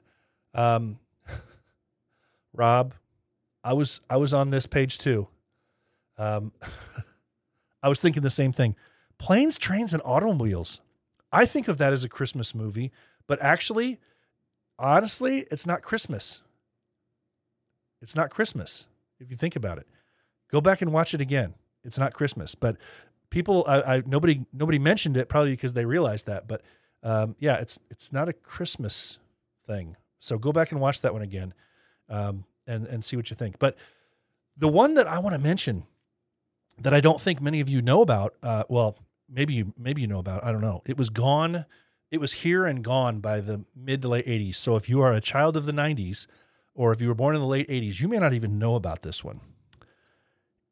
Um, 0.55 1.01
Rob, 2.53 2.95
I 3.65 3.73
was 3.73 4.01
I 4.09 4.17
was 4.17 4.33
on 4.33 4.51
this 4.51 4.67
page 4.67 4.99
too. 4.99 5.27
Um, 6.17 6.53
I 7.83 7.89
was 7.89 7.99
thinking 7.99 8.23
the 8.23 8.31
same 8.31 8.53
thing. 8.53 8.77
Planes, 9.19 9.59
trains, 9.59 9.93
and 9.93 10.01
automobiles. 10.05 10.81
I 11.33 11.47
think 11.47 11.69
of 11.69 11.79
that 11.79 11.93
as 11.93 12.05
a 12.05 12.09
Christmas 12.09 12.55
movie, 12.55 12.91
but 13.27 13.41
actually, 13.43 13.99
honestly, 14.79 15.47
it's 15.51 15.67
not 15.67 15.83
Christmas. 15.83 16.43
It's 18.01 18.15
not 18.17 18.31
Christmas 18.31 18.87
if 19.21 19.31
you 19.31 19.37
think 19.37 19.57
about 19.57 19.79
it. 19.79 19.87
Go 20.51 20.61
back 20.61 20.81
and 20.81 20.93
watch 20.93 21.15
it 21.15 21.21
again. 21.21 21.55
It's 21.85 21.99
not 21.99 22.15
Christmas, 22.15 22.55
but 22.55 22.77
people, 23.31 23.65
I, 23.67 23.97
I 23.97 24.03
nobody 24.07 24.45
nobody 24.53 24.79
mentioned 24.79 25.17
it 25.17 25.29
probably 25.29 25.51
because 25.51 25.73
they 25.75 25.85
realized 25.85 26.27
that. 26.27 26.49
But 26.49 26.63
um, 27.03 27.37
yeah, 27.39 27.57
it's 27.57 27.79
it's 27.91 28.13
not 28.13 28.29
a 28.29 28.33
Christmas 28.33 29.19
thing. 29.67 29.97
So 30.21 30.39
go 30.39 30.53
back 30.53 30.73
and 30.73 30.81
watch 30.81 31.01
that 31.03 31.13
one 31.13 31.23
again, 31.23 31.55
um, 32.09 32.45
and 32.67 32.87
and 32.87 33.05
see 33.05 33.17
what 33.17 33.31
you 33.31 33.37
think. 33.37 33.59
But 33.59 33.77
the 34.57 34.69
one 34.69 34.95
that 34.95 35.07
I 35.07 35.19
want 35.19 35.35
to 35.35 35.39
mention 35.39 35.85
that 36.81 36.95
I 36.95 37.01
don't 37.01 37.21
think 37.21 37.41
many 37.41 37.61
of 37.61 37.69
you 37.69 37.83
know 37.83 38.03
about, 38.03 38.35
uh, 38.43 38.65
well, 38.69 38.97
maybe 39.29 39.55
you 39.55 39.73
maybe 39.79 40.01
you 40.01 40.07
know 40.07 40.19
about. 40.19 40.45
I 40.45 40.53
don't 40.53 40.61
know. 40.61 40.83
It 40.87 40.97
was 40.97 41.11
gone. 41.11 41.67
It 42.11 42.21
was 42.21 42.33
here 42.33 42.65
and 42.65 42.83
gone 42.83 43.21
by 43.21 43.41
the 43.41 43.65
mid 43.77 44.03
to 44.03 44.09
late 44.09 44.27
'80s. 44.27 44.57
So 44.57 44.77
if 44.77 44.89
you 44.89 45.01
are 45.03 45.13
a 45.13 45.21
child 45.21 45.57
of 45.57 45.67
the 45.67 45.73
'90s, 45.73 46.27
or 46.79 46.93
if 46.93 47.01
you 47.01 47.09
were 47.09 47.15
born 47.15 47.35
in 47.35 47.41
the 47.41 47.47
late 47.47 47.67
80s, 47.67 48.01
you 48.01 48.07
may 48.07 48.19
not 48.19 48.33
even 48.33 48.57
know 48.57 48.77
about 48.77 49.03
this 49.03 49.25
one. 49.25 49.41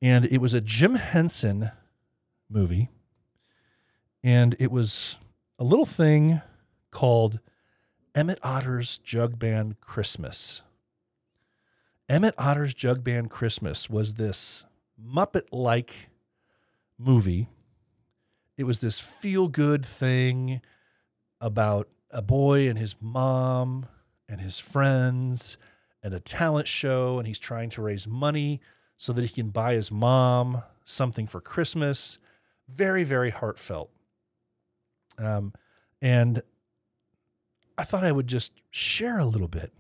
And 0.01 0.25
it 0.25 0.39
was 0.39 0.55
a 0.55 0.61
Jim 0.61 0.95
Henson 0.95 1.73
movie. 2.49 2.91
And 4.23 4.55
it 4.61 4.71
was 4.71 5.19
a 5.59 5.65
little 5.65 5.85
thing 5.85 6.43
called 6.93 7.41
Emmett 8.15 8.39
Otter's 8.45 8.99
Jug 8.99 9.37
Band 9.37 9.81
Christmas. 9.81 10.63
Emmett 12.09 12.37
Otter's 12.39 12.73
Jug 12.73 13.03
Band 13.03 13.29
Christmas 13.29 13.91
was 13.91 14.15
this 14.15 14.65
Muppet 15.05 15.49
like 15.51 16.09
movie. 16.97 17.49
It 18.57 18.65
was 18.65 18.81
this 18.81 18.99
feel 19.01 19.49
good 19.49 19.85
thing 19.85 20.61
about 21.41 21.89
a 22.11 22.23
boy 22.23 22.69
and 22.69 22.79
his 22.79 22.97
mom 23.01 23.87
and 24.29 24.41
his 24.41 24.59
friends 24.59 25.59
and 26.03 26.15
a 26.15 26.21
talent 26.21 26.69
show, 26.69 27.19
and 27.19 27.27
he's 27.27 27.39
trying 27.39 27.71
to 27.71 27.83
raise 27.83 28.07
money 28.07 28.61
so 28.97 29.13
that 29.13 29.23
he 29.23 29.29
can 29.29 29.51
buy 29.51 29.75
his 29.75 29.91
mom 29.91 30.63
something 30.85 31.27
for 31.27 31.41
Christmas. 31.41 32.19
Very, 32.69 33.05
very 33.05 33.31
heartfelt. 33.31 33.91
Um, 35.19 35.53
and 36.01 36.43
I 37.77 37.85
thought 37.85 38.05
I 38.05 38.13
would 38.13 38.27
just 38.27 38.53
share 38.71 39.19
a 39.19 39.25
little 39.25 39.49
bit. 39.49 39.73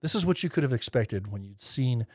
This 0.00 0.14
is 0.14 0.24
what 0.24 0.42
you 0.42 0.48
could 0.48 0.62
have 0.62 0.72
expected 0.72 1.32
when 1.32 1.42
you'd 1.42 1.60
seen 1.60 2.06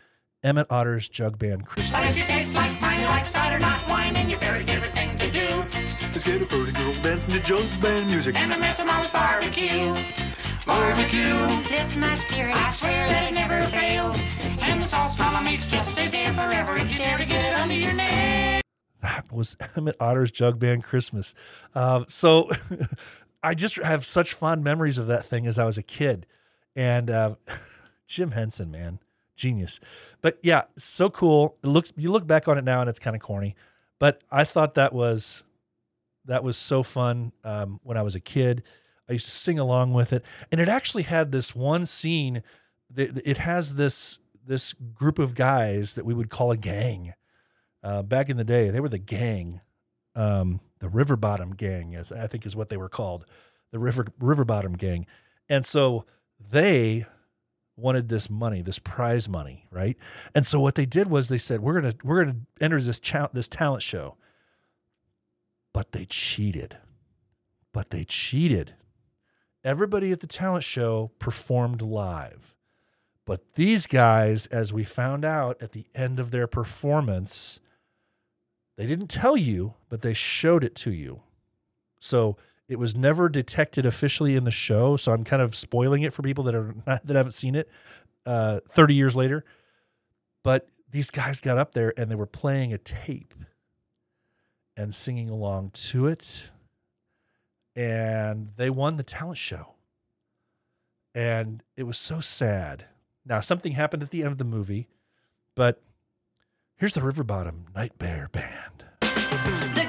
Emmett 0.43 0.67
Otter's 0.69 1.07
Jug 1.09 1.37
Band 1.39 1.61
But 1.63 1.79
if 1.79 1.89
Christmas. 1.91 2.17
you 2.17 2.23
taste 2.25 2.53
like 2.53 2.79
mine, 2.81 2.99
you 2.99 3.05
like 3.05 3.25
cider, 3.25 3.59
not 3.59 3.87
wine, 3.87 4.15
and 4.15 4.29
your 4.29 4.39
very 4.39 4.65
favorite 4.65 4.91
thing 4.91 5.17
to 5.19 5.31
do, 5.31 5.63
Let's 6.11 6.23
get 6.23 6.41
a 6.41 6.45
pretty 6.45 6.71
girl 6.73 6.93
dancing 7.01 7.31
to 7.31 7.39
jug 7.39 7.65
band 7.81 8.07
music. 8.07 8.35
and 8.35 8.51
the 8.51 8.57
mess 8.57 8.79
of 8.79 8.85
mom's 8.85 9.07
barbecue. 9.09 9.95
Barbecue, 10.65 11.63
This 11.69 11.95
my 11.95 12.15
spirit, 12.15 12.55
I 12.55 12.71
swear 12.71 13.07
that 13.07 13.31
it 13.31 13.33
never 13.33 13.65
fails. 13.71 14.17
And 14.61 14.81
the 14.81 14.85
sauce 14.85 15.17
mama 15.17 15.41
makes 15.41 15.65
just 15.67 15.91
stays 15.91 16.11
there 16.11 16.33
forever 16.33 16.75
if 16.77 16.91
you 16.91 16.97
dare 16.97 17.17
to 17.17 17.25
get 17.25 17.43
it 17.45 17.57
under 17.59 17.73
your 17.73 17.93
nails. 17.93 18.61
That 19.01 19.31
was 19.31 19.57
Emmett 19.75 19.95
Otter's 19.99 20.31
Jug 20.31 20.59
Band 20.59 20.83
Christmas. 20.83 21.33
Um, 21.73 22.05
so 22.07 22.49
I 23.43 23.55
just 23.55 23.77
have 23.77 24.05
such 24.05 24.33
fond 24.33 24.63
memories 24.63 24.97
of 24.97 25.07
that 25.07 25.25
thing 25.25 25.47
as 25.47 25.57
I 25.57 25.65
was 25.65 25.77
a 25.77 25.83
kid. 25.83 26.25
And 26.75 27.09
uh, 27.09 27.35
Jim 28.07 28.31
Henson, 28.31 28.69
man, 28.71 28.99
genius. 29.35 29.79
But 30.24 30.39
yeah, 30.41 30.63
so 30.78 31.09
cool. 31.09 31.57
It 31.63 31.67
looks 31.67 31.93
you 31.97 32.09
look 32.09 32.26
back 32.26 32.47
on 32.47 32.57
it 32.57 32.63
now 32.63 32.80
and 32.80 32.89
it's 32.89 32.97
kind 32.97 33.15
of 33.15 33.21
corny, 33.21 33.55
but 33.99 34.24
I 34.32 34.45
thought 34.45 34.74
that 34.76 34.93
was 34.93 35.43
that 36.26 36.43
was 36.43 36.57
so 36.57 36.82
fun 36.82 37.34
um, 37.43 37.80
when 37.84 37.97
I 37.97 38.01
was 38.01 38.15
a 38.15 38.21
kid. 38.21 38.63
I 39.07 39.13
used 39.13 39.26
to 39.26 39.32
sing 39.32 39.59
along 39.59 39.93
with 39.93 40.13
it, 40.13 40.24
and 40.49 40.61
it 40.61 40.69
actually 40.69 41.03
had 41.03 41.32
this 41.32 41.53
one 41.53 41.86
scene. 41.86 42.41
That 42.89 43.21
it 43.28 43.38
has 43.39 43.76
this 43.76 44.19
this 44.45 44.74
group 44.74 45.19
of 45.19 45.36
guys 45.36 45.95
that 45.95 46.05
we 46.05 46.13
would 46.13 46.30
call 46.30 46.51
a 46.51 46.57
gang. 46.57 47.13
Uh, 47.84 48.01
back 48.01 48.30
in 48.30 48.38
the 48.38 48.45
day, 48.45 48.69
they 48.69 48.80
were 48.80 48.88
the 48.88 48.97
gang, 48.97 49.59
um, 50.15 50.61
the 50.80 50.88
River 50.88 51.17
Bottom 51.17 51.53
Gang, 51.53 51.95
as 51.95 52.13
I 52.13 52.28
think 52.28 52.45
is 52.45 52.55
what 52.55 52.69
they 52.69 52.78
were 52.78 52.88
called, 52.88 53.26
the 53.71 53.80
River 53.80 54.07
River 54.19 54.45
Bottom 54.45 54.78
Gang, 54.78 55.05
and 55.49 55.65
so 55.65 56.05
they 56.39 57.05
wanted 57.76 58.09
this 58.09 58.30
money, 58.30 58.61
this 58.61 58.80
prize 58.80 59.28
money, 59.28 59.65
right? 59.71 59.97
And 60.36 60.45
so 60.45 60.59
what 60.59 60.76
they 60.76 60.86
did 60.86 61.09
was 61.09 61.30
they 61.30 61.38
said, 61.38 61.61
"We're 61.61 61.80
gonna 61.80 61.93
we're 62.03 62.24
gonna 62.24 62.38
enter 62.61 62.80
this 62.80 62.99
cha- 62.99 63.30
this 63.34 63.47
talent 63.47 63.84
show," 63.84 64.17
but 65.74 65.91
they 65.91 66.05
cheated. 66.05 66.78
But 67.71 67.89
they 67.89 68.03
cheated. 68.03 68.76
Everybody 69.63 70.11
at 70.11 70.19
the 70.19 70.28
talent 70.28 70.63
show 70.63 71.11
performed 71.19 71.82
live. 71.82 72.55
But 73.26 73.55
these 73.55 73.88
guys, 73.88 74.47
as 74.47 74.74
we 74.74 74.84
found 74.84 75.24
out 75.24 75.61
at 75.61 75.71
the 75.71 75.86
end 75.95 76.19
of 76.19 76.32
their 76.32 76.45
performance, 76.45 77.61
they 78.76 78.86
didn't 78.86 79.07
tell 79.07 79.38
you, 79.38 79.76
but 79.89 80.01
they 80.01 80.13
showed 80.13 80.63
it 80.63 80.76
to 80.76 80.91
you. 80.91 81.21
So 81.99 82.38
it 82.74 82.80
was 82.80 82.95
never 82.95 83.30
detected 83.30 83.86
officially 83.86 84.36
in 84.36 84.45
the 84.45 84.51
show. 84.51 84.97
So 84.97 85.11
I'm 85.13 85.24
kind 85.24 85.43
of 85.43 85.55
spoiling 85.55 86.01
it 86.01 86.11
for 86.11 86.24
people 86.24 86.43
that 86.45 86.55
are 86.55 86.74
not, 86.88 87.05
that 87.05 87.15
haven't 87.15 87.34
seen 87.34 87.53
it 87.53 87.69
uh, 88.26 88.61
30 88.67 88.95
years 88.95 89.15
later. 89.15 89.45
But 90.43 90.67
these 90.89 91.11
guys 91.11 91.39
got 91.39 91.59
up 91.59 91.74
there 91.74 91.93
and 91.95 92.09
they 92.09 92.15
were 92.15 92.26
playing 92.26 92.74
a 92.74 92.80
tape 92.80 93.36
and 94.76 94.93
singing 94.93 95.30
along 95.30 95.69
to 95.76 96.07
it. 96.07 96.49
And 97.76 98.49
they 98.57 98.71
won 98.71 98.97
the 98.97 99.03
talent 99.03 99.38
show. 99.38 99.76
And 101.13 101.61
it 101.78 101.84
was 101.84 101.99
so 101.99 102.21
sad. 102.21 102.86
Now, 103.24 103.39
something 103.39 103.74
happened 103.74 104.01
at 104.01 104.09
the 104.09 104.24
end 104.24 104.32
of 104.32 104.39
the 104.39 104.43
movie, 104.43 104.89
but 105.53 105.80
here's 106.76 106.93
the 106.93 107.03
River 107.03 107.24
Bottom 107.24 107.67
Nightmare 107.76 108.30
Band. 108.32 109.82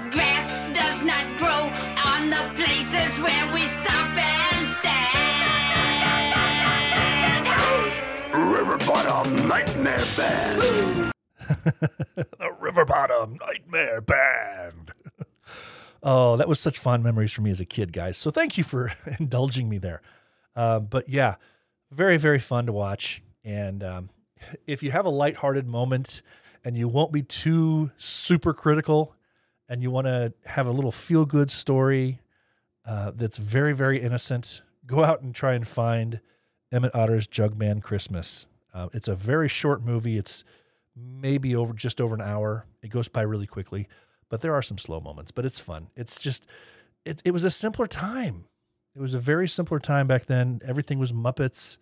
Stand. 9.01 9.40
a 9.40 9.42
Nightmare 9.47 10.05
Band. 10.16 11.12
the 12.14 12.53
River 12.59 12.84
Bottom 12.84 13.38
Nightmare 13.40 14.01
Band. 14.01 14.92
oh, 16.03 16.36
that 16.36 16.49
was 16.49 16.61
such 16.61 16.78
fond 16.78 17.03
memories 17.03 17.32
for 17.32 17.42
me 17.42 17.51
as 17.51 17.61
a 17.61 17.64
kid, 17.64 17.92
guys. 17.92 18.16
So 18.16 18.30
thank 18.30 18.57
you 18.57 18.64
for 18.64 18.92
indulging 19.18 19.68
me 19.68 19.78
there. 19.78 20.03
Uh, 20.57 20.80
but 20.80 21.09
yeah, 21.09 21.36
very, 21.90 22.16
very 22.16 22.38
fun 22.38 22.66
to 22.66 22.72
watch. 22.72 23.22
And 23.45 23.82
um, 23.82 24.11
if 24.66 24.82
you 24.82 24.90
have 24.90 25.07
a 25.07 25.11
lighthearted 25.11 25.66
moment 25.66 26.22
and 26.64 26.78
you 26.78 26.88
won't 26.88 27.12
be 27.12 27.22
too 27.22 27.90
super 27.97 28.55
critical 28.55 29.14
and 29.68 29.82
you 29.82 29.90
want 29.90 30.07
to 30.07 30.32
have 30.47 30.66
a 30.66 30.72
little 30.72 30.92
feel 30.92 31.24
good 31.24 31.51
story 31.51 32.20
uh, 32.86 33.12
that's 33.14 33.38
very, 33.38 33.74
very 33.74 34.01
innocent, 34.01 34.62
go 34.86 35.05
out 35.05 35.22
and 35.22 35.34
try 35.34 35.55
and 35.55 35.66
find 35.66 36.20
Emmett 36.72 36.95
Otter's 36.95 37.26
Jug 37.26 37.59
Band 37.59 37.82
Christmas. 37.82 38.47
Uh, 38.75 38.89
it's 38.93 39.09
a 39.09 39.14
very 39.14 39.49
short 39.49 39.83
movie. 39.83 40.18
It's 40.18 40.45
maybe 40.97 41.55
over 41.55 41.72
just 41.72 42.01
over 42.01 42.14
an 42.14 42.20
hour. 42.20 42.66
It 42.83 42.89
goes 42.89 43.09
by 43.09 43.22
really 43.22 43.47
quickly, 43.47 43.89
but 44.29 44.41
there 44.41 44.55
are 44.55 44.62
some 44.62 44.79
slow 44.79 45.01
moments. 45.01 45.31
But 45.31 45.47
it's 45.47 45.61
fun. 45.61 45.89
It's 45.97 46.18
just 46.18 46.47
it. 47.05 47.22
It 47.25 47.31
was 47.31 47.45
a 47.45 47.51
simpler 47.51 47.87
time. 47.87 48.47
It 48.97 49.01
was 49.01 49.14
a 49.14 49.18
very 49.18 49.49
simpler 49.49 49.79
time 49.79 50.07
back 50.07 50.27
then. 50.27 50.61
Everything 50.66 50.99
was 50.99 51.12
Muppets, 51.12 51.79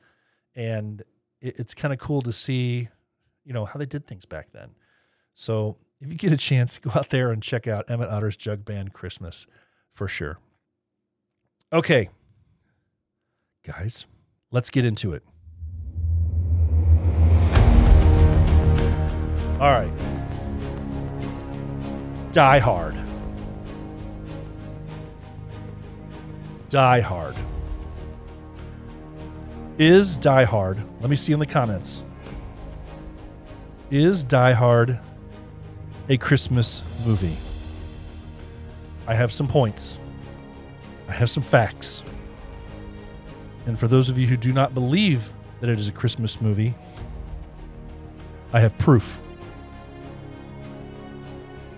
and 0.55 1.03
it, 1.41 1.59
it's 1.59 1.75
kind 1.75 1.93
of 1.93 1.99
cool 1.99 2.23
to 2.23 2.33
see, 2.33 2.89
you 3.45 3.53
know, 3.53 3.65
how 3.65 3.79
they 3.79 3.87
did 3.87 4.07
things 4.07 4.25
back 4.25 4.53
then. 4.53 4.71
So 5.35 5.77
if 6.01 6.11
you 6.11 6.17
get 6.17 6.33
a 6.33 6.37
chance, 6.37 6.79
go 6.79 6.91
out 6.95 7.11
there 7.11 7.31
and 7.31 7.43
check 7.43 7.67
out 7.67 7.91
Emmett 7.91 8.11
Otter's 8.11 8.37
Jug 8.37 8.65
Band 8.65 8.93
Christmas 8.93 9.47
for 9.95 10.09
sure. 10.09 10.39
Okay, 11.73 12.11
guys, 13.65 14.05
let's 14.51 14.69
get 14.69 14.85
into 14.85 15.15
it. 15.15 15.23
All 19.63 19.71
right. 19.71 19.93
Die 22.33 22.59
Hard. 22.59 22.97
Die 26.69 27.01
Hard. 27.01 27.37
Is 29.79 30.17
Die 30.17 30.45
Hard, 30.45 30.79
let 31.01 31.09
me 31.09 31.15
see 31.15 31.33
in 31.33 31.39
the 31.39 31.47
comments. 31.47 32.03
Is 33.93 34.25
Die 34.25 34.53
Hard 34.53 34.99
a 36.09 36.17
Christmas 36.17 36.83
movie? 37.07 37.37
I 39.07 39.15
have 39.15 39.31
some 39.31 39.47
points. 39.47 39.97
I 41.09 41.13
have 41.13 41.31
some 41.31 41.45
facts. 41.45 42.03
And 43.67 43.79
for 43.79 43.87
those 43.87 44.09
of 44.09 44.19
you 44.19 44.27
who 44.27 44.37
do 44.37 44.53
not 44.53 44.75
believe 44.75 45.33
that 45.61 45.71
it 45.71 45.79
is 45.79 45.87
a 45.87 45.93
Christmas 45.93 46.41
movie, 46.41 46.75
I 48.53 48.59
have 48.59 48.77
proof. 48.77 49.22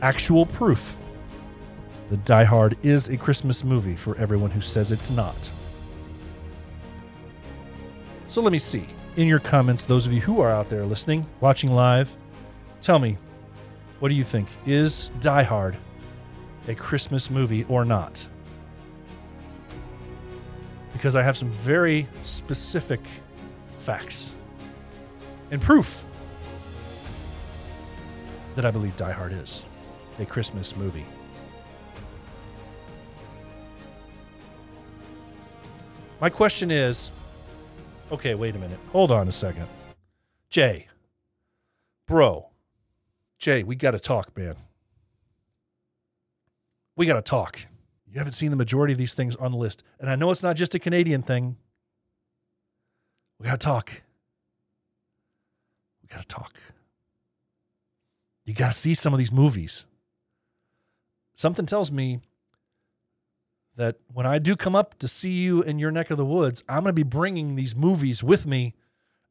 Actual 0.05 0.45
proof 0.45 0.99
that 2.11 2.27
Die 2.27 2.45
Hard 2.45 2.77
is 2.83 3.09
a 3.09 3.17
Christmas 3.17 3.65
movie 3.65 3.97
for 3.97 4.15
everyone 4.19 4.51
who 4.51 4.61
says 4.61 4.93
it's 4.93 5.11
not. 5.11 5.51
So 8.29 8.43
let 8.43 8.53
me 8.53 8.59
see. 8.59 8.85
In 9.17 9.27
your 9.27 9.39
comments, 9.39 9.87
those 9.87 10.05
of 10.05 10.13
you 10.13 10.21
who 10.21 10.43
are 10.43 10.51
out 10.51 10.69
there 10.69 10.85
listening, 10.85 11.27
watching 11.41 11.73
live, 11.73 12.15
tell 12.83 12.99
me, 12.99 13.17
what 13.99 14.11
do 14.11 14.15
you 14.15 14.25
think? 14.25 14.51
Is 14.67 15.11
Die 15.21 15.43
Hard 15.43 15.75
a 16.69 16.75
Christmas 16.75 17.31
movie 17.31 17.65
or 17.71 17.87
not? 17.87 18.27
Because 20.93 21.17
I 21.17 21.23
have 21.23 21.39
some 21.39 21.49
very 21.49 22.07
specific 22.21 23.01
facts 23.77 24.35
and 25.51 25.63
proof 25.63 26.05
that 28.55 28.67
I 28.67 28.71
believe 28.71 28.95
Die 28.97 29.11
Hard 29.11 29.33
is 29.33 29.65
a 30.19 30.27
Christmas 30.27 30.77
movie. 30.77 31.07
My 36.21 36.31
question 36.31 36.71
is 36.71 37.11
okay, 38.12 38.35
wait 38.35 38.55
a 38.55 38.59
minute. 38.59 38.79
Hold 38.93 39.11
on 39.11 39.29
a 39.29 39.33
second. 39.33 39.67
Jay, 40.49 40.89
bro, 42.07 42.49
Jay, 43.39 43.62
we 43.62 43.77
got 43.77 43.91
to 43.91 43.99
talk, 43.99 44.37
man. 44.37 44.57
We 46.97 47.07
got 47.07 47.15
to 47.15 47.23
talk. 47.23 47.67
You 48.07 48.19
haven't 48.19 48.35
seen 48.35 48.51
the 48.51 48.57
majority 48.57 48.93
of 48.93 48.99
these 48.99 49.15
things 49.15 49.35
on 49.37 49.51
the 49.51 49.59
list. 49.59 49.83
And 49.99 50.09
I 50.09 50.15
know 50.15 50.31
it's 50.31 50.43
not 50.43 50.55
just 50.55 50.75
a 50.75 50.79
Canadian 50.79 51.23
thing. 51.23 51.57
We 53.41 53.47
got 53.47 53.61
to 53.61 53.65
talk. 53.67 54.03
We 56.01 56.09
got 56.09 56.21
to 56.21 56.29
talk. 56.29 56.55
You 58.45 58.55
got 58.55 58.73
to 58.73 58.79
see 58.79 58.95
some 58.95 59.12
of 59.12 59.19
these 59.19 59.33
movies. 59.33 59.87
Something 61.35 61.66
tells 61.66 61.91
me 61.91 62.20
that 63.76 63.97
when 64.12 64.24
I 64.24 64.39
do 64.39 64.55
come 64.57 64.76
up 64.76 64.99
to 65.01 65.09
see 65.09 65.32
you 65.32 65.62
in 65.62 65.78
your 65.78 65.91
neck 65.91 66.11
of 66.11 66.16
the 66.16 66.24
woods, 66.24 66.62
I'm 66.68 66.85
going 66.85 66.91
to 66.91 66.93
be 66.93 67.03
bringing 67.03 67.57
these 67.57 67.76
movies 67.76 68.22
with 68.22 68.47
me. 68.47 68.74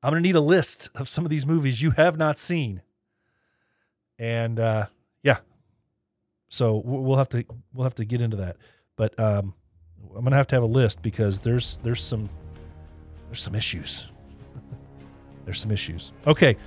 I'm 0.01 0.11
going 0.11 0.21
to 0.21 0.27
need 0.27 0.35
a 0.35 0.41
list 0.41 0.89
of 0.95 1.07
some 1.07 1.23
of 1.23 1.31
these 1.31 1.45
movies 1.45 1.81
you 1.81 1.91
have 1.91 2.17
not 2.17 2.37
seen. 2.37 2.81
And 4.19 4.59
uh, 4.59 4.87
yeah, 5.23 5.37
so 6.49 6.81
we'll 6.85 7.17
have 7.17 7.29
to 7.29 7.45
we'll 7.73 7.85
have 7.85 7.95
to 7.95 8.05
get 8.05 8.21
into 8.21 8.37
that. 8.37 8.57
But 8.95 9.17
um, 9.19 9.53
I'm 10.09 10.21
going 10.21 10.31
to 10.31 10.37
have 10.37 10.47
to 10.47 10.55
have 10.55 10.63
a 10.63 10.67
list 10.67 11.01
because 11.01 11.41
there's 11.41 11.77
there's 11.79 12.03
some 12.03 12.29
there's 13.27 13.41
some 13.41 13.55
issues. 13.55 14.11
there's 15.45 15.59
some 15.59 15.71
issues. 15.71 16.11
Okay. 16.27 16.57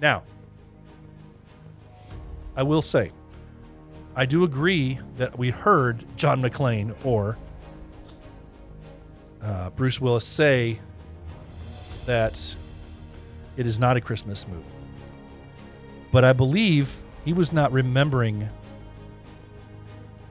Now, 0.00 0.22
I 2.60 2.62
will 2.62 2.82
say, 2.82 3.10
I 4.14 4.26
do 4.26 4.44
agree 4.44 4.98
that 5.16 5.38
we 5.38 5.48
heard 5.48 6.04
John 6.18 6.42
McClane 6.42 6.94
or 7.06 7.38
uh, 9.42 9.70
Bruce 9.70 9.98
Willis 9.98 10.26
say 10.26 10.78
that 12.04 12.54
it 13.56 13.66
is 13.66 13.78
not 13.78 13.96
a 13.96 14.00
Christmas 14.02 14.46
movie. 14.46 14.62
But 16.12 16.22
I 16.22 16.34
believe 16.34 16.98
he 17.24 17.32
was 17.32 17.50
not 17.50 17.72
remembering 17.72 18.46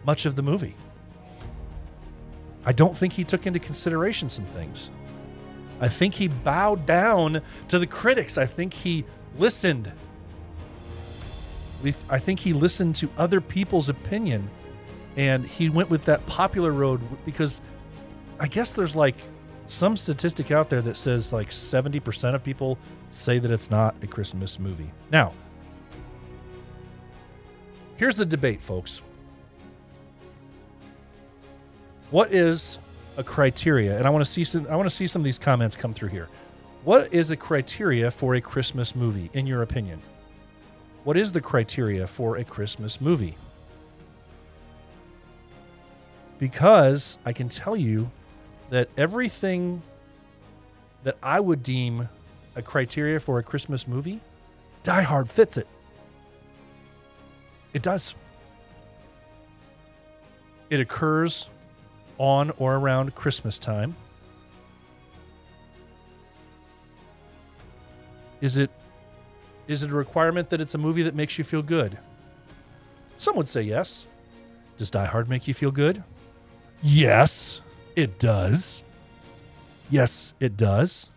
much 0.05 0.27
of 0.27 0.35
the 0.35 0.43
movie. 0.43 0.75
I 2.63 2.73
don't 2.73 2.95
think 2.95 3.13
he 3.13 3.23
took 3.23 3.47
into 3.47 3.59
consideration 3.59 4.29
some 4.29 4.45
things. 4.45 4.91
I 5.81 5.87
think 5.87 6.13
he 6.13 6.27
bowed 6.27 6.85
down 6.85 7.41
to 7.69 7.79
the 7.79 7.87
critics. 7.87 8.37
I 8.37 8.45
think 8.45 8.71
he 8.71 9.03
listened. 9.39 9.91
I 12.09 12.19
think 12.19 12.39
he 12.39 12.53
listened 12.53 12.95
to 12.95 13.09
other 13.17 13.41
people's 13.41 13.89
opinion 13.89 14.49
And 15.17 15.45
he 15.45 15.69
went 15.69 15.89
with 15.89 16.03
that 16.05 16.25
popular 16.27 16.71
road 16.71 17.01
because 17.25 17.61
I 18.39 18.47
guess 18.47 18.71
there's 18.71 18.95
like 18.95 19.15
some 19.67 19.97
statistic 19.97 20.51
out 20.51 20.69
there 20.69 20.81
that 20.81 20.97
says 20.97 21.33
like 21.33 21.49
70% 21.49 22.35
of 22.35 22.43
people 22.43 22.77
say 23.11 23.39
that 23.39 23.51
it's 23.51 23.69
not 23.69 23.95
a 24.01 24.07
Christmas 24.07 24.59
movie. 24.59 24.91
Now, 25.11 25.33
here's 27.97 28.15
the 28.15 28.25
debate, 28.25 28.61
folks. 28.61 29.01
What 32.11 32.33
is 32.33 32.79
a 33.17 33.23
criteria? 33.23 33.97
And 33.97 34.07
I 34.07 34.09
want 34.09 34.25
to 34.25 34.31
see 34.31 34.43
some 34.43 34.67
I 34.69 34.75
want 34.75 34.89
to 34.89 34.95
see 34.95 35.07
some 35.07 35.21
of 35.21 35.25
these 35.25 35.39
comments 35.39 35.75
come 35.75 35.93
through 35.93 36.09
here. 36.09 36.29
What 36.83 37.13
is 37.13 37.31
a 37.31 37.37
criteria 37.37 38.09
for 38.11 38.35
a 38.35 38.41
Christmas 38.41 38.95
movie 38.95 39.29
in 39.33 39.47
your 39.47 39.63
opinion? 39.63 40.01
What 41.03 41.17
is 41.17 41.31
the 41.31 41.41
criteria 41.41 42.05
for 42.05 42.37
a 42.37 42.43
Christmas 42.43 42.99
movie? 42.99 43.35
Because 46.37 47.17
I 47.25 47.33
can 47.33 47.49
tell 47.49 47.75
you 47.75 48.11
that 48.69 48.89
everything 48.97 49.81
that 51.03 51.17
I 51.23 51.39
would 51.39 51.63
deem 51.63 52.09
a 52.55 52.61
criteria 52.61 53.19
for 53.19 53.39
a 53.39 53.43
Christmas 53.43 53.87
movie, 53.87 54.21
Die 54.83 55.01
Hard 55.01 55.29
fits 55.29 55.57
it. 55.57 55.67
It 57.73 57.81
does. 57.81 58.15
It 60.69 60.79
occurs 60.79 61.49
on 62.17 62.51
or 62.57 62.75
around 62.75 63.15
Christmas 63.15 63.57
time. 63.57 63.95
Is 68.41 68.57
it 68.57 68.71
is 69.69 69.83
it 69.83 69.91
a 69.91 69.93
requirement 69.93 70.49
that 70.49 70.59
it's 70.59 70.73
a 70.73 70.79
movie 70.79 71.03
that 71.03 71.13
makes 71.13 71.37
you 71.37 71.43
feel 71.43 71.61
good? 71.61 71.99
Some 73.19 73.35
would 73.35 73.47
say 73.47 73.61
yes. 73.61 74.07
Does 74.77 74.89
Die 74.89 75.05
Hard 75.05 75.29
make 75.29 75.47
you 75.47 75.53
feel 75.53 75.71
good? 75.71 76.03
Yes, 76.81 77.61
it 77.95 78.17
does. 78.17 78.81
Yes, 79.91 80.33
it 80.39 80.57
does. 80.57 81.11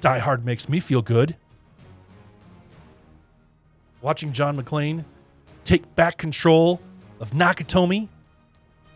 Die 0.00 0.18
Hard 0.20 0.44
makes 0.46 0.68
me 0.68 0.78
feel 0.78 1.02
good. 1.02 1.34
Watching 4.00 4.32
John 4.32 4.56
McClane 4.56 5.04
take 5.64 5.92
back 5.96 6.18
control 6.18 6.80
of 7.18 7.30
Nakatomi 7.32 8.06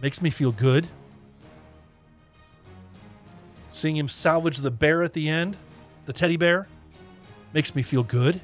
makes 0.00 0.22
me 0.22 0.30
feel 0.30 0.52
good. 0.52 0.86
Seeing 3.72 3.96
him 3.96 4.06
salvage 4.06 4.58
the 4.58 4.70
bear 4.70 5.02
at 5.02 5.12
the 5.12 5.28
end, 5.28 5.56
the 6.06 6.12
teddy 6.12 6.36
bear, 6.36 6.68
makes 7.52 7.74
me 7.74 7.82
feel 7.82 8.04
good. 8.04 8.40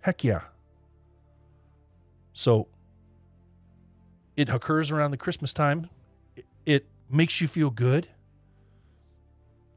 Heck 0.00 0.24
yeah. 0.24 0.42
So 2.32 2.68
it 4.36 4.48
occurs 4.48 4.90
around 4.90 5.10
the 5.10 5.16
Christmas 5.16 5.52
time. 5.52 5.88
It- 6.66 6.86
makes 7.10 7.40
you 7.40 7.48
feel 7.48 7.70
good. 7.70 8.08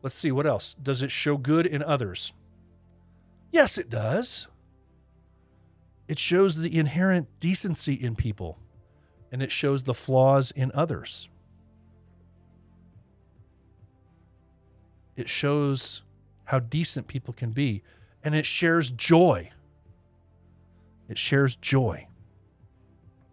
Let's 0.01 0.15
see 0.15 0.31
what 0.31 0.45
else. 0.45 0.73
Does 0.73 1.01
it 1.01 1.11
show 1.11 1.37
good 1.37 1.65
in 1.65 1.81
others? 1.81 2.33
Yes, 3.51 3.77
it 3.77 3.89
does. 3.89 4.47
It 6.07 6.19
shows 6.19 6.57
the 6.57 6.77
inherent 6.77 7.27
decency 7.39 7.93
in 7.93 8.15
people 8.15 8.57
and 9.31 9.41
it 9.41 9.51
shows 9.51 9.83
the 9.83 9.93
flaws 9.93 10.51
in 10.51 10.71
others. 10.73 11.29
It 15.15 15.29
shows 15.29 16.03
how 16.45 16.59
decent 16.59 17.07
people 17.07 17.33
can 17.33 17.51
be 17.51 17.81
and 18.23 18.35
it 18.35 18.45
shares 18.45 18.91
joy. 18.91 19.51
It 21.11 21.17
shares 21.17 21.57
joy. 21.57 22.07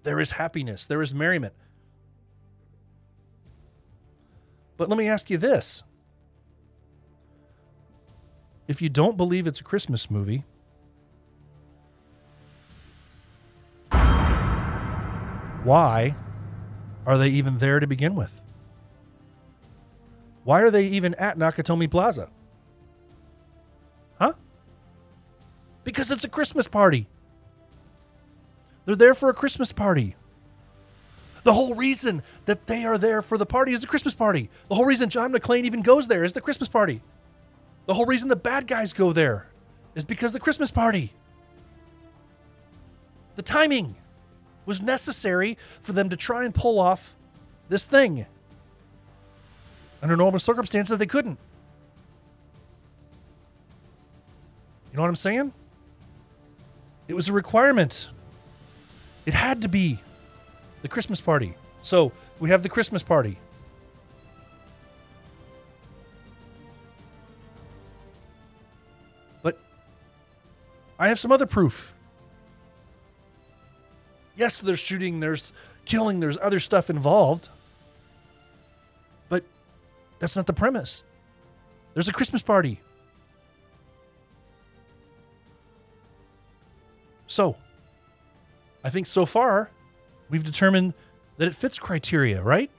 There 0.03 0.19
is 0.19 0.33
happiness, 0.33 0.85
there 0.85 1.01
is 1.01 1.15
merriment. 1.15 1.55
But 4.77 4.89
let 4.89 4.99
me 4.99 5.07
ask 5.07 5.31
you 5.31 5.39
this 5.39 5.85
if 8.67 8.83
you 8.83 8.89
don't 8.89 9.17
believe 9.17 9.47
it's 9.47 9.61
a 9.61 9.65
Christmas 9.65 10.11
movie, 10.11 10.45
why 15.63 16.17
are 17.07 17.17
they 17.17 17.29
even 17.29 17.59
there 17.59 17.79
to 17.79 17.87
begin 17.87 18.17
with? 18.17 18.41
Why 20.43 20.63
are 20.63 20.71
they 20.73 20.87
even 20.89 21.15
at 21.15 21.39
Nakatomi 21.39 21.89
Plaza? 21.89 22.29
Huh? 24.19 24.33
Because 25.85 26.11
it's 26.11 26.25
a 26.25 26.29
Christmas 26.29 26.67
party. 26.67 27.09
They're 28.89 28.97
there 28.97 29.13
for 29.13 29.29
a 29.29 29.35
Christmas 29.35 29.71
party. 29.71 30.17
The 31.43 31.53
whole 31.53 31.75
reason 31.75 32.23
that 32.47 32.67
they 32.67 32.87
are 32.87 32.97
there 32.97 33.21
for 33.21 33.37
the 33.37 33.45
party 33.45 33.75
is 33.75 33.83
the 33.83 33.87
Christmas 33.87 34.15
party. 34.15 34.49
The 34.71 34.77
whole 34.77 34.87
reason 34.87 35.11
John 35.11 35.31
McClane 35.31 35.65
even 35.65 35.83
goes 35.83 36.09
there 36.09 36.25
is 36.25 36.33
the 36.33 36.41
Christmas 36.41 36.71
party. 36.71 37.03
The 37.85 37.93
whole 37.93 38.07
reason 38.07 38.31
the 38.31 38.35
bad 38.37 38.67
guys 38.67 38.95
go 38.95 39.13
there 39.13 39.47
is 39.95 40.07
because 40.07 40.33
the 40.33 40.41
Christmas 40.41 40.71
party. 40.71 41.13
The 43.37 43.43
timing 43.43 43.95
was 44.65 44.81
necessary 44.81 45.59
for 45.83 45.93
them 45.93 46.09
to 46.09 46.17
try 46.17 46.47
and 46.47 46.55
pull 46.55 46.79
off 46.79 47.15
this 47.69 47.85
thing. 47.85 48.25
Under 50.01 50.17
normal 50.17 50.41
circumstances, 50.41 50.97
they 50.97 51.05
couldn't. 51.05 51.39
You 54.91 54.97
know 54.97 55.03
what 55.03 55.09
I'm 55.09 55.15
saying? 55.15 55.53
It 57.07 57.13
was 57.13 57.29
a 57.29 57.35
requirement. 57.35 58.09
It 59.29 59.35
had 59.35 59.61
to 59.61 59.69
be 59.69 59.99
the 60.81 60.89
Christmas 60.89 61.21
party. 61.21 61.55
So 61.83 62.13
we 62.41 62.49
have 62.49 62.63
the 62.63 62.71
Christmas 62.71 63.03
party. 63.03 63.39
But 69.43 69.61
I 70.99 71.09
have 71.09 71.19
some 71.19 71.31
other 71.31 71.45
proof. 71.45 71.93
Yes, 74.35 74.63
there's 74.63 74.79
shooting, 74.79 75.21
there's 75.21 75.53
killing, 75.85 76.21
there's 76.21 76.39
other 76.39 76.59
stuff 76.59 76.89
involved. 76.89 77.51
But 79.29 79.45
that's 80.21 80.37
not 80.37 80.47
the 80.47 80.55
premise. 80.55 81.05
There's 81.93 82.09
a 82.09 82.15
Christmas 82.15 82.41
party. 82.41 82.81
So, 87.27 87.57
I 88.85 88.91
think 88.91 89.07
so 89.07 89.27
far 89.27 89.71
we've 90.29 90.45
determined 90.45 90.95
that 91.37 91.49
it 91.49 91.55
fits 91.55 91.79
criteria, 91.79 92.43
right? 92.43 92.71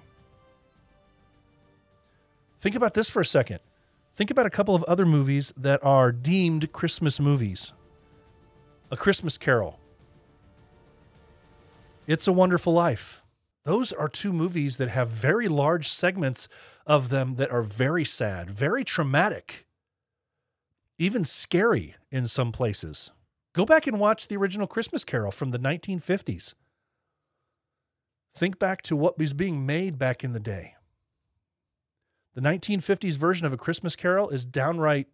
Think 2.60 2.76
about 2.76 2.94
this 2.94 3.10
for 3.10 3.22
a 3.22 3.26
second. 3.26 3.60
Think 4.16 4.32
about 4.32 4.46
a 4.46 4.50
couple 4.50 4.76
of 4.76 4.84
other 4.84 5.06
movies 5.06 5.54
that 5.56 5.84
are 5.84 6.12
deemed 6.12 6.72
Christmas 6.74 7.20
movies 7.20 7.72
A 8.92 8.98
Christmas 8.98 9.38
Carol, 9.38 9.80
It's 12.06 12.28
a 12.28 12.34
Wonderful 12.34 12.74
Life. 12.74 13.24
Those 13.64 13.94
are 13.94 14.08
two 14.08 14.34
movies 14.34 14.78
that 14.78 14.90
have 14.90 15.10
very 15.10 15.48
large 15.48 15.90
segments 15.90 16.48
of 16.86 17.10
them 17.10 17.36
that 17.36 17.52
are 17.52 17.62
very 17.62 18.04
sad, 18.04 18.50
very 18.50 18.84
traumatic, 18.84 19.68
even 20.98 21.24
scary 21.24 21.96
in 22.12 22.26
some 22.28 22.52
places. 22.52 23.12
Go 23.60 23.66
back 23.66 23.88
and 23.88 24.00
watch 24.00 24.30
the 24.30 24.38
original 24.38 24.68
Christmas 24.68 25.04
Carol 25.04 25.32
from 25.32 25.52
the 25.52 25.60
1950s. 25.60 26.54
Think 28.34 28.58
back 28.58 28.82
to 28.84 28.96
what 28.96 29.20
was 29.20 29.34
being 29.34 29.66
made 29.66 30.00
back 30.00 30.24
in 30.24 30.32
the 30.32 30.40
day. 30.40 30.76
The 32.36 32.40
1950s 32.40 33.18
version 33.18 33.46
of 33.46 33.52
A 33.52 33.58
Christmas 33.58 33.98
Carol 33.98 34.30
is 34.30 34.46
downright 34.46 35.08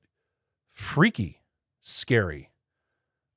freaky, 0.71 1.41
scary 1.81 2.51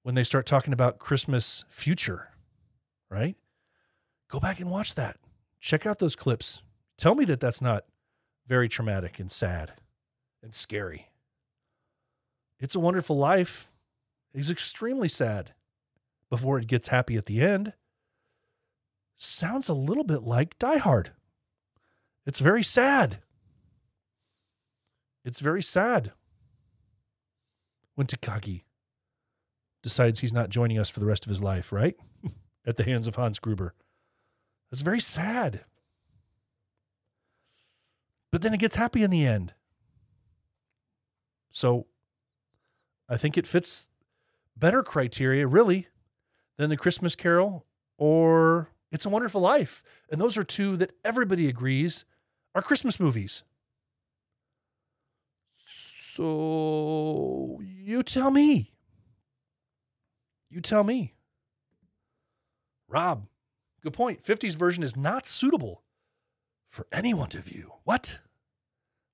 when 0.02 0.14
they 0.14 0.24
start 0.24 0.44
talking 0.44 0.74
about 0.74 0.98
Christmas 0.98 1.64
future, 1.70 2.28
right? 3.10 3.36
Go 4.28 4.38
back 4.38 4.60
and 4.60 4.70
watch 4.70 4.94
that. 4.96 5.16
Check 5.58 5.86
out 5.86 6.00
those 6.00 6.16
clips. 6.16 6.60
Tell 6.98 7.14
me 7.14 7.24
that 7.24 7.40
that's 7.40 7.62
not 7.62 7.86
very 8.46 8.68
traumatic 8.68 9.18
and 9.18 9.30
sad 9.30 9.72
and 10.42 10.52
scary. 10.52 11.08
It's 12.60 12.74
a 12.74 12.80
Wonderful 12.80 13.16
Life 13.16 13.70
is 14.34 14.50
extremely 14.50 15.08
sad 15.08 15.54
before 16.30 16.58
it 16.58 16.66
gets 16.66 16.88
happy 16.88 17.16
at 17.16 17.26
the 17.26 17.40
end. 17.40 17.72
Sounds 19.16 19.68
a 19.68 19.74
little 19.74 20.04
bit 20.04 20.22
like 20.22 20.58
Die 20.58 20.78
Hard. 20.78 21.12
It's 22.26 22.40
very 22.40 22.62
sad. 22.62 23.18
It's 25.24 25.40
very 25.40 25.62
sad 25.62 26.12
when 27.94 28.06
Takagi 28.06 28.62
decides 29.82 30.20
he's 30.20 30.32
not 30.32 30.50
joining 30.50 30.78
us 30.78 30.88
for 30.88 31.00
the 31.00 31.06
rest 31.06 31.24
of 31.24 31.30
his 31.30 31.42
life, 31.42 31.72
right? 31.72 31.96
At 32.66 32.76
the 32.76 32.84
hands 32.84 33.06
of 33.06 33.16
Hans 33.16 33.38
Gruber. 33.38 33.74
It's 34.70 34.82
very 34.82 35.00
sad. 35.00 35.64
But 38.30 38.42
then 38.42 38.52
it 38.52 38.60
gets 38.60 38.76
happy 38.76 39.02
in 39.02 39.10
the 39.10 39.26
end. 39.26 39.54
So 41.50 41.86
I 43.08 43.16
think 43.16 43.38
it 43.38 43.46
fits 43.46 43.88
better 44.58 44.82
criteria, 44.82 45.46
really, 45.46 45.88
than 46.56 46.70
the 46.70 46.76
Christmas 46.76 47.14
Carol 47.14 47.64
or 47.96 48.70
It's 48.90 49.06
a 49.06 49.10
Wonderful 49.10 49.40
Life. 49.40 49.82
And 50.10 50.20
those 50.20 50.36
are 50.36 50.44
two 50.44 50.76
that 50.76 50.92
everybody 51.04 51.48
agrees 51.48 52.04
are 52.54 52.62
Christmas 52.62 52.98
movies. 52.98 53.42
So 56.14 57.60
you 57.62 58.02
tell 58.02 58.30
me. 58.30 58.72
You 60.50 60.60
tell 60.60 60.82
me. 60.82 61.14
Rob, 62.88 63.26
good 63.82 63.92
point. 63.92 64.24
50s 64.24 64.56
version 64.56 64.82
is 64.82 64.96
not 64.96 65.26
suitable 65.26 65.82
for 66.70 66.86
anyone 66.90 67.28
to 67.28 67.38
view. 67.38 67.72
What? 67.84 68.18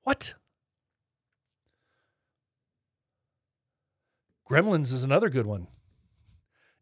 What? 0.03 0.35
Gremlins 4.55 4.93
is 4.93 5.03
another 5.03 5.31
good 5.31 5.47
one. 5.47 5.67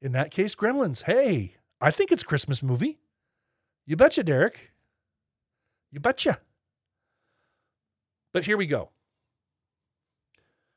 In 0.03 0.13
that 0.13 0.31
case, 0.31 0.55
Gremlins. 0.55 1.05
Hey, 1.05 1.55
I 1.81 1.91
think 1.91 2.13
it's 2.13 2.23
Christmas 2.23 2.63
movie. 2.63 2.99
You 3.87 3.97
betcha, 3.97 4.23
Derek. 4.23 4.73
You 5.91 5.99
betcha. 5.99 6.41
But 8.35 8.45
here 8.45 8.59
we 8.59 8.67
go. 8.67 8.91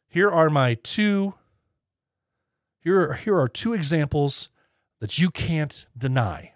Here 0.07 0.31
are 0.31 0.49
my 0.49 0.75
two. 0.75 1.33
Here 2.79 3.09
are, 3.09 3.13
here 3.15 3.37
are 3.37 3.49
two 3.49 3.73
examples 3.73 4.47
that 5.01 5.19
you 5.19 5.29
can't 5.29 5.87
deny. 5.97 6.53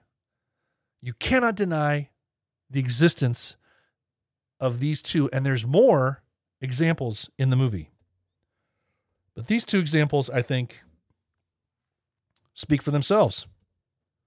You 1.01 1.15
cannot 1.15 1.55
deny 1.55 2.11
the 2.69 2.79
existence 2.79 3.57
of 4.57 4.79
these 4.79 5.01
two, 5.01 5.29
and 5.33 5.45
there's 5.45 5.65
more 5.65 6.23
examples 6.61 7.29
in 7.37 7.49
the 7.49 7.57
movie. 7.57 7.91
But 9.39 9.47
these 9.47 9.63
two 9.63 9.79
examples, 9.79 10.29
I 10.29 10.41
think, 10.41 10.81
speak 12.53 12.81
for 12.81 12.91
themselves. 12.91 13.47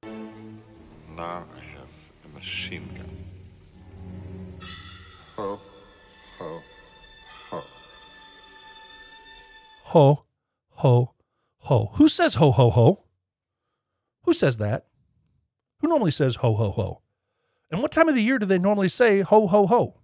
Now 0.03 1.45
I 1.55 1.61
have 1.77 1.89
a 2.25 2.29
machine 2.35 2.89
gun. 2.97 4.67
Ho, 5.37 5.61
ho, 6.39 6.63
ho. 7.51 7.63
Ho, 9.83 10.25
ho, 10.71 11.13
ho. 11.59 11.91
Who 11.97 12.09
says 12.09 12.37
ho, 12.37 12.51
ho, 12.51 12.71
ho? 12.71 13.05
Who 14.23 14.33
says 14.33 14.57
that? 14.57 14.87
Who 15.81 15.89
normally 15.89 16.11
says 16.11 16.37
ho, 16.37 16.55
ho, 16.55 16.71
ho? 16.71 17.03
And 17.71 17.83
what 17.83 17.93
time 17.93 18.09
of 18.09 18.15
the 18.15 18.23
year 18.23 18.39
do 18.39 18.47
they 18.47 18.59
normally 18.59 18.89
say 18.89 19.21
ho, 19.21 19.47
ho, 19.47 19.67
ho? 19.67 20.01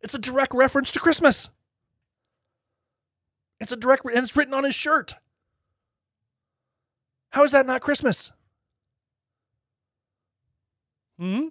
It's 0.00 0.14
a 0.14 0.18
direct 0.18 0.54
reference 0.54 0.90
to 0.92 0.98
Christmas. 0.98 1.50
It's 3.60 3.72
a 3.72 3.76
direct, 3.76 4.04
and 4.06 4.18
it's 4.18 4.34
written 4.34 4.54
on 4.54 4.64
his 4.64 4.74
shirt. 4.74 5.14
How 7.30 7.44
is 7.44 7.52
that 7.52 7.66
not 7.66 7.82
Christmas? 7.82 8.32
Hmm? 11.18 11.48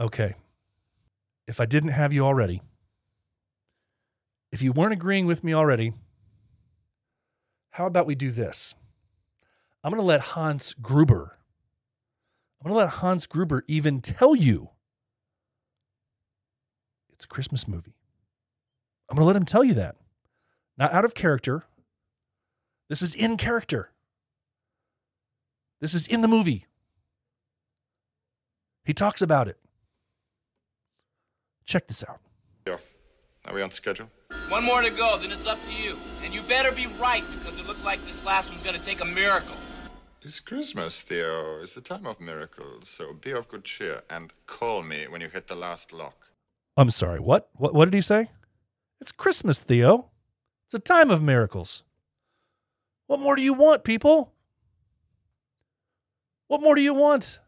Okay. 0.00 0.34
If 1.46 1.60
I 1.60 1.66
didn't 1.66 1.90
have 1.90 2.12
you 2.12 2.24
already, 2.24 2.62
if 4.50 4.62
you 4.62 4.72
weren't 4.72 4.92
agreeing 4.92 5.26
with 5.26 5.44
me 5.44 5.54
already, 5.54 5.92
how 7.70 7.86
about 7.86 8.06
we 8.06 8.14
do 8.14 8.30
this? 8.30 8.74
I'm 9.84 9.90
going 9.90 10.00
to 10.00 10.06
let 10.06 10.20
Hans 10.20 10.74
Gruber, 10.80 11.38
I'm 12.60 12.70
going 12.70 12.74
to 12.74 12.78
let 12.78 13.00
Hans 13.00 13.26
Gruber 13.26 13.64
even 13.66 14.00
tell 14.00 14.34
you 14.34 14.70
it's 17.12 17.24
a 17.24 17.28
Christmas 17.28 17.68
movie. 17.68 17.94
I'm 19.12 19.16
going 19.16 19.24
to 19.24 19.26
let 19.26 19.36
him 19.36 19.44
tell 19.44 19.62
you 19.62 19.74
that. 19.74 19.96
Not 20.78 20.94
out 20.94 21.04
of 21.04 21.12
character. 21.12 21.64
This 22.88 23.02
is 23.02 23.14
in 23.14 23.36
character. 23.36 23.90
This 25.82 25.92
is 25.92 26.06
in 26.06 26.22
the 26.22 26.28
movie. 26.28 26.64
He 28.86 28.94
talks 28.94 29.20
about 29.20 29.48
it. 29.48 29.58
Check 31.66 31.88
this 31.88 32.02
out. 32.08 32.20
Yo, 32.66 32.78
are 33.44 33.54
we 33.54 33.60
on 33.60 33.70
schedule? 33.70 34.08
One 34.48 34.64
more 34.64 34.80
to 34.80 34.88
go, 34.88 35.18
then 35.18 35.30
it's 35.30 35.46
up 35.46 35.58
to 35.62 35.74
you. 35.74 35.94
And 36.24 36.32
you 36.32 36.40
better 36.48 36.72
be 36.72 36.86
right, 36.98 37.22
because 37.38 37.60
it 37.60 37.66
looks 37.66 37.84
like 37.84 38.00
this 38.06 38.24
last 38.24 38.48
one's 38.48 38.62
gonna 38.62 38.78
take 38.78 39.02
a 39.02 39.04
miracle. 39.04 39.56
It's 40.22 40.40
Christmas, 40.40 41.02
Theo. 41.02 41.60
It's 41.60 41.74
the 41.74 41.82
time 41.82 42.06
of 42.06 42.18
miracles, 42.18 42.88
so 42.88 43.12
be 43.12 43.32
of 43.32 43.46
good 43.48 43.64
cheer 43.64 44.00
and 44.08 44.32
call 44.46 44.82
me 44.82 45.06
when 45.06 45.20
you 45.20 45.28
hit 45.28 45.48
the 45.48 45.54
last 45.54 45.92
lock. 45.92 46.28
I'm 46.78 46.88
sorry. 46.88 47.20
What? 47.20 47.50
What? 47.56 47.74
What 47.74 47.84
did 47.84 47.94
he 47.94 48.00
say? 48.00 48.30
It's 49.02 49.10
Christmas, 49.10 49.60
Theo. 49.60 50.10
It's 50.64 50.74
a 50.74 50.78
time 50.78 51.10
of 51.10 51.20
miracles. 51.20 51.82
What 53.08 53.18
more 53.18 53.34
do 53.34 53.42
you 53.42 53.52
want, 53.52 53.82
people? 53.82 54.32
What 56.46 56.62
more 56.62 56.76
do 56.76 56.82
you 56.82 56.94
want? 56.94 57.40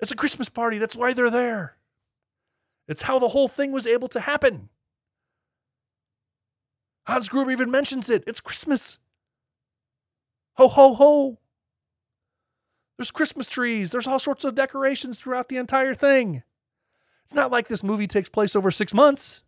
It's 0.00 0.10
a 0.10 0.14
Christmas 0.14 0.50
party. 0.50 0.76
That's 0.76 0.94
why 0.94 1.14
they're 1.14 1.30
there. 1.30 1.78
It's 2.86 3.00
how 3.00 3.18
the 3.18 3.28
whole 3.28 3.48
thing 3.48 3.72
was 3.72 3.86
able 3.86 4.08
to 4.08 4.20
happen. 4.20 4.68
Hans 7.06 7.30
Gruber 7.30 7.50
even 7.50 7.70
mentions 7.70 8.10
it. 8.10 8.22
It's 8.26 8.42
Christmas. 8.42 8.98
Ho, 10.56 10.68
ho, 10.68 10.92
ho. 10.92 11.38
There's 12.98 13.10
Christmas 13.10 13.48
trees. 13.48 13.92
There's 13.92 14.06
all 14.06 14.18
sorts 14.18 14.44
of 14.44 14.54
decorations 14.54 15.18
throughout 15.18 15.48
the 15.48 15.56
entire 15.56 15.94
thing. 15.94 16.42
It's 17.24 17.32
not 17.32 17.50
like 17.50 17.68
this 17.68 17.82
movie 17.82 18.06
takes 18.06 18.28
place 18.28 18.54
over 18.54 18.70
six 18.70 18.92
months. 18.92 19.41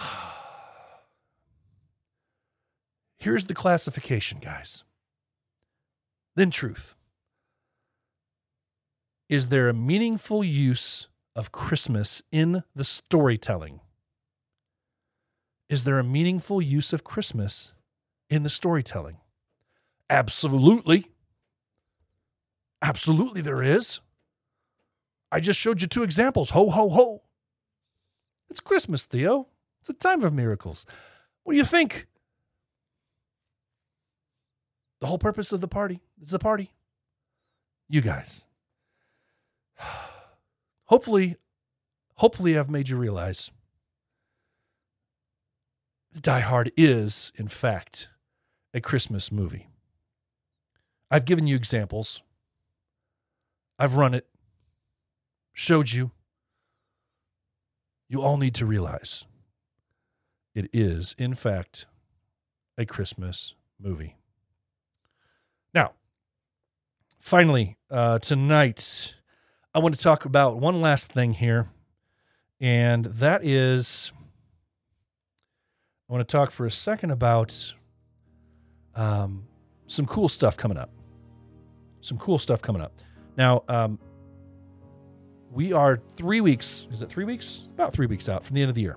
Here's 3.18 3.46
the 3.46 3.54
classification, 3.54 4.38
guys. 4.40 4.84
Then, 6.36 6.50
truth. 6.50 6.94
Is 9.28 9.48
there 9.48 9.68
a 9.68 9.74
meaningful 9.74 10.42
use 10.42 11.08
of 11.36 11.52
Christmas 11.52 12.22
in 12.32 12.64
the 12.74 12.84
storytelling? 12.84 13.80
Is 15.68 15.84
there 15.84 16.00
a 16.00 16.04
meaningful 16.04 16.60
use 16.60 16.92
of 16.92 17.04
Christmas 17.04 17.72
in 18.28 18.42
the 18.42 18.50
storytelling? 18.50 19.18
Absolutely. 20.08 21.06
Absolutely, 22.82 23.40
there 23.40 23.62
is. 23.62 24.00
I 25.30 25.38
just 25.38 25.60
showed 25.60 25.80
you 25.80 25.86
two 25.86 26.02
examples. 26.02 26.50
Ho, 26.50 26.70
ho, 26.70 26.88
ho. 26.88 27.22
It's 28.50 28.58
Christmas, 28.58 29.06
Theo. 29.06 29.46
It's 29.80 29.90
a 29.90 29.94
time 29.94 30.22
of 30.22 30.32
miracles. 30.32 30.84
What 31.42 31.54
do 31.54 31.58
you 31.58 31.64
think? 31.64 32.06
The 35.00 35.06
whole 35.06 35.18
purpose 35.18 35.52
of 35.52 35.60
the 35.60 35.68
party 35.68 36.00
is 36.20 36.30
the 36.30 36.38
party. 36.38 36.72
You 37.88 38.00
guys. 38.02 38.44
Hopefully, 40.86 41.36
hopefully, 42.16 42.58
I've 42.58 42.68
made 42.68 42.88
you 42.88 42.96
realize 42.96 43.52
Die 46.20 46.40
Hard 46.40 46.72
is, 46.76 47.30
in 47.36 47.46
fact, 47.46 48.08
a 48.74 48.80
Christmas 48.80 49.30
movie. 49.30 49.68
I've 51.10 51.24
given 51.24 51.46
you 51.46 51.54
examples. 51.54 52.22
I've 53.78 53.94
run 53.94 54.14
it, 54.14 54.26
showed 55.52 55.92
you. 55.92 56.10
You 58.08 58.22
all 58.22 58.36
need 58.36 58.56
to 58.56 58.66
realize 58.66 59.24
it 60.54 60.68
is, 60.72 61.14
in 61.18 61.34
fact, 61.34 61.86
a 62.76 62.84
Christmas 62.84 63.54
movie. 63.78 64.16
Now, 65.72 65.92
finally, 67.20 67.76
uh, 67.90 68.18
tonight, 68.18 69.14
I 69.74 69.78
want 69.78 69.94
to 69.94 70.00
talk 70.00 70.24
about 70.24 70.58
one 70.58 70.80
last 70.80 71.12
thing 71.12 71.34
here, 71.34 71.68
and 72.60 73.04
that 73.06 73.44
is 73.44 74.12
I 76.10 76.12
want 76.12 76.26
to 76.26 76.32
talk 76.32 76.50
for 76.50 76.66
a 76.66 76.70
second 76.72 77.12
about 77.12 77.74
um, 78.96 79.44
some 79.86 80.06
cool 80.06 80.28
stuff 80.28 80.56
coming 80.56 80.76
up. 80.76 80.90
Some 82.00 82.18
cool 82.18 82.36
stuff 82.36 82.60
coming 82.60 82.82
up. 82.82 82.92
Now, 83.36 83.62
um, 83.68 83.96
we 85.52 85.72
are 85.72 86.00
three 86.16 86.40
weeks, 86.40 86.88
is 86.90 87.02
it 87.02 87.08
three 87.08 87.24
weeks? 87.24 87.62
About 87.74 87.92
three 87.92 88.06
weeks 88.06 88.28
out 88.28 88.44
from 88.44 88.54
the 88.54 88.62
end 88.62 88.70
of 88.70 88.74
the 88.74 88.80
year. 88.80 88.96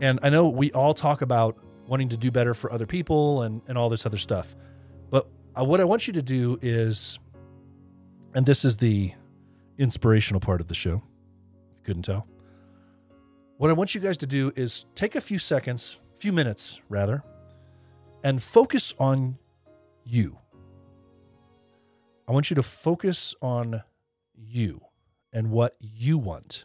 And 0.00 0.18
I 0.22 0.30
know 0.30 0.48
we 0.48 0.72
all 0.72 0.94
talk 0.94 1.20
about 1.22 1.58
wanting 1.86 2.08
to 2.08 2.16
do 2.16 2.30
better 2.30 2.54
for 2.54 2.72
other 2.72 2.86
people 2.86 3.42
and, 3.42 3.60
and 3.68 3.76
all 3.76 3.90
this 3.90 4.06
other 4.06 4.16
stuff. 4.16 4.54
But 5.10 5.28
uh, 5.58 5.64
what 5.64 5.80
I 5.80 5.84
want 5.84 6.06
you 6.06 6.12
to 6.14 6.22
do 6.22 6.58
is, 6.62 7.18
and 8.34 8.46
this 8.46 8.64
is 8.64 8.78
the 8.78 9.12
inspirational 9.76 10.40
part 10.40 10.60
of 10.60 10.68
the 10.68 10.74
show, 10.74 11.02
you 11.76 11.82
couldn't 11.82 12.02
tell. 12.02 12.26
What 13.58 13.68
I 13.68 13.74
want 13.74 13.94
you 13.94 14.00
guys 14.00 14.16
to 14.18 14.26
do 14.26 14.52
is 14.56 14.86
take 14.94 15.16
a 15.16 15.20
few 15.20 15.38
seconds, 15.38 15.98
few 16.18 16.32
minutes 16.32 16.80
rather, 16.88 17.22
and 18.24 18.42
focus 18.42 18.94
on 18.98 19.38
you. 20.04 20.38
I 22.26 22.32
want 22.32 22.48
you 22.48 22.54
to 22.54 22.62
focus 22.62 23.34
on 23.42 23.82
you 24.34 24.80
and 25.32 25.50
what 25.50 25.76
you 25.80 26.16
want. 26.16 26.64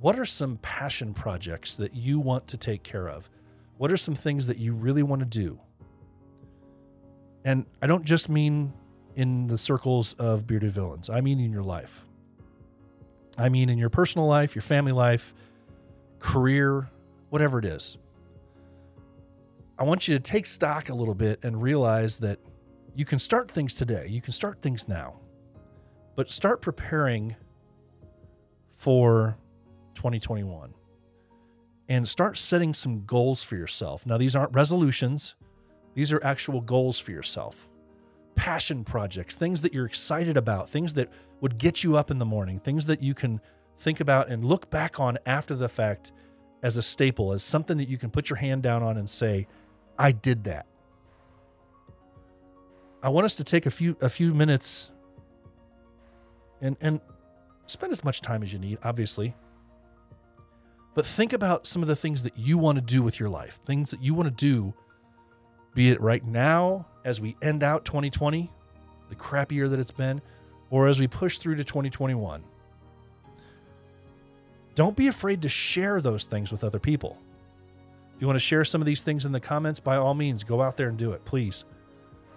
What 0.00 0.18
are 0.18 0.24
some 0.24 0.56
passion 0.62 1.12
projects 1.12 1.76
that 1.76 1.94
you 1.94 2.20
want 2.20 2.48
to 2.48 2.56
take 2.56 2.82
care 2.82 3.06
of? 3.06 3.28
What 3.76 3.92
are 3.92 3.98
some 3.98 4.14
things 4.14 4.46
that 4.46 4.56
you 4.56 4.72
really 4.72 5.02
want 5.02 5.20
to 5.20 5.26
do? 5.26 5.60
And 7.44 7.66
I 7.82 7.86
don't 7.86 8.04
just 8.04 8.30
mean 8.30 8.72
in 9.14 9.46
the 9.48 9.58
circles 9.58 10.14
of 10.14 10.46
bearded 10.46 10.72
villains, 10.72 11.10
I 11.10 11.20
mean 11.20 11.38
in 11.38 11.52
your 11.52 11.62
life. 11.62 12.06
I 13.36 13.50
mean 13.50 13.68
in 13.68 13.76
your 13.76 13.90
personal 13.90 14.26
life, 14.26 14.54
your 14.54 14.62
family 14.62 14.92
life, 14.92 15.34
career, 16.18 16.88
whatever 17.28 17.58
it 17.58 17.66
is. 17.66 17.98
I 19.78 19.84
want 19.84 20.08
you 20.08 20.14
to 20.14 20.20
take 20.20 20.46
stock 20.46 20.88
a 20.88 20.94
little 20.94 21.14
bit 21.14 21.44
and 21.44 21.60
realize 21.60 22.18
that 22.18 22.38
you 22.94 23.04
can 23.04 23.18
start 23.18 23.50
things 23.50 23.74
today. 23.74 24.06
You 24.08 24.20
can 24.20 24.32
start 24.32 24.62
things 24.62 24.88
now. 24.88 25.20
But 26.16 26.30
start 26.30 26.60
preparing 26.60 27.36
for 28.72 29.36
2021 30.00 30.72
and 31.90 32.08
start 32.08 32.38
setting 32.38 32.72
some 32.72 33.04
goals 33.04 33.42
for 33.42 33.56
yourself. 33.56 34.06
Now, 34.06 34.16
these 34.16 34.34
aren't 34.34 34.54
resolutions, 34.54 35.34
these 35.94 36.10
are 36.10 36.24
actual 36.24 36.62
goals 36.62 36.98
for 36.98 37.10
yourself. 37.10 37.68
Passion 38.34 38.82
projects, 38.82 39.34
things 39.34 39.60
that 39.60 39.74
you're 39.74 39.84
excited 39.84 40.38
about, 40.38 40.70
things 40.70 40.94
that 40.94 41.10
would 41.42 41.58
get 41.58 41.84
you 41.84 41.98
up 41.98 42.10
in 42.10 42.18
the 42.18 42.24
morning, 42.24 42.60
things 42.60 42.86
that 42.86 43.02
you 43.02 43.12
can 43.12 43.42
think 43.76 44.00
about 44.00 44.30
and 44.30 44.42
look 44.42 44.70
back 44.70 44.98
on 44.98 45.18
after 45.26 45.54
the 45.54 45.68
fact 45.68 46.12
as 46.62 46.78
a 46.78 46.82
staple, 46.82 47.32
as 47.34 47.42
something 47.42 47.76
that 47.76 47.88
you 47.88 47.98
can 47.98 48.08
put 48.08 48.30
your 48.30 48.38
hand 48.38 48.62
down 48.62 48.82
on 48.82 48.96
and 48.96 49.10
say, 49.10 49.46
I 49.98 50.12
did 50.12 50.44
that. 50.44 50.64
I 53.02 53.10
want 53.10 53.26
us 53.26 53.34
to 53.34 53.44
take 53.44 53.66
a 53.66 53.70
few 53.70 53.96
a 54.00 54.08
few 54.08 54.32
minutes 54.32 54.90
and 56.62 56.76
and 56.80 57.00
spend 57.66 57.92
as 57.92 58.02
much 58.02 58.22
time 58.22 58.42
as 58.42 58.52
you 58.52 58.58
need, 58.58 58.78
obviously. 58.82 59.34
But 61.00 61.06
think 61.06 61.32
about 61.32 61.66
some 61.66 61.80
of 61.80 61.88
the 61.88 61.96
things 61.96 62.24
that 62.24 62.36
you 62.36 62.58
want 62.58 62.76
to 62.76 62.82
do 62.82 63.02
with 63.02 63.18
your 63.18 63.30
life, 63.30 63.58
things 63.64 63.90
that 63.90 64.02
you 64.02 64.12
want 64.12 64.26
to 64.26 64.30
do, 64.30 64.74
be 65.72 65.88
it 65.88 65.98
right 65.98 66.22
now 66.22 66.84
as 67.06 67.22
we 67.22 67.38
end 67.40 67.62
out 67.62 67.86
2020, 67.86 68.52
the 69.08 69.14
crappy 69.14 69.54
year 69.54 69.66
that 69.70 69.80
it's 69.80 69.92
been, 69.92 70.20
or 70.68 70.88
as 70.88 71.00
we 71.00 71.08
push 71.08 71.38
through 71.38 71.54
to 71.54 71.64
2021. 71.64 72.44
Don't 74.74 74.94
be 74.94 75.06
afraid 75.06 75.40
to 75.40 75.48
share 75.48 76.02
those 76.02 76.24
things 76.24 76.52
with 76.52 76.62
other 76.62 76.78
people. 76.78 77.16
If 78.14 78.20
you 78.20 78.26
want 78.26 78.36
to 78.36 78.40
share 78.44 78.66
some 78.66 78.82
of 78.82 78.86
these 78.86 79.00
things 79.00 79.24
in 79.24 79.32
the 79.32 79.40
comments, 79.40 79.80
by 79.80 79.96
all 79.96 80.12
means, 80.12 80.44
go 80.44 80.60
out 80.60 80.76
there 80.76 80.90
and 80.90 80.98
do 80.98 81.12
it, 81.12 81.24
please. 81.24 81.64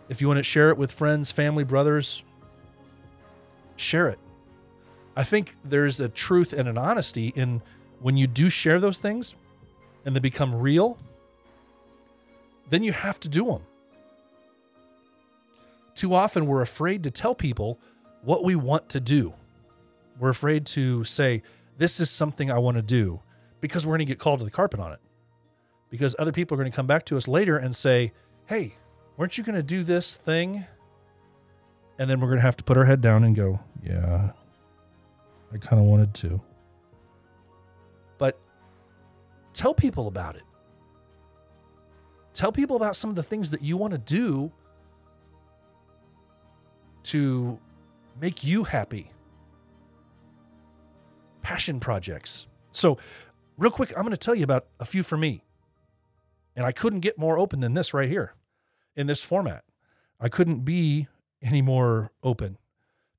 If 0.08 0.22
you 0.22 0.30
want 0.30 0.38
to 0.38 0.44
share 0.44 0.70
it 0.70 0.78
with 0.78 0.94
friends, 0.94 1.32
family, 1.32 1.66
brothers, 1.66 2.24
share 3.76 4.08
it. 4.08 4.20
I 5.18 5.26
think 5.26 5.58
there's 5.66 6.00
a 6.00 6.08
truth 6.08 6.54
and 6.54 6.70
an 6.70 6.78
honesty 6.78 7.34
in 7.36 7.62
when 8.04 8.18
you 8.18 8.28
do 8.28 8.50
share 8.50 8.80
those 8.80 9.00
things 9.00 9.34
and 10.06 10.14
they 10.14 10.20
become 10.20 10.54
real, 10.54 10.98
then 12.70 12.84
you 12.84 12.92
have 12.92 13.20
to 13.22 13.30
do 13.30 13.46
them. 13.46 13.62
Too 15.96 16.14
often 16.14 16.46
we're 16.46 16.62
afraid 16.62 17.04
to 17.04 17.12
tell 17.12 17.34
people 17.34 17.80
what 18.22 18.44
we 18.44 18.56
want 18.56 18.90
to 18.90 19.00
do. 19.00 19.34
We're 20.20 20.30
afraid 20.30 20.66
to 20.68 21.06
say, 21.06 21.44
This 21.78 22.00
is 22.00 22.10
something 22.10 22.52
I 22.52 22.60
want 22.60 22.76
to 22.76 22.84
do 22.84 23.22
because 23.62 23.88
we're 23.88 23.92
going 23.92 24.00
to 24.00 24.12
get 24.12 24.20
called 24.20 24.40
to 24.40 24.46
the 24.46 24.52
carpet 24.52 24.82
on 24.82 24.92
it. 24.92 25.00
Because 25.90 26.14
other 26.20 26.34
people 26.34 26.56
are 26.56 26.62
going 26.62 26.72
to 26.72 26.76
come 26.76 26.88
back 26.88 27.06
to 27.06 27.18
us 27.18 27.28
later 27.28 27.58
and 27.58 27.74
say, 27.74 28.12
Hey, 28.48 28.76
weren't 29.16 29.38
you 29.38 29.46
going 29.46 29.56
to 29.56 29.64
do 29.64 29.82
this 29.82 30.18
thing? 30.18 30.66
And 31.98 32.10
then 32.10 32.20
we're 32.20 32.28
going 32.28 32.40
to 32.40 32.46
have 32.46 32.58
to 32.58 32.64
put 32.66 32.76
our 32.76 32.86
head 32.86 33.00
down 33.00 33.24
and 33.24 33.34
go, 33.34 33.62
Yeah, 33.82 34.32
I 35.54 35.58
kind 35.58 35.82
of 35.82 35.88
wanted 35.88 36.14
to. 36.16 36.42
Tell 39.54 39.74
people 39.74 40.08
about 40.08 40.36
it. 40.36 40.44
Tell 42.34 42.52
people 42.52 42.76
about 42.76 42.96
some 42.96 43.10
of 43.10 43.16
the 43.16 43.24
things 43.24 43.52
that 43.52 43.62
you 43.62 43.78
want 43.78 43.92
to 43.92 44.00
do 44.00 44.52
to 47.04 47.60
make 48.20 48.44
you 48.44 48.64
happy. 48.64 49.12
Passion 51.42 51.80
projects. 51.80 52.48
So, 52.72 52.98
real 53.58 53.72
quick, 53.72 53.94
I'm 53.96 54.04
going 54.04 54.12
to 54.12 54.18
tell 54.18 54.34
you 54.34 54.44
about 54.44 54.66
a 54.80 54.86
few 54.86 55.04
for 55.04 55.18
me. 55.18 55.44
And 56.56 56.66
I 56.66 56.72
couldn't 56.72 57.02
get 57.02 57.18
more 57.18 57.38
open 57.38 57.60
than 57.60 57.74
this 57.74 57.94
right 57.94 58.10
here 58.10 58.34
in 58.96 59.08
this 59.08 59.22
format. 59.24 59.64
I 60.20 60.30
couldn't 60.30 60.64
be 60.64 61.08
any 61.42 61.62
more 61.62 62.12
open 62.24 62.58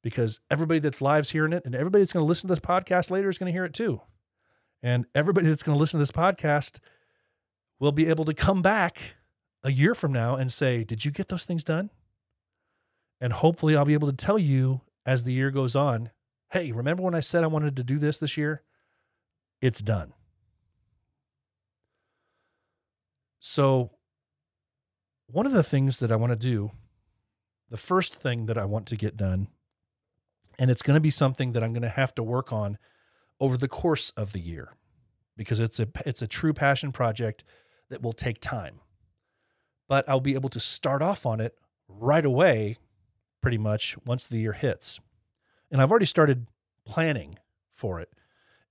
because 0.03 0.41
everybody 0.51 0.80
that's 0.80 1.01
live's 1.03 1.30
hearing 1.30 1.53
it 1.53 1.64
and 1.64 1.74
everybody 1.74 2.03
that's 2.03 2.12
going 2.12 2.22
to 2.24 2.28
listen 2.28 2.49
to 2.49 2.53
this 2.53 2.61
podcast 2.61 3.11
later 3.11 3.28
is 3.28 3.39
going 3.39 3.53
to 3.53 3.53
hear 3.53 3.64
it 3.64 3.74
too. 3.74 4.01
And 4.85 5.07
everybody 5.14 5.49
that's 5.49 5.62
going 5.62 5.74
to 5.74 5.80
listen 5.80 5.99
to 5.99 6.03
this 6.03 6.11
podcast 6.11 6.78
will 7.80 7.91
be 7.91 8.07
able 8.07 8.26
to 8.26 8.35
come 8.35 8.61
back 8.61 9.16
a 9.62 9.72
year 9.72 9.95
from 9.95 10.12
now 10.12 10.37
and 10.37 10.53
say, 10.53 10.85
Did 10.85 11.07
you 11.07 11.11
get 11.11 11.28
those 11.28 11.47
things 11.47 11.64
done? 11.64 11.89
And 13.18 13.32
hopefully, 13.32 13.74
I'll 13.74 13.87
be 13.87 13.95
able 13.95 14.11
to 14.12 14.16
tell 14.16 14.39
you 14.39 14.82
as 15.07 15.24
the 15.24 15.32
year 15.32 15.51
goes 15.51 15.74
on, 15.74 16.11
Hey, 16.51 16.70
remember 16.70 17.03
when 17.03 17.14
I 17.14 17.20
said 17.20 17.43
I 17.43 17.47
wanted 17.47 17.76
to 17.76 17.82
do 17.82 17.99
this 17.99 18.18
this 18.18 18.37
year? 18.37 18.62
It's 19.62 19.80
done. 19.80 20.12
So, 23.41 23.93
one 25.26 25.47
of 25.47 25.53
the 25.53 25.62
things 25.62 25.99
that 26.01 26.12
I 26.12 26.16
want 26.16 26.32
to 26.32 26.37
do, 26.37 26.72
the 27.70 27.78
first 27.78 28.16
thing 28.16 28.45
that 28.47 28.59
I 28.59 28.66
want 28.66 28.85
to 28.89 28.97
get 28.97 29.16
done, 29.16 29.49
and 30.59 30.70
it's 30.70 30.82
going 30.82 30.95
to 30.95 31.01
be 31.01 31.11
something 31.11 31.53
that 31.53 31.64
I'm 31.64 31.72
going 31.72 31.82
to 31.82 31.89
have 31.89 32.14
to 32.16 32.22
work 32.22 32.53
on 32.53 32.76
over 33.41 33.57
the 33.57 33.68
course 33.68 34.11
of 34.11 34.32
the 34.32 34.41
year 34.41 34.72
because 35.37 35.61
it's 35.61 35.78
a 35.80 35.89
it's 36.07 36.22
a 36.22 36.26
true 36.26 36.53
passion 36.53 36.93
project 36.93 37.45
that 37.91 38.03
will 38.03 38.12
take 38.12 38.41
time. 38.41 38.80
But 39.89 40.09
I'll 40.09 40.20
be 40.20 40.35
able 40.35 40.49
to 40.51 40.61
start 40.61 41.03
off 41.03 41.26
on 41.26 41.41
it 41.41 41.57
right 41.89 42.24
away 42.24 42.78
pretty 43.43 43.59
much 43.59 43.97
once 44.07 44.26
the 44.26 44.39
year 44.39 44.53
hits. 44.53 45.01
And 45.70 45.82
I've 45.82 45.91
already 45.91 46.07
started 46.07 46.47
planning 46.87 47.39
for 47.72 48.01
it. 48.01 48.11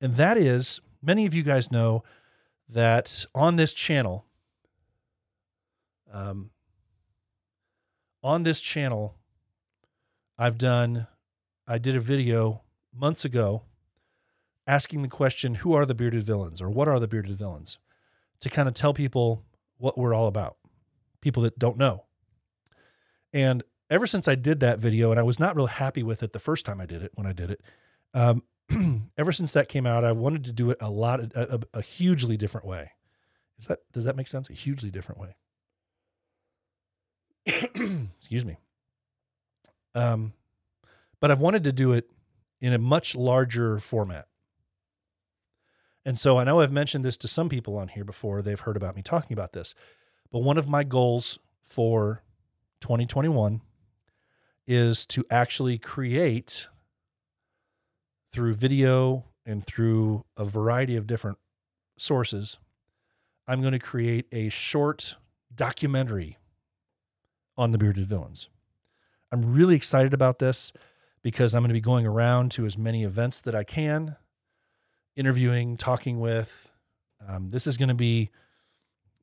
And 0.02 0.16
that 0.16 0.38
is 0.38 0.80
many 1.02 1.26
of 1.26 1.34
you 1.34 1.44
guys 1.44 1.72
know 1.72 2.04
that 2.70 3.26
on 3.36 3.58
this 3.58 3.74
channel 3.74 4.26
um, 6.14 6.52
on 8.24 8.44
this 8.44 8.62
channel, 8.62 9.16
I've 10.38 10.58
done, 10.58 11.08
I 11.68 11.80
did 11.80 11.96
a 11.96 12.00
video 12.00 12.62
months 12.96 13.26
ago 13.26 13.64
asking 14.68 15.02
the 15.02 15.08
question, 15.08 15.56
who 15.56 15.74
are 15.74 15.86
the 15.86 15.96
bearded 15.96 16.24
villains 16.24 16.62
or 16.62 16.70
what 16.70 16.88
are 16.88 17.00
the 17.00 17.08
bearded 17.08 17.38
villains? 17.38 17.80
To 18.42 18.50
kind 18.50 18.68
of 18.68 18.74
tell 18.74 18.94
people 18.94 19.44
what 19.78 19.98
we're 19.98 20.14
all 20.14 20.28
about, 20.28 20.58
people 21.22 21.44
that 21.44 21.58
don't 21.58 21.78
know. 21.78 22.04
And 23.32 23.64
ever 23.90 24.06
since 24.06 24.28
I 24.28 24.36
did 24.36 24.60
that 24.60 24.80
video, 24.80 25.12
and 25.12 25.20
I 25.20 25.24
was 25.24 25.40
not 25.40 25.56
real 25.56 25.68
happy 25.68 26.04
with 26.04 26.24
it 26.24 26.34
the 26.34 26.40
first 26.40 26.66
time 26.66 26.82
I 26.82 26.86
did 26.86 27.04
it, 27.04 27.12
when 27.16 27.26
I 27.26 27.34
did 27.34 27.52
it, 27.52 27.62
um, 28.14 28.44
ever 29.18 29.32
since 29.32 29.52
that 29.54 29.70
came 29.70 29.86
out, 29.86 30.04
I 30.04 30.12
wanted 30.12 30.46
to 30.46 30.52
do 30.52 30.72
it 30.72 30.78
a 30.82 30.90
lot, 30.90 31.20
a, 31.20 31.56
a, 31.56 31.60
a 31.76 31.82
hugely 31.82 32.38
different 32.38 32.68
way. 32.68 32.92
Is 33.58 33.68
that, 33.68 33.80
does 33.92 34.06
that 34.06 34.16
make 34.16 34.28
sense? 34.28 34.50
A 34.50 34.54
hugely 34.54 34.90
different 34.90 35.22
way. 35.22 35.36
excuse 38.20 38.46
me. 38.46 38.58
Um, 39.96 40.34
but 41.20 41.32
I've 41.32 41.40
wanted 41.40 41.64
to 41.66 41.72
do 41.72 41.94
it 41.94 42.10
in 42.62 42.74
a 42.74 42.78
much 42.78 43.16
larger 43.16 43.80
format. 43.80 44.28
And 46.06 46.20
so 46.20 46.38
I 46.38 46.44
know 46.44 46.60
I've 46.60 46.72
mentioned 46.72 47.06
this 47.06 47.18
to 47.18 47.28
some 47.28 47.50
people 47.50 47.78
on 47.78 47.88
here 47.90 48.04
before. 48.04 48.42
They've 48.42 48.60
heard 48.60 48.78
about 48.78 48.96
me 48.96 49.02
talking 49.02 49.34
about 49.34 49.54
this. 49.54 49.74
But 50.32 50.40
one 50.40 50.58
of 50.58 50.68
my 50.68 50.84
goals 50.84 51.40
for 51.62 52.24
2021 52.82 53.62
is 54.68 55.06
to 55.08 55.26
actually 55.30 55.78
create 55.78 56.68
through 58.32 58.54
video 58.54 59.26
and 59.46 59.66
through 59.66 60.26
a 60.36 60.46
variety 60.46 60.96
of 60.96 61.08
different 61.08 61.38
sources. 61.98 62.58
I'm 63.48 63.62
going 63.62 63.74
to 63.74 63.80
create 63.80 64.26
a 64.32 64.50
short 64.50 65.16
documentary 65.54 66.38
on 67.58 67.72
the 67.72 67.78
bearded 67.78 68.08
villains. 68.08 68.50
I'm 69.32 69.54
really 69.54 69.76
excited 69.76 70.14
about 70.14 70.40
this 70.40 70.72
because 71.22 71.54
I'm 71.54 71.62
going 71.62 71.70
to 71.70 71.74
be 71.74 71.82
going 71.82 72.06
around 72.06 72.52
to 72.52 72.66
as 72.66 72.78
many 72.78 73.04
events 73.04 73.42
that 73.42 73.56
I 73.56 73.64
can, 73.64 74.16
interviewing, 75.16 75.78
talking 75.78 76.20
with. 76.20 76.72
Um, 77.28 77.50
this 77.50 77.68
is 77.68 77.78
going 77.78 77.90
to 77.90 77.96
be 77.96 78.30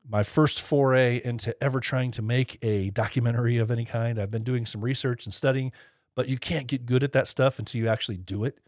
my 0.08 0.22
first 0.22 0.60
foray 0.60 1.20
into 1.22 1.54
ever 1.62 1.80
trying 1.80 2.10
to 2.12 2.22
make 2.22 2.58
a 2.62 2.90
documentary 2.90 3.58
of 3.58 3.70
any 3.70 3.84
kind. 3.84 4.18
I've 4.18 4.30
been 4.30 4.44
doing 4.44 4.66
some 4.66 4.80
research 4.80 5.26
and 5.26 5.34
studying, 5.34 5.72
but 6.16 6.28
you 6.28 6.38
can't 6.38 6.66
get 6.66 6.86
good 6.86 7.04
at 7.04 7.12
that 7.12 7.26
stuff 7.26 7.58
until 7.58 7.80
you 7.80 7.88
actually 7.88 8.16
do 8.16 8.44
it. 8.44 8.58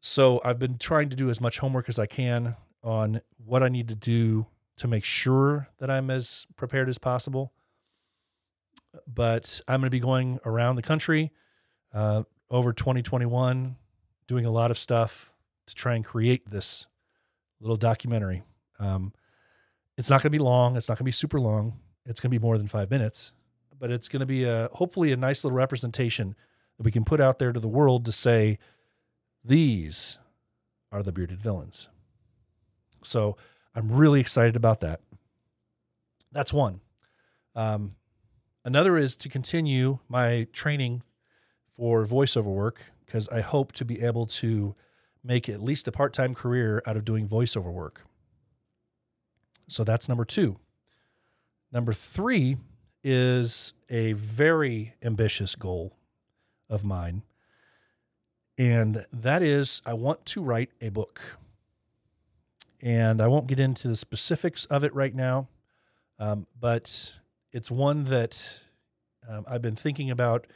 So 0.00 0.40
I've 0.44 0.58
been 0.58 0.78
trying 0.78 1.08
to 1.10 1.16
do 1.16 1.30
as 1.30 1.40
much 1.40 1.58
homework 1.58 1.88
as 1.88 1.98
I 1.98 2.06
can 2.06 2.56
on 2.82 3.20
what 3.44 3.62
I 3.62 3.68
need 3.68 3.88
to 3.88 3.94
do 3.94 4.46
to 4.76 4.88
make 4.88 5.04
sure 5.04 5.68
that 5.78 5.90
I'm 5.90 6.10
as 6.10 6.46
prepared 6.56 6.88
as 6.88 6.98
possible 6.98 7.52
but 9.06 9.60
I'm 9.68 9.80
going 9.80 9.86
to 9.86 9.90
be 9.90 10.00
going 10.00 10.38
around 10.44 10.76
the 10.76 10.82
country 10.82 11.32
uh, 11.92 12.22
over 12.50 12.72
2021, 12.72 13.76
doing 14.26 14.46
a 14.46 14.50
lot 14.50 14.70
of 14.70 14.78
stuff 14.78 15.32
to 15.68 15.74
try 15.74 15.94
and 15.94 16.04
create 16.04 16.50
this 16.50 16.86
little 17.60 17.76
documentary. 17.76 18.42
Um, 18.78 19.12
it's 19.96 20.10
not 20.10 20.22
going 20.22 20.32
to 20.32 20.38
be 20.38 20.42
long. 20.42 20.76
It's 20.76 20.88
not 20.88 20.94
going 20.94 21.04
to 21.04 21.04
be 21.04 21.12
super 21.12 21.40
long. 21.40 21.74
It's 22.06 22.20
going 22.20 22.30
to 22.30 22.38
be 22.38 22.42
more 22.42 22.56
than 22.56 22.66
five 22.66 22.90
minutes, 22.90 23.32
but 23.78 23.90
it's 23.90 24.08
going 24.08 24.20
to 24.20 24.26
be 24.26 24.44
a 24.44 24.68
hopefully 24.72 25.12
a 25.12 25.16
nice 25.16 25.44
little 25.44 25.56
representation 25.56 26.34
that 26.76 26.84
we 26.84 26.90
can 26.90 27.04
put 27.04 27.20
out 27.20 27.38
there 27.38 27.52
to 27.52 27.60
the 27.60 27.68
world 27.68 28.04
to 28.04 28.12
say 28.12 28.58
these 29.44 30.18
are 30.90 31.02
the 31.02 31.12
bearded 31.12 31.42
villains. 31.42 31.88
So 33.02 33.36
I'm 33.74 33.90
really 33.90 34.20
excited 34.20 34.56
about 34.56 34.80
that. 34.80 35.00
That's 36.32 36.52
one. 36.52 36.80
Um, 37.54 37.96
another 38.64 38.96
is 38.96 39.16
to 39.18 39.28
continue 39.28 39.98
my 40.08 40.46
training 40.52 41.02
for 41.76 42.04
voiceover 42.04 42.44
work 42.44 42.80
because 43.04 43.28
I 43.28 43.40
hope 43.40 43.72
to 43.72 43.84
be 43.84 44.02
able 44.02 44.26
to 44.26 44.74
make 45.22 45.48
at 45.48 45.62
least 45.62 45.88
a 45.88 45.92
part 45.92 46.12
time 46.12 46.34
career 46.34 46.82
out 46.86 46.96
of 46.96 47.04
doing 47.04 47.28
voiceover 47.28 47.72
work. 47.72 48.02
So 49.68 49.84
that's 49.84 50.08
number 50.08 50.24
two. 50.24 50.56
Number 51.70 51.92
three 51.92 52.56
is 53.04 53.72
a 53.90 54.12
very 54.14 54.94
ambitious 55.02 55.54
goal 55.54 55.94
of 56.68 56.84
mine. 56.84 57.22
And 58.56 59.06
that 59.12 59.42
is, 59.42 59.82
I 59.86 59.92
want 59.92 60.24
to 60.26 60.42
write 60.42 60.70
a 60.80 60.88
book. 60.88 61.20
And 62.80 63.20
I 63.20 63.28
won't 63.28 63.46
get 63.46 63.60
into 63.60 63.88
the 63.88 63.96
specifics 63.96 64.64
of 64.66 64.84
it 64.84 64.94
right 64.94 65.14
now, 65.14 65.48
um, 66.18 66.46
but 66.58 67.12
it's 67.52 67.70
one 67.70 68.04
that 68.04 68.60
um, 69.28 69.44
I've 69.48 69.62
been 69.62 69.76
thinking 69.76 70.10
about 70.10 70.46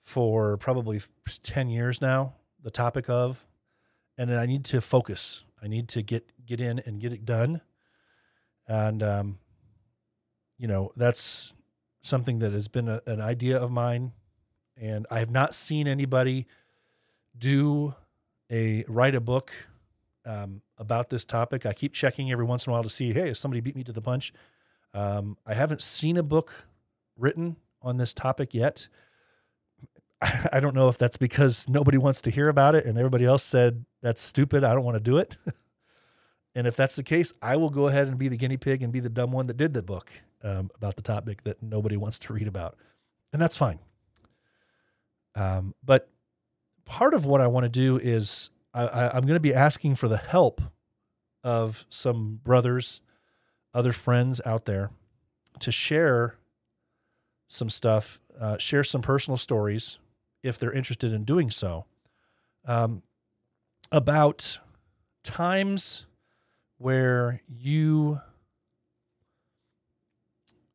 for 0.00 0.56
probably 0.56 1.00
10 1.42 1.68
years 1.68 2.00
now, 2.00 2.34
the 2.62 2.70
topic 2.70 3.08
of, 3.08 3.44
and 4.18 4.34
I 4.34 4.46
need 4.46 4.64
to 4.66 4.80
focus. 4.80 5.44
I 5.62 5.68
need 5.68 5.88
to 5.88 6.02
get, 6.02 6.30
get 6.46 6.60
in 6.60 6.78
and 6.80 7.00
get 7.00 7.12
it 7.12 7.24
done. 7.24 7.60
And, 8.66 9.02
um, 9.02 9.38
you 10.58 10.68
know, 10.68 10.92
that's 10.96 11.52
something 12.02 12.38
that 12.38 12.52
has 12.52 12.68
been 12.68 12.88
a, 12.88 13.02
an 13.06 13.20
idea 13.20 13.58
of 13.58 13.70
mine. 13.70 14.12
And 14.76 15.06
I 15.10 15.18
have 15.18 15.30
not 15.30 15.54
seen 15.54 15.86
anybody 15.86 16.46
do 17.36 17.94
a 18.50 18.84
write 18.88 19.14
a 19.14 19.20
book 19.20 19.52
um, 20.24 20.62
about 20.78 21.10
this 21.10 21.24
topic. 21.24 21.66
I 21.66 21.72
keep 21.72 21.92
checking 21.92 22.30
every 22.30 22.44
once 22.44 22.66
in 22.66 22.70
a 22.70 22.74
while 22.74 22.82
to 22.82 22.90
see, 22.90 23.12
hey, 23.12 23.28
has 23.28 23.38
somebody 23.38 23.60
beat 23.60 23.76
me 23.76 23.84
to 23.84 23.92
the 23.92 24.00
punch? 24.00 24.32
Um, 24.92 25.36
I 25.46 25.54
haven't 25.54 25.82
seen 25.82 26.16
a 26.16 26.22
book 26.22 26.66
written 27.16 27.56
on 27.82 27.96
this 27.96 28.12
topic 28.12 28.54
yet. 28.54 28.88
I 30.52 30.60
don't 30.60 30.74
know 30.74 30.88
if 30.88 30.98
that's 30.98 31.16
because 31.16 31.68
nobody 31.68 31.98
wants 31.98 32.20
to 32.22 32.30
hear 32.30 32.48
about 32.48 32.74
it 32.74 32.84
and 32.84 32.98
everybody 32.98 33.24
else 33.24 33.42
said 33.42 33.84
that's 34.02 34.20
stupid. 34.20 34.64
I 34.64 34.74
don't 34.74 34.84
want 34.84 34.96
to 34.96 35.00
do 35.00 35.18
it. 35.18 35.36
and 36.54 36.66
if 36.66 36.76
that's 36.76 36.96
the 36.96 37.02
case, 37.02 37.32
I 37.40 37.56
will 37.56 37.70
go 37.70 37.88
ahead 37.88 38.08
and 38.08 38.18
be 38.18 38.28
the 38.28 38.36
guinea 38.36 38.56
pig 38.56 38.82
and 38.82 38.92
be 38.92 39.00
the 39.00 39.08
dumb 39.08 39.32
one 39.32 39.46
that 39.46 39.56
did 39.56 39.72
the 39.72 39.82
book 39.82 40.10
um, 40.42 40.70
about 40.74 40.96
the 40.96 41.02
topic 41.02 41.44
that 41.44 41.62
nobody 41.62 41.96
wants 41.96 42.18
to 42.20 42.32
read 42.32 42.48
about. 42.48 42.76
And 43.32 43.40
that's 43.40 43.56
fine. 43.56 43.78
Um, 45.34 45.74
but 45.84 46.10
part 46.84 47.14
of 47.14 47.24
what 47.24 47.40
I 47.40 47.46
want 47.46 47.64
to 47.64 47.70
do 47.70 47.98
is 47.98 48.50
I, 48.74 48.86
I, 48.86 49.16
I'm 49.16 49.22
going 49.22 49.34
to 49.34 49.40
be 49.40 49.54
asking 49.54 49.94
for 49.94 50.08
the 50.08 50.16
help 50.16 50.60
of 51.42 51.86
some 51.88 52.40
brothers, 52.42 53.00
other 53.72 53.92
friends 53.92 54.40
out 54.44 54.66
there 54.66 54.90
to 55.60 55.72
share 55.72 56.36
some 57.46 57.70
stuff, 57.70 58.20
uh, 58.38 58.58
share 58.58 58.84
some 58.84 59.00
personal 59.00 59.38
stories 59.38 59.98
if 60.42 60.58
they're 60.58 60.72
interested 60.72 61.12
in 61.12 61.24
doing 61.24 61.50
so 61.50 61.84
um, 62.64 63.02
about 63.92 64.58
times 65.22 66.06
where 66.78 67.42
you 67.46 68.20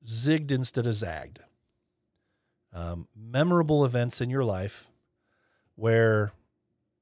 zigged 0.05 0.51
instead 0.51 0.85
of 0.85 0.93
zagged. 0.93 1.39
Um, 2.73 3.07
memorable 3.15 3.85
events 3.85 4.19
in 4.19 4.29
your 4.29 4.43
life 4.43 4.89
where 5.75 6.33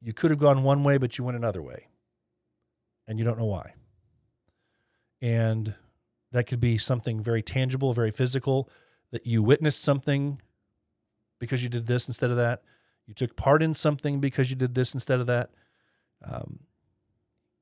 you 0.01 0.13
could 0.13 0.29
have 0.31 0.39
gone 0.39 0.63
one 0.63 0.83
way, 0.83 0.97
but 0.97 1.17
you 1.17 1.23
went 1.23 1.37
another 1.37 1.61
way, 1.61 1.87
and 3.07 3.17
you 3.17 3.25
don't 3.25 3.39
know 3.39 3.45
why. 3.45 3.73
And 5.21 5.73
that 6.31 6.45
could 6.45 6.59
be 6.59 6.77
something 6.77 7.23
very 7.23 7.41
tangible, 7.41 7.93
very 7.93 8.11
physical, 8.11 8.69
that 9.11 9.25
you 9.25 9.41
witnessed 9.41 9.81
something 9.81 10.41
because 11.43 11.61
you 11.61 11.67
did 11.67 11.87
this 11.87 12.07
instead 12.07 12.29
of 12.29 12.37
that. 12.37 12.63
You 13.05 13.13
took 13.13 13.35
part 13.35 13.61
in 13.61 13.73
something 13.73 14.21
because 14.21 14.49
you 14.49 14.55
did 14.55 14.75
this 14.75 14.93
instead 14.93 15.19
of 15.19 15.27
that. 15.27 15.49
Um, 16.23 16.59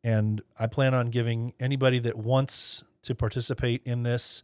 and 0.03 0.43
I 0.59 0.67
plan 0.67 0.93
on 0.93 1.07
giving 1.07 1.53
anybody 1.59 1.97
that 1.97 2.15
wants 2.15 2.83
to 3.01 3.15
participate 3.15 3.81
in 3.83 4.03
this 4.03 4.43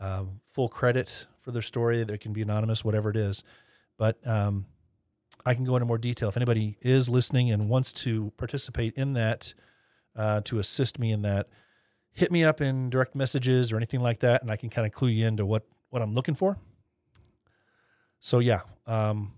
um, 0.00 0.40
full 0.52 0.68
credit 0.68 1.28
for 1.38 1.52
their 1.52 1.62
story. 1.62 2.02
That 2.02 2.20
can 2.20 2.32
be 2.32 2.42
anonymous, 2.42 2.84
whatever 2.84 3.10
it 3.10 3.16
is. 3.16 3.44
But 3.96 4.18
um, 4.26 4.66
I 5.46 5.54
can 5.54 5.62
go 5.62 5.76
into 5.76 5.86
more 5.86 5.98
detail. 5.98 6.28
If 6.28 6.36
anybody 6.36 6.76
is 6.80 7.08
listening 7.08 7.52
and 7.52 7.68
wants 7.68 7.92
to 7.92 8.32
participate 8.36 8.94
in 8.94 9.12
that, 9.12 9.54
uh, 10.16 10.40
to 10.46 10.58
assist 10.58 10.98
me 10.98 11.12
in 11.12 11.22
that, 11.22 11.46
hit 12.10 12.32
me 12.32 12.42
up 12.42 12.60
in 12.60 12.90
direct 12.90 13.14
messages 13.14 13.72
or 13.72 13.76
anything 13.76 14.00
like 14.00 14.18
that, 14.20 14.42
and 14.42 14.50
I 14.50 14.56
can 14.56 14.68
kind 14.68 14.84
of 14.84 14.92
clue 14.92 15.10
you 15.10 15.28
into 15.28 15.46
what 15.46 15.62
what 15.90 16.02
I'm 16.02 16.12
looking 16.12 16.34
for. 16.34 16.58
So 18.24 18.38
yeah, 18.38 18.62
um, 18.86 19.34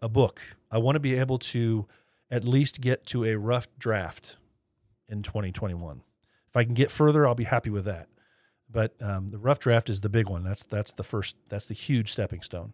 a 0.00 0.08
book. 0.08 0.40
I 0.70 0.78
want 0.78 0.96
to 0.96 1.00
be 1.00 1.16
able 1.16 1.38
to 1.38 1.86
at 2.30 2.42
least 2.42 2.80
get 2.80 3.04
to 3.08 3.26
a 3.26 3.36
rough 3.36 3.68
draft 3.78 4.38
in 5.06 5.22
2021. 5.22 6.00
If 6.48 6.56
I 6.56 6.64
can 6.64 6.72
get 6.72 6.90
further, 6.90 7.26
I'll 7.26 7.34
be 7.34 7.44
happy 7.44 7.68
with 7.68 7.84
that. 7.84 8.08
But 8.70 8.94
um, 9.02 9.28
the 9.28 9.36
rough 9.36 9.58
draft 9.58 9.90
is 9.90 10.00
the 10.00 10.08
big 10.08 10.30
one. 10.30 10.44
That's 10.44 10.64
that's 10.64 10.94
the 10.94 11.02
first. 11.02 11.36
That's 11.50 11.66
the 11.66 11.74
huge 11.74 12.10
stepping 12.10 12.40
stone. 12.40 12.72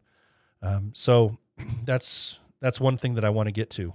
Um, 0.63 0.93
so 0.95 1.39
that's 1.85 2.39
that's 2.61 2.79
one 2.79 2.97
thing 2.97 3.15
that 3.15 3.25
I 3.25 3.31
want 3.31 3.49
to 3.49 3.53
get 3.53 3.71
to. 3.71 3.95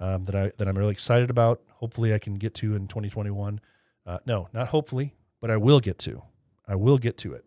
Um, 0.00 0.24
that 0.24 0.34
I 0.34 0.50
that 0.56 0.66
I'm 0.66 0.78
really 0.78 0.92
excited 0.92 1.28
about. 1.28 1.60
Hopefully, 1.72 2.14
I 2.14 2.18
can 2.18 2.36
get 2.36 2.54
to 2.54 2.74
in 2.74 2.88
2021. 2.88 3.60
Uh, 4.06 4.18
no, 4.24 4.48
not 4.54 4.68
hopefully, 4.68 5.14
but 5.42 5.50
I 5.50 5.58
will 5.58 5.80
get 5.80 5.98
to. 5.98 6.22
I 6.66 6.74
will 6.74 6.96
get 6.96 7.18
to 7.18 7.34
it 7.34 7.44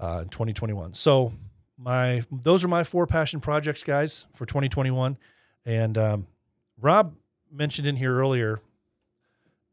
uh, 0.00 0.20
in 0.22 0.28
2021. 0.28 0.94
So 0.94 1.32
my 1.76 2.22
those 2.30 2.64
are 2.64 2.68
my 2.68 2.84
four 2.84 3.06
passion 3.06 3.40
projects, 3.40 3.82
guys, 3.84 4.26
for 4.34 4.46
2021. 4.46 5.18
And 5.64 5.98
um, 5.98 6.26
Rob 6.80 7.14
mentioned 7.52 7.86
in 7.86 7.96
here 7.96 8.16
earlier, 8.16 8.60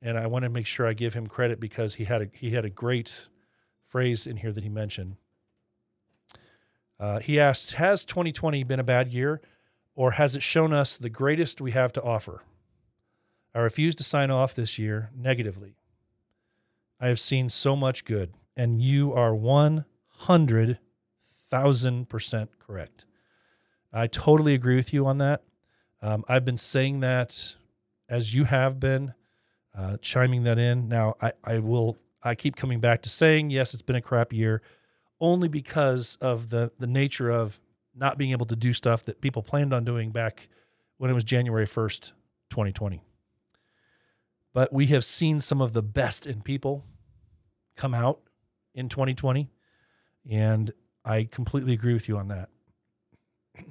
and 0.02 0.18
I 0.18 0.28
want 0.28 0.44
to 0.44 0.50
make 0.50 0.66
sure 0.66 0.86
I 0.86 0.94
give 0.94 1.14
him 1.14 1.28
credit 1.28 1.60
because 1.60 1.96
he 1.96 2.06
had 2.06 2.22
a 2.22 2.28
he 2.34 2.52
had 2.52 2.66
a 2.66 2.70
great 2.70 3.28
phrase 3.86 4.28
in 4.28 4.38
here 4.38 4.52
that 4.52 4.64
he 4.64 4.70
mentioned. 4.70 5.16
Uh, 7.00 7.20
he 7.20 7.40
asked, 7.40 7.74
"Has 7.74 8.06
2020 8.06 8.64
been 8.64 8.80
a 8.80 8.84
bad 8.84 9.10
year, 9.10 9.42
or 9.96 10.12
has 10.12 10.36
it 10.36 10.44
shown 10.44 10.74
us 10.74 10.98
the 10.98 11.10
greatest 11.10 11.62
we 11.62 11.72
have 11.72 11.94
to 11.94 12.02
offer?" 12.02 12.44
I 13.54 13.60
refuse 13.60 13.96
to 13.96 14.04
sign 14.04 14.30
off 14.30 14.54
this 14.54 14.78
year 14.78 15.10
negatively. 15.16 15.76
I 17.00 17.08
have 17.08 17.20
seen 17.20 17.50
so 17.50 17.76
much 17.76 18.06
good, 18.06 18.34
and 18.56 18.82
you 18.82 19.14
are 19.14 19.34
100 20.18 20.80
thousand 21.50 22.10
percent 22.10 22.50
correct. 22.60 23.06
I 23.94 24.08
totally 24.08 24.54
agree 24.54 24.76
with 24.76 24.94
you 24.94 25.06
on 25.08 25.18
that. 25.20 25.44
Um, 26.02 26.24
I've 26.28 26.46
been 26.46 26.58
saying 26.58 27.00
that 27.00 27.56
as 28.10 28.34
you 28.34 28.44
have 28.44 28.80
been, 28.80 29.14
uh, 29.76 29.98
chiming 30.02 30.44
that 30.44 30.58
in. 30.58 30.88
Now, 30.88 31.16
I, 31.22 31.34
I 31.44 31.60
will. 31.60 31.98
I 32.24 32.36
keep 32.36 32.56
coming 32.56 32.80
back 32.80 33.04
to 33.04 33.10
saying 33.10 33.52
yes, 33.52 33.74
it's 33.74 33.84
been 33.84 33.96
a 33.96 34.02
crap 34.02 34.34
year, 34.34 34.62
only 35.20 35.48
because 35.48 36.18
of 36.20 36.50
the 36.50 36.72
the 36.80 36.88
nature 36.88 37.30
of 37.30 37.60
not 37.96 38.18
being 38.18 38.32
able 38.32 38.46
to 38.48 38.56
do 38.56 38.74
stuff 38.74 39.04
that 39.06 39.22
people 39.22 39.42
planned 39.42 39.74
on 39.74 39.84
doing 39.84 40.12
back 40.12 40.50
when 40.98 41.10
it 41.10 41.14
was 41.14 41.24
January 41.24 41.66
first, 41.66 42.14
2020. 42.50 43.02
But 44.54 44.74
we 44.74 44.88
have 44.88 45.06
seen 45.06 45.40
some 45.40 45.62
of 45.62 45.74
the 45.74 45.84
best 45.84 46.26
in 46.26 46.42
people 46.42 46.84
come 47.76 47.94
out 47.94 48.20
in 48.74 48.90
2020, 48.90 49.50
and 50.30 50.72
I 51.06 51.24
completely 51.24 51.74
agree 51.74 51.94
with 51.94 52.08
you 52.08 52.18
on 52.18 52.28
that. 52.28 52.50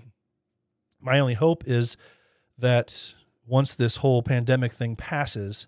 My 1.01 1.19
only 1.19 1.35
hope 1.35 1.65
is 1.67 1.97
that 2.59 3.15
once 3.47 3.75
this 3.75 3.97
whole 3.97 4.23
pandemic 4.23 4.73
thing 4.73 4.97
passes, 4.97 5.67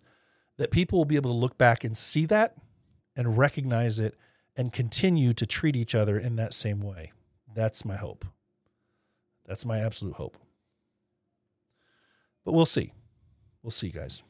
that 0.56 0.70
people 0.70 0.98
will 0.98 1.04
be 1.04 1.16
able 1.16 1.30
to 1.30 1.36
look 1.36 1.56
back 1.58 1.84
and 1.84 1.96
see 1.96 2.26
that 2.26 2.56
and 3.14 3.38
recognize 3.38 4.00
it 4.00 4.16
and 4.56 4.72
continue 4.72 5.32
to 5.32 5.46
treat 5.46 5.76
each 5.76 5.94
other 5.94 6.18
in 6.18 6.36
that 6.36 6.52
same 6.52 6.80
way. 6.80 7.12
That's 7.54 7.84
my 7.84 7.96
hope. 7.96 8.24
That's 9.46 9.64
my 9.64 9.78
absolute 9.78 10.14
hope. 10.14 10.36
But 12.44 12.52
we'll 12.52 12.66
see. 12.66 12.92
We'll 13.62 13.70
see, 13.70 13.90
guys. 13.90 14.22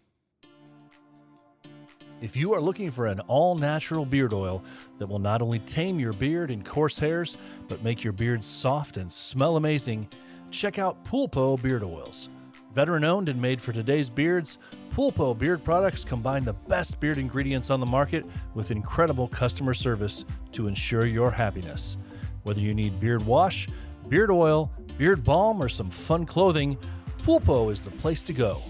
If 2.21 2.37
you 2.37 2.53
are 2.53 2.61
looking 2.61 2.91
for 2.91 3.07
an 3.07 3.21
all 3.21 3.55
natural 3.55 4.05
beard 4.05 4.33
oil 4.33 4.65
that 4.99 5.07
will 5.07 5.21
not 5.21 5.41
only 5.41 5.61
tame 5.61 6.01
your 6.01 6.13
beard 6.13 6.51
and 6.51 6.65
coarse 6.65 6.99
hairs, 6.99 7.37
but 7.69 7.85
make 7.85 8.03
your 8.03 8.13
beard 8.13 8.43
soft 8.43 8.97
and 8.97 9.11
smell 9.11 9.57
amazing, 9.57 10.09
check 10.51 10.81
out 10.81 11.05
Pulpo 11.05 11.61
Beard 11.63 11.85
Oils. 11.85 12.29
Veteran 12.75 13.05
owned 13.05 13.29
and 13.29 13.41
made 13.41 13.61
for 13.61 13.73
today's 13.73 14.11
beards, 14.11 14.59
Pulpo 14.93 15.39
beard 15.39 15.63
products 15.63 16.03
combine 16.03 16.45
the 16.45 16.55
best 16.69 16.99
beard 16.99 17.19
ingredients 17.19 17.71
on 17.71 17.79
the 17.79 17.87
market 17.87 18.27
with 18.55 18.73
incredible 18.73 19.29
customer 19.29 19.73
service 19.73 20.25
to 20.51 20.67
ensure 20.67 21.07
your 21.07 21.31
happiness. 21.31 21.97
Whether 22.43 22.61
you 22.61 22.75
need 22.75 22.99
beard 22.99 23.25
wash, 23.25 23.69
beard 24.09 24.33
oil, 24.33 24.73
beard 24.97 25.23
balm, 25.23 25.63
or 25.63 25.69
some 25.69 25.89
fun 25.89 26.27
clothing, 26.27 26.77
Pulpo 27.23 27.71
is 27.71 27.85
the 27.85 27.93
place 27.93 28.25
to 28.25 28.33
go. 28.33 28.61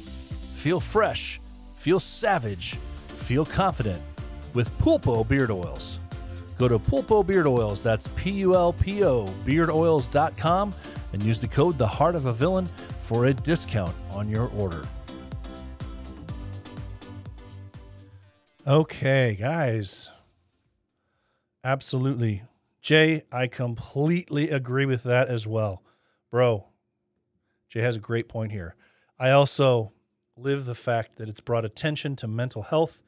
Feel 0.55 0.81
fresh, 0.81 1.41
feel 1.77 1.99
savage, 1.99 2.77
feel 3.29 3.45
confident 3.45 4.01
with 4.55 4.71
Pulpo 4.79 5.29
beard 5.29 5.51
oils. 5.51 6.01
Go 6.57 6.67
to 6.67 6.79
Pulpo 6.79 7.25
Beard 7.25 7.47
Oils, 7.47 7.83
that's 7.83 8.09
P 8.17 8.31
U 8.31 8.55
L 8.55 8.73
P 8.73 9.05
O 9.05 9.27
beardoils.com, 9.45 10.73
and 11.13 11.23
use 11.23 11.41
the 11.41 11.47
code 11.47 11.77
The 11.77 11.87
Heart 11.87 12.15
of 12.17 12.25
a 12.25 12.33
Villain 12.33 12.67
for 13.03 13.27
a 13.27 13.35
discount 13.35 13.95
on 14.13 14.31
your 14.31 14.49
order. 14.57 14.83
Okay, 18.67 19.37
guys. 19.39 20.11
Absolutely. 21.63 22.43
Jay, 22.81 23.25
I 23.31 23.47
completely 23.47 24.49
agree 24.49 24.87
with 24.87 25.03
that 25.03 25.29
as 25.29 25.47
well. 25.47 25.83
Bro, 26.31 26.67
Jay 27.69 27.81
has 27.83 27.97
a 27.97 28.01
great 28.01 28.27
point 28.27 28.53
here. 28.53 28.75
I 29.19 29.31
also 29.31 29.93
live 30.37 30.65
the 30.65 30.75
fact 30.75 31.17
that 31.17 31.29
it's 31.29 31.41
brought 31.41 31.65
attention 31.65 32.17
to 32.17 32.27
mental 32.27 32.63
health, 32.63 33.01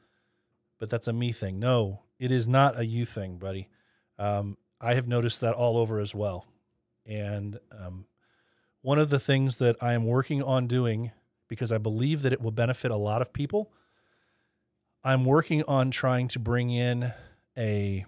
but 0.81 0.89
that's 0.89 1.07
a 1.07 1.13
me 1.13 1.31
thing. 1.31 1.59
No, 1.59 2.01
it 2.17 2.31
is 2.31 2.47
not 2.47 2.77
a 2.77 2.83
you 2.83 3.05
thing, 3.05 3.37
buddy. 3.37 3.69
Um, 4.17 4.57
I 4.81 4.95
have 4.95 5.07
noticed 5.07 5.39
that 5.41 5.53
all 5.53 5.77
over 5.77 5.99
as 5.99 6.15
well. 6.15 6.47
And 7.05 7.59
um, 7.71 8.05
one 8.81 8.97
of 8.97 9.11
the 9.11 9.19
things 9.19 9.57
that 9.57 9.75
I 9.79 9.93
am 9.93 10.07
working 10.07 10.41
on 10.41 10.65
doing, 10.65 11.11
because 11.47 11.71
I 11.71 11.77
believe 11.77 12.23
that 12.23 12.33
it 12.33 12.41
will 12.41 12.51
benefit 12.51 12.89
a 12.89 12.95
lot 12.95 13.21
of 13.21 13.31
people, 13.31 13.71
I'm 15.03 15.23
working 15.23 15.61
on 15.67 15.91
trying 15.91 16.27
to 16.29 16.39
bring 16.39 16.71
in 16.71 17.13
a 17.55 18.05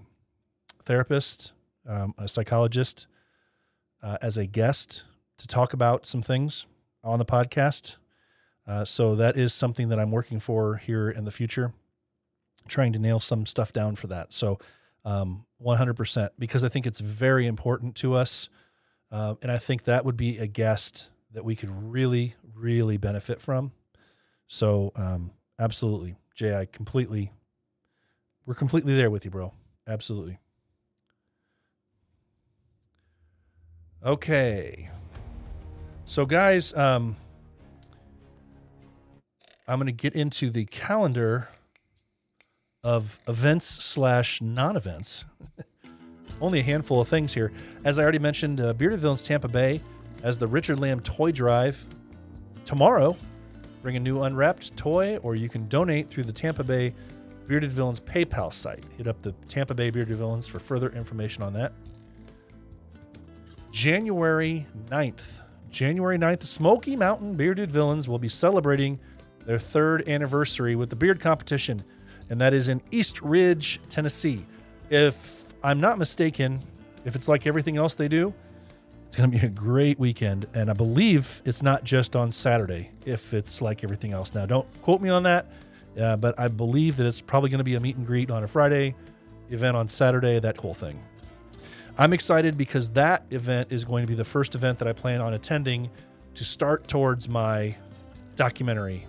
therapist, 0.84 1.54
um, 1.88 2.16
a 2.18 2.28
psychologist, 2.28 3.06
uh, 4.02 4.18
as 4.20 4.36
a 4.36 4.48
guest 4.48 5.04
to 5.38 5.46
talk 5.46 5.74
about 5.74 6.08
some 6.08 6.24
things 6.24 6.66
on 7.04 7.20
the 7.20 7.26
podcast. 7.26 7.98
Uh, 8.68 8.84
so 8.84 9.16
that 9.16 9.38
is 9.38 9.54
something 9.54 9.90
that 9.90 10.00
I'm 10.00 10.10
working 10.10 10.40
for 10.40 10.78
here 10.78 11.08
in 11.08 11.26
the 11.26 11.32
future, 11.32 11.72
trying 12.68 12.94
to 12.94 13.00
nail 13.00 13.20
some 13.20 13.46
stuff 13.46 13.74
down 13.74 13.96
for 13.96 14.08
that. 14.08 14.34
So, 14.34 14.60
um, 15.06 15.46
100%, 15.62 16.30
because 16.40 16.64
I 16.64 16.70
think 16.70 16.86
it's 16.86 17.00
very 17.00 17.48
important 17.48 17.96
to 17.96 18.16
us. 18.16 18.50
Uh, 19.12 19.36
and 19.42 19.52
I 19.52 19.58
think 19.58 19.84
that 19.84 20.06
would 20.06 20.18
be 20.18 20.38
a 20.38 20.48
guest 20.48 21.10
that 21.34 21.46
we 21.46 21.56
could 21.56 21.70
really, 21.70 22.36
really 22.56 22.98
benefit 22.98 23.42
from. 23.42 23.72
So, 24.48 24.92
um, 24.96 25.32
absolutely. 25.60 26.16
Jay, 26.36 26.56
I 26.56 26.66
completely, 26.66 27.32
we're 28.46 28.56
completely 28.56 28.96
there 28.96 29.10
with 29.10 29.26
you, 29.26 29.32
bro. 29.32 29.54
Absolutely. 29.88 30.40
Okay. 34.06 34.90
So, 36.06 36.26
guys, 36.26 36.74
um, 36.74 37.16
I'm 39.68 39.80
going 39.80 39.86
to 39.86 39.92
get 39.94 40.16
into 40.16 40.50
the 40.50 40.66
calendar 40.66 41.48
of 42.84 43.20
events 43.28 43.66
slash 43.66 44.42
non 44.42 44.76
events. 44.76 45.26
Only 46.42 46.60
a 46.60 46.64
handful 46.64 47.00
of 47.00 47.08
things 47.08 47.34
here. 47.34 47.52
As 47.86 47.98
I 47.98 48.04
already 48.04 48.20
mentioned, 48.20 48.60
uh, 48.60 48.74
Bearded 48.74 49.00
Villains 49.00 49.24
Tampa 49.24 49.48
Bay 49.48 49.82
as 50.24 50.38
the 50.38 50.48
Richard 50.48 50.80
Lamb 50.80 51.00
Toy 51.00 51.32
Drive 51.32 51.86
tomorrow. 52.66 53.16
Bring 53.82 53.96
a 53.96 54.00
new 54.00 54.24
unwrapped 54.24 54.76
toy, 54.78 55.18
or 55.18 55.36
you 55.36 55.50
can 55.50 55.68
donate 55.68 56.10
through 56.10 56.24
the 56.24 56.34
Tampa 56.34 56.64
Bay 56.64 56.94
Bearded 57.48 57.72
Villains 57.72 58.00
PayPal 58.00 58.52
site. 58.52 58.84
Hit 58.98 59.08
up 59.08 59.22
the 59.22 59.34
Tampa 59.48 59.74
Bay 59.74 59.90
Bearded 59.90 60.18
Villains 60.18 60.48
for 60.48 60.60
further 60.60 60.90
information 60.90 61.44
on 61.44 61.54
that. 61.54 61.74
January 63.72 64.68
9th. 64.90 65.42
January 65.70 66.18
9th, 66.18 66.42
the 66.42 66.48
Smoky 66.48 66.96
Mountain 66.96 67.36
Bearded 67.36 67.72
Villains 67.72 68.08
will 68.08 68.20
be 68.20 68.30
celebrating 68.30 69.00
their 69.46 69.60
third 69.60 70.08
anniversary 70.08 70.76
with 70.76 70.90
the 70.90 70.96
beard 70.96 71.20
competition, 71.20 71.84
and 72.30 72.40
that 72.42 72.54
is 72.54 72.70
in 72.70 72.82
East 72.92 73.22
Ridge, 73.22 73.80
Tennessee. 73.90 74.46
If 74.90 75.46
I'm 75.64 75.80
not 75.80 75.98
mistaken, 75.98 76.60
if 77.06 77.16
it's 77.16 77.28
like 77.28 77.48
everything 77.48 77.78
else 77.78 77.96
they 77.96 78.08
do, 78.08 78.34
it's 79.08 79.16
going 79.16 79.30
to 79.32 79.38
be 79.38 79.46
a 79.46 79.50
great 79.50 80.00
weekend. 80.00 80.48
And 80.54 80.70
I 80.70 80.74
believe 80.74 81.42
it's 81.46 81.62
not 81.62 81.84
just 81.84 82.16
on 82.16 82.32
Saturday, 82.32 82.90
if 83.06 83.34
it's 83.34 83.62
like 83.62 83.84
everything 83.84 84.12
else. 84.12 84.34
Now, 84.34 84.46
don't 84.46 84.68
quote 84.82 85.02
me 85.02 85.10
on 85.10 85.24
that, 85.24 85.48
uh, 86.00 86.16
but 86.16 86.40
I 86.40 86.48
believe 86.48 86.98
that 86.98 87.06
it's 87.06 87.22
probably 87.22 87.50
going 87.50 87.60
to 87.60 87.64
be 87.64 87.76
a 87.76 87.80
meet 87.80 87.96
and 87.96 88.08
greet 88.08 88.32
on 88.32 88.44
a 88.44 88.48
Friday, 88.48 88.96
event 89.52 89.78
on 89.78 89.88
Saturday, 89.88 90.40
that 90.40 90.58
whole 90.58 90.74
thing. 90.74 91.00
I'm 91.96 92.12
excited 92.12 92.58
because 92.58 92.90
that 92.92 93.26
event 93.30 93.72
is 93.72 93.84
going 93.84 94.04
to 94.04 94.08
be 94.08 94.16
the 94.16 94.24
first 94.24 94.56
event 94.56 94.80
that 94.80 94.88
I 94.88 94.94
plan 94.94 95.22
on 95.22 95.36
attending 95.36 95.92
to 96.34 96.44
start 96.44 96.88
towards 96.88 97.30
my 97.30 97.76
documentary 98.36 99.06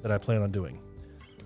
that 0.00 0.10
I 0.10 0.16
plan 0.16 0.40
on 0.40 0.50
doing. 0.50 0.78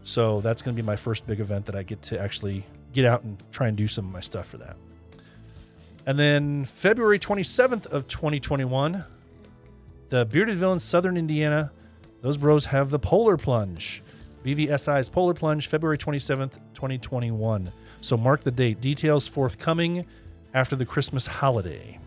So 0.03 0.40
that's 0.40 0.62
going 0.62 0.74
to 0.74 0.82
be 0.82 0.86
my 0.86 0.96
first 0.96 1.26
big 1.26 1.40
event 1.40 1.66
that 1.66 1.76
I 1.76 1.82
get 1.82 2.03
to 2.03 2.20
actually 2.20 2.64
get 2.92 3.05
out 3.05 3.22
and 3.22 3.42
try 3.53 3.68
and 3.68 3.76
do 3.76 3.86
some 3.86 4.07
of 4.07 4.12
my 4.12 4.20
stuff 4.20 4.48
for 4.48 4.57
that. 4.59 4.76
And 6.07 6.18
then 6.18 6.64
February 6.64 7.18
27th 7.18 7.86
of 7.86 8.09
2021, 8.09 9.05
the 10.09 10.24
Bearded 10.24 10.57
Villains 10.57 10.82
Southern 10.82 11.16
Indiana, 11.16 11.70
those 12.22 12.36
bros 12.36 12.66
have 12.66 12.90
the 12.90 12.98
Polar 12.98 13.36
Plunge. 13.36 14.03
BVSI's 14.44 15.11
Polar 15.11 15.34
Plunge, 15.34 15.68
February 15.68 15.98
27th, 15.98 16.55
2021. 16.74 17.72
So 18.01 18.16
mark 18.16 18.42
the 18.42 18.51
date. 18.51 18.80
Details 18.80 19.28
forthcoming 19.28 20.07
after 20.55 20.74
the 20.74 20.86
Christmas 20.86 21.26
holiday. 21.26 21.98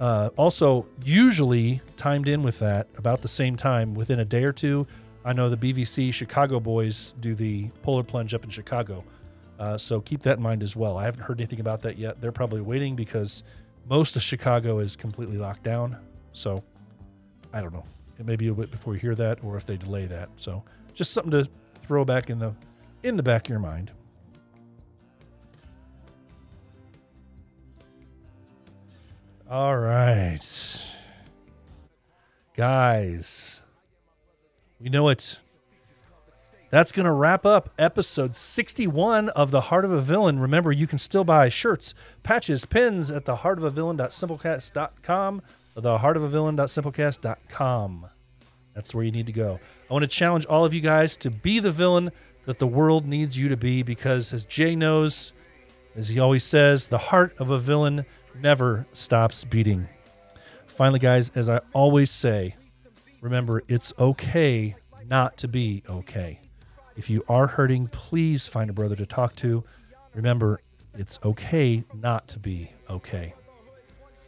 Uh, 0.00 0.30
also, 0.36 0.86
usually 1.04 1.80
timed 1.96 2.28
in 2.28 2.42
with 2.42 2.60
that 2.60 2.86
about 2.96 3.20
the 3.20 3.28
same 3.28 3.56
time, 3.56 3.94
within 3.94 4.20
a 4.20 4.24
day 4.24 4.44
or 4.44 4.52
two. 4.52 4.86
I 5.28 5.34
know 5.34 5.50
the 5.50 5.58
BVC 5.58 6.14
Chicago 6.14 6.58
boys 6.58 7.12
do 7.20 7.34
the 7.34 7.68
Polar 7.82 8.02
Plunge 8.02 8.32
up 8.32 8.44
in 8.44 8.50
Chicago. 8.50 9.04
Uh, 9.58 9.76
so 9.76 10.00
keep 10.00 10.22
that 10.22 10.38
in 10.38 10.42
mind 10.42 10.62
as 10.62 10.74
well. 10.74 10.96
I 10.96 11.04
haven't 11.04 11.20
heard 11.20 11.38
anything 11.38 11.60
about 11.60 11.82
that 11.82 11.98
yet. 11.98 12.18
They're 12.18 12.32
probably 12.32 12.62
waiting 12.62 12.96
because 12.96 13.42
most 13.90 14.16
of 14.16 14.22
Chicago 14.22 14.78
is 14.78 14.96
completely 14.96 15.36
locked 15.36 15.62
down. 15.62 15.98
So 16.32 16.64
I 17.52 17.60
don't 17.60 17.74
know. 17.74 17.84
It 18.18 18.24
may 18.24 18.36
be 18.36 18.48
a 18.48 18.54
bit 18.54 18.70
before 18.70 18.94
you 18.94 19.00
hear 19.00 19.14
that, 19.16 19.44
or 19.44 19.58
if 19.58 19.66
they 19.66 19.76
delay 19.76 20.06
that. 20.06 20.30
So 20.36 20.64
just 20.94 21.10
something 21.10 21.32
to 21.32 21.46
throw 21.82 22.06
back 22.06 22.30
in 22.30 22.38
the 22.38 22.54
in 23.02 23.16
the 23.16 23.22
back 23.22 23.48
of 23.48 23.50
your 23.50 23.58
mind. 23.58 23.92
All 29.50 29.76
right, 29.76 30.40
guys. 32.54 33.62
We 34.80 34.88
know 34.88 35.08
it. 35.08 35.38
That's 36.70 36.92
going 36.92 37.06
to 37.06 37.12
wrap 37.12 37.44
up 37.46 37.70
episode 37.78 38.36
61 38.36 39.30
of 39.30 39.50
The 39.50 39.62
Heart 39.62 39.86
of 39.86 39.90
a 39.90 40.00
Villain. 40.00 40.38
Remember, 40.38 40.70
you 40.70 40.86
can 40.86 40.98
still 40.98 41.24
buy 41.24 41.48
shirts, 41.48 41.94
patches, 42.22 42.64
pins 42.64 43.10
at 43.10 43.24
theheartofavillain.simplecast.com 43.24 45.42
theheartofavillain.simplecast.com. 45.82 48.06
That's 48.74 48.94
where 48.94 49.04
you 49.04 49.10
need 49.10 49.26
to 49.26 49.32
go. 49.32 49.58
I 49.90 49.92
want 49.92 50.04
to 50.04 50.08
challenge 50.08 50.46
all 50.46 50.64
of 50.64 50.72
you 50.74 50.80
guys 50.80 51.16
to 51.18 51.30
be 51.30 51.58
the 51.58 51.70
villain 51.70 52.10
that 52.46 52.58
the 52.58 52.66
world 52.66 53.06
needs 53.06 53.38
you 53.38 53.48
to 53.48 53.56
be 53.56 53.82
because, 53.82 54.32
as 54.32 54.44
Jay 54.44 54.76
knows, 54.76 55.32
as 55.96 56.08
he 56.08 56.20
always 56.20 56.44
says, 56.44 56.88
the 56.88 56.98
heart 56.98 57.34
of 57.38 57.50
a 57.50 57.58
villain 57.58 58.04
never 58.40 58.86
stops 58.92 59.44
beating. 59.44 59.88
Finally, 60.66 61.00
guys, 61.00 61.32
as 61.34 61.48
I 61.48 61.60
always 61.72 62.10
say, 62.10 62.54
remember 63.20 63.62
it's 63.68 63.92
okay 63.98 64.76
not 65.06 65.36
to 65.38 65.48
be 65.48 65.82
okay. 65.88 66.40
If 66.96 67.08
you 67.08 67.24
are 67.28 67.46
hurting, 67.46 67.88
please 67.88 68.48
find 68.48 68.68
a 68.68 68.72
brother 68.72 68.96
to 68.96 69.06
talk 69.06 69.36
to. 69.36 69.64
Remember, 70.14 70.60
it's 70.94 71.18
okay 71.24 71.84
not 71.94 72.28
to 72.28 72.38
be 72.38 72.72
okay. 72.90 73.34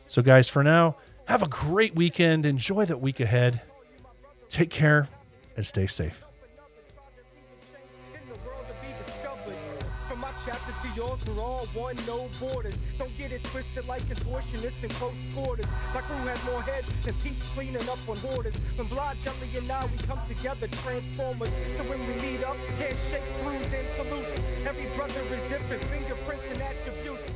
So, 0.06 0.22
guys, 0.22 0.48
for 0.48 0.62
now, 0.62 0.96
have 1.26 1.42
a 1.42 1.48
great 1.48 1.94
weekend. 1.94 2.46
Enjoy 2.46 2.84
that 2.84 3.00
week 3.00 3.20
ahead. 3.20 3.62
Take 4.48 4.70
care 4.70 5.08
and 5.56 5.66
stay 5.66 5.86
safe. 5.86 6.24
We're 11.01 11.40
all 11.40 11.66
one, 11.72 11.97
no 12.06 12.28
borders. 12.39 12.82
Don't 12.98 13.16
get 13.16 13.32
it 13.32 13.43
twisted 13.44 13.86
like 13.89 14.02
contortionists 14.02 14.82
in 14.82 14.90
close 14.90 15.14
quarters. 15.35 15.66
Like 15.94 16.05
crew 16.05 16.16
has 16.16 16.44
more 16.44 16.62
heads 16.62 16.89
than 17.05 17.14
peeps 17.22 17.47
cleaning 17.55 17.89
up 17.89 17.98
on 18.09 18.20
borders. 18.20 18.55
When 18.77 18.86
Blood 18.89 19.16
Jelly, 19.24 19.48
and 19.56 19.70
I, 19.70 19.86
we 19.86 19.97
come 20.06 20.20
together, 20.28 20.68
transformers. 20.82 21.51
So 21.77 21.85
when 21.85 22.01
we 22.06 22.14
meet 22.20 22.44
up, 22.44 22.56
handshakes, 22.78 23.31
brews, 23.43 23.66
and 23.72 23.89
salutes. 23.97 24.40
Every 24.66 24.86
brother 24.97 25.20
is 25.32 25.43
different, 25.44 25.82
fingerprints 25.85 26.44
and 26.52 26.62
attributes. 26.62 27.30